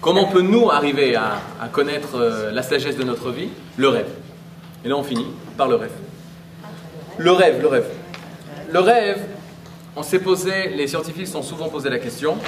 [0.00, 3.48] comment peut nous arriver à, à connaître euh, la sagesse de notre vie?
[3.76, 4.10] Le rêve.
[4.84, 5.26] Et là, on finit
[5.56, 5.90] par le rêve.
[7.18, 7.86] Le rêve, le rêve.
[8.72, 9.26] Le rêve,
[9.96, 12.38] on s'est posé, les scientifiques se sont souvent posé la question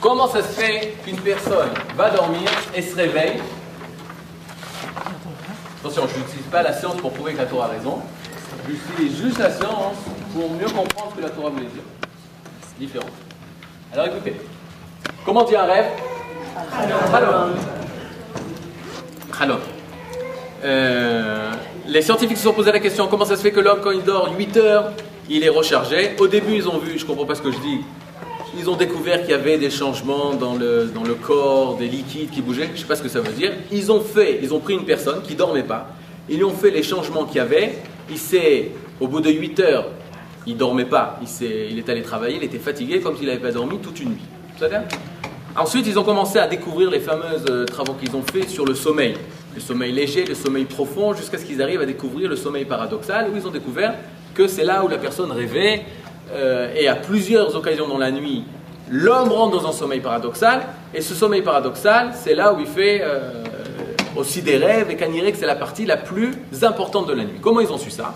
[0.00, 3.40] comment ça se fait qu'une personne va dormir et se réveille?
[5.80, 7.98] Attention, je n'utilise pas la science pour prouver que la Torah a raison.
[8.68, 9.96] J'utilise juste la science
[10.34, 11.82] pour mieux comprendre ce que la Torah voulait dire.
[12.62, 13.08] C'est différent.
[13.92, 14.36] Alors écoutez,
[15.24, 15.86] comment dire un rêve?
[17.12, 17.54] Halom.
[19.40, 19.60] Halom.
[20.62, 20.99] Euh,
[21.90, 24.02] les scientifiques se sont posé la question comment ça se fait que l'homme, quand il
[24.02, 24.92] dort 8 heures,
[25.28, 26.10] il est rechargé?
[26.18, 27.78] Au début, ils ont vu, je comprends pas ce que je dis,
[28.58, 32.30] ils ont découvert qu'il y avait des changements dans le, dans le corps, des liquides
[32.30, 33.52] qui bougeaient, je ne sais pas ce que ça veut dire.
[33.72, 35.88] Ils ont fait, ils ont pris une personne qui dormait pas,
[36.28, 37.78] ils lui ont fait les changements qu'il y avait,
[38.10, 39.86] il s'est, au bout de 8 heures,
[40.46, 43.38] il dormait pas, il, s'est- il est allé travailler, il était fatigué comme s'il n'avait
[43.40, 44.24] pas dormi toute une nuit.
[45.56, 48.74] Ensuite, ils ont commencé à découvrir les fameux euh, travaux qu'ils ont fait sur le
[48.74, 49.14] sommeil.
[49.54, 53.28] Le sommeil léger, le sommeil profond, jusqu'à ce qu'ils arrivent à découvrir le sommeil paradoxal,
[53.32, 53.94] où ils ont découvert
[54.34, 55.82] que c'est là où la personne rêvait,
[56.32, 58.44] euh, et à plusieurs occasions dans la nuit,
[58.88, 60.62] l'homme rentre dans un sommeil paradoxal,
[60.94, 63.42] et ce sommeil paradoxal, c'est là où il fait euh,
[64.16, 66.32] aussi des rêves, et qu'Anirek, c'est la partie la plus
[66.62, 67.38] importante de la nuit.
[67.40, 68.14] Comment ils ont su ça?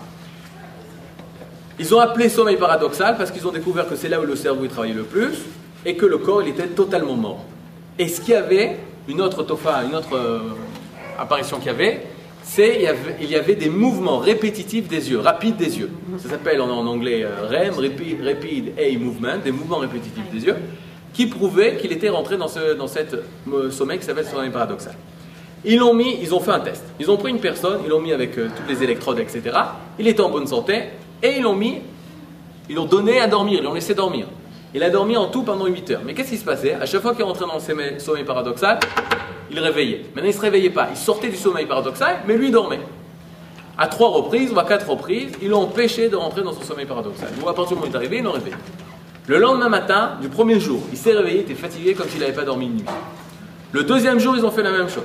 [1.77, 4.63] Ils ont appelé sommeil paradoxal parce qu'ils ont découvert que c'est là où le cerveau
[4.63, 5.39] il travaillait le plus
[5.85, 7.43] et que le corps il était totalement mort.
[7.99, 8.77] Et ce qu'il y avait,
[9.09, 10.39] une autre tofa, une autre euh,
[11.19, 12.01] apparition qu'il y avait,
[12.45, 12.79] c'est
[13.19, 15.89] il y avait, des mouvements répétitifs des yeux, rapides des yeux.
[16.19, 20.55] Ça s'appelle en, anglais euh, REM, Rapid, rapid Eye Movement, des mouvements répétitifs des yeux,
[21.13, 23.15] qui prouvaient qu'il était rentré dans, ce, dans cette
[23.51, 24.93] euh, sommeil qui s'appelle sommeil paradoxal.
[25.65, 26.83] Ils l'ont mis, ils ont fait un test.
[26.99, 29.41] Ils ont pris une personne, ils l'ont mis avec euh, toutes les électrodes, etc.
[29.97, 30.83] Il était en bonne santé
[31.23, 31.79] et ils l'ont mis,
[32.69, 34.27] ils l'ont donné à dormir, ils l'ont laissé dormir.
[34.75, 36.01] Il a dormi en tout pendant 8 heures.
[36.05, 36.73] Mais qu'est-ce qui se passait?
[36.73, 38.79] À chaque fois qu'il rentrait dans le sommeil paradoxal,
[39.55, 40.01] il réveillait.
[40.13, 40.89] Maintenant, il ne se réveillait pas.
[40.91, 42.81] Il sortait du sommeil paradoxal, mais lui il dormait.
[43.77, 46.85] À trois reprises ou à quatre reprises, ils l'ont empêché de rentrer dans son sommeil
[46.85, 47.29] paradoxal.
[47.43, 48.55] Ou à partir du moment où il est arrivé, ils l'ont réveillé.
[49.27, 52.33] Le lendemain matin, du premier jour, il s'est réveillé, il était fatigué comme s'il n'avait
[52.33, 52.85] pas dormi une nuit.
[53.71, 55.03] Le deuxième jour, ils ont fait la même chose.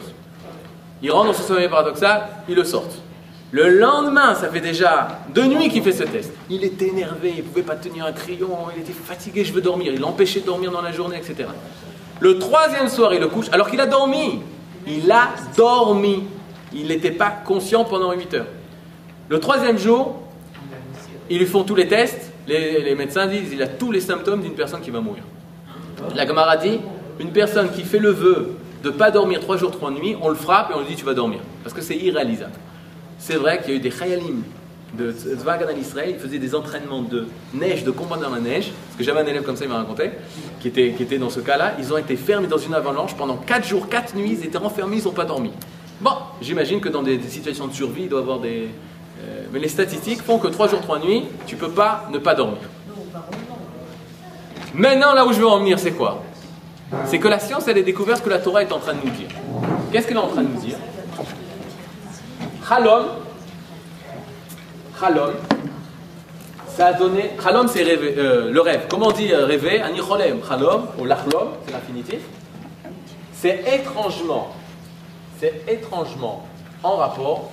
[1.03, 3.01] Il rentre dans son sommeil paradoxal, ils le sortent.
[3.53, 6.33] Le lendemain, ça fait déjà deux nuits qu'il fait ce test.
[6.49, 9.63] Il était énervé, il ne pouvait pas tenir un crayon, il était fatigué, je veux
[9.63, 9.93] dormir.
[9.93, 11.49] Il l'empêchait de dormir dans la journée, etc.
[12.21, 14.41] Le troisième soir, il le couche, alors qu'il a dormi.
[14.87, 16.25] Il a dormi.
[16.73, 18.47] Il n'était pas conscient pendant 8 heures.
[19.29, 20.23] Le troisième jour,
[21.29, 22.33] ils lui font tous les tests.
[22.47, 25.23] Les, les médecins disent il a tous les symptômes d'une personne qui va mourir.
[26.15, 26.81] La Gemara dit
[27.19, 30.29] une personne qui fait le vœu de ne pas dormir trois jours, trois nuits, on
[30.29, 31.41] le frappe et on lui dit tu vas dormir.
[31.63, 32.55] Parce que c'est irréalisable.
[33.19, 34.43] C'est vrai qu'il y a eu des Chayalim
[34.95, 38.73] de Zvagan al Israël, ils faisaient des entraînements de neige, de combat dans la neige.
[38.87, 40.11] Parce que j'avais un élève comme ça, il m'a raconté,
[40.61, 41.75] qui était, dans ce cas-là.
[41.79, 44.97] Ils ont été fermés dans une avalanche pendant 4 jours, 4 nuits, ils étaient enfermés,
[44.99, 45.53] ils n'ont pas dormi.
[46.01, 48.69] Bon, j'imagine que dans des, des situations de survie, il doit y avoir des.
[49.23, 52.35] euh, mais les statistiques font que 3 jours, 3 nuits, tu peux pas ne pas
[52.35, 52.59] dormir.
[54.75, 56.23] Maintenant, là où je veux en venir, c'est quoi?
[57.05, 59.01] C'est que la science, elle a découvert ce que la Torah est en train de
[59.05, 59.29] nous dire.
[59.93, 60.77] Qu'est-ce qu'elle est en train de nous dire?
[62.69, 63.07] Halom,
[65.03, 65.33] Halom,
[66.69, 67.31] ça a donné.
[67.45, 68.83] Halom, c'est euh, le rêve.
[68.89, 69.81] Comment on dit euh, rêver?
[69.81, 72.21] Anicholem, Halom, ou Lachlom, c'est l'infinitif.
[73.33, 74.55] C'est étrangement,
[75.41, 76.47] c'est étrangement
[76.83, 77.51] en rapport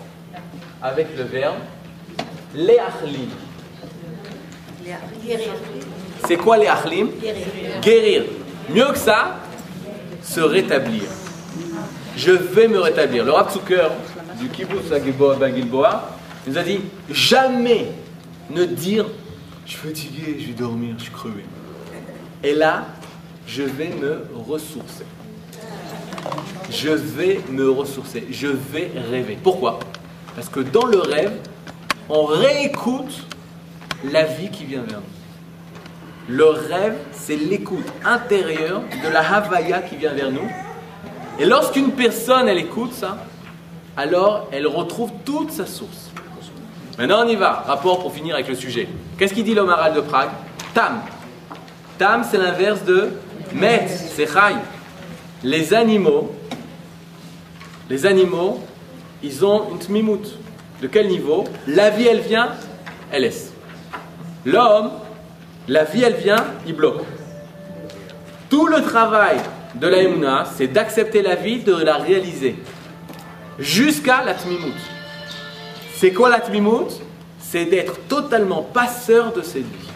[0.81, 1.55] avec le verbe
[2.53, 3.29] Leachli.
[6.25, 7.09] C'est quoi les achlim
[7.81, 8.23] Guérir.
[8.69, 9.37] Mieux que ça,
[10.21, 11.03] se rétablir.
[12.15, 13.23] Je vais me rétablir.
[13.23, 13.57] Le Rav
[14.39, 16.16] du kibbutz à Gilboa,
[16.47, 16.79] Gilboa, nous a dit
[17.09, 17.91] jamais
[18.49, 19.05] ne dire
[19.65, 21.43] je suis fatigué, je vais dormir, je suis crevé.
[22.43, 22.85] Et là,
[23.45, 25.03] je vais me ressourcer.
[26.69, 28.25] Je vais me ressourcer.
[28.31, 29.37] Je vais rêver.
[29.41, 29.79] Pourquoi?
[30.35, 31.33] Parce que dans le rêve,
[32.09, 33.25] on réécoute
[34.09, 36.33] la vie qui vient vers nous.
[36.33, 40.47] Le rêve, c'est l'écoute intérieure de la Havaya qui vient vers nous.
[41.39, 43.17] Et lorsqu'une personne, elle écoute ça,
[43.97, 46.06] alors elle retrouve toute sa source.
[46.97, 47.63] Maintenant, on y va.
[47.67, 48.87] Rapport pour finir avec le sujet.
[49.17, 50.29] Qu'est-ce qu'il dit l'homme de Prague?
[50.73, 51.01] Tam.
[51.97, 53.11] Tam, c'est l'inverse de
[53.53, 54.55] Met, c'est Chai.
[55.43, 56.33] Les animaux,
[57.89, 58.59] les animaux,
[59.21, 60.39] ils ont une tmimout.
[60.81, 61.43] De quel niveau?
[61.67, 62.49] La vie, elle vient,
[63.11, 63.51] elle laisse.
[64.45, 64.91] L'homme,
[65.67, 67.03] la vie, elle vient, il bloque.
[68.49, 69.37] Tout le travail
[69.75, 72.55] de la c'est d'accepter la vie, de la réaliser.
[73.59, 74.96] Jusqu'à la tmimout.
[75.99, 77.01] C'est quoi la tmimout?
[77.39, 79.89] C'est d'être totalement passeur de cette vie.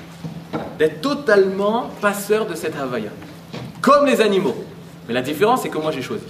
[0.79, 3.11] D'être totalement passeur de cette Havaya.
[3.81, 4.55] Comme les animaux.
[5.07, 6.25] Mais la différence, c'est que moi j'ai choisi.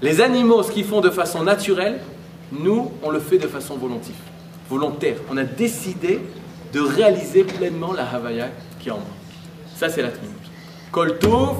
[0.00, 1.98] Les animaux, ce qu'ils font de façon naturelle,
[2.52, 4.14] nous, on le fait de façon volontaire.
[4.70, 5.16] volontaire.
[5.32, 6.20] On a décidé
[6.72, 9.06] de réaliser pleinement la Havaya qui est en moi.
[9.74, 10.34] Ça, c'est la tmimout.
[10.92, 11.56] Kol Tov,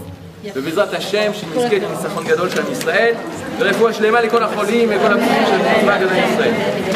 [0.55, 3.15] ובעזרת השם, שנזכה לניצחון גדול של עם ישראל,
[3.59, 6.95] ורפואה שלמה לכל החולים וכל הפצועים של צבא הגנה לישראל.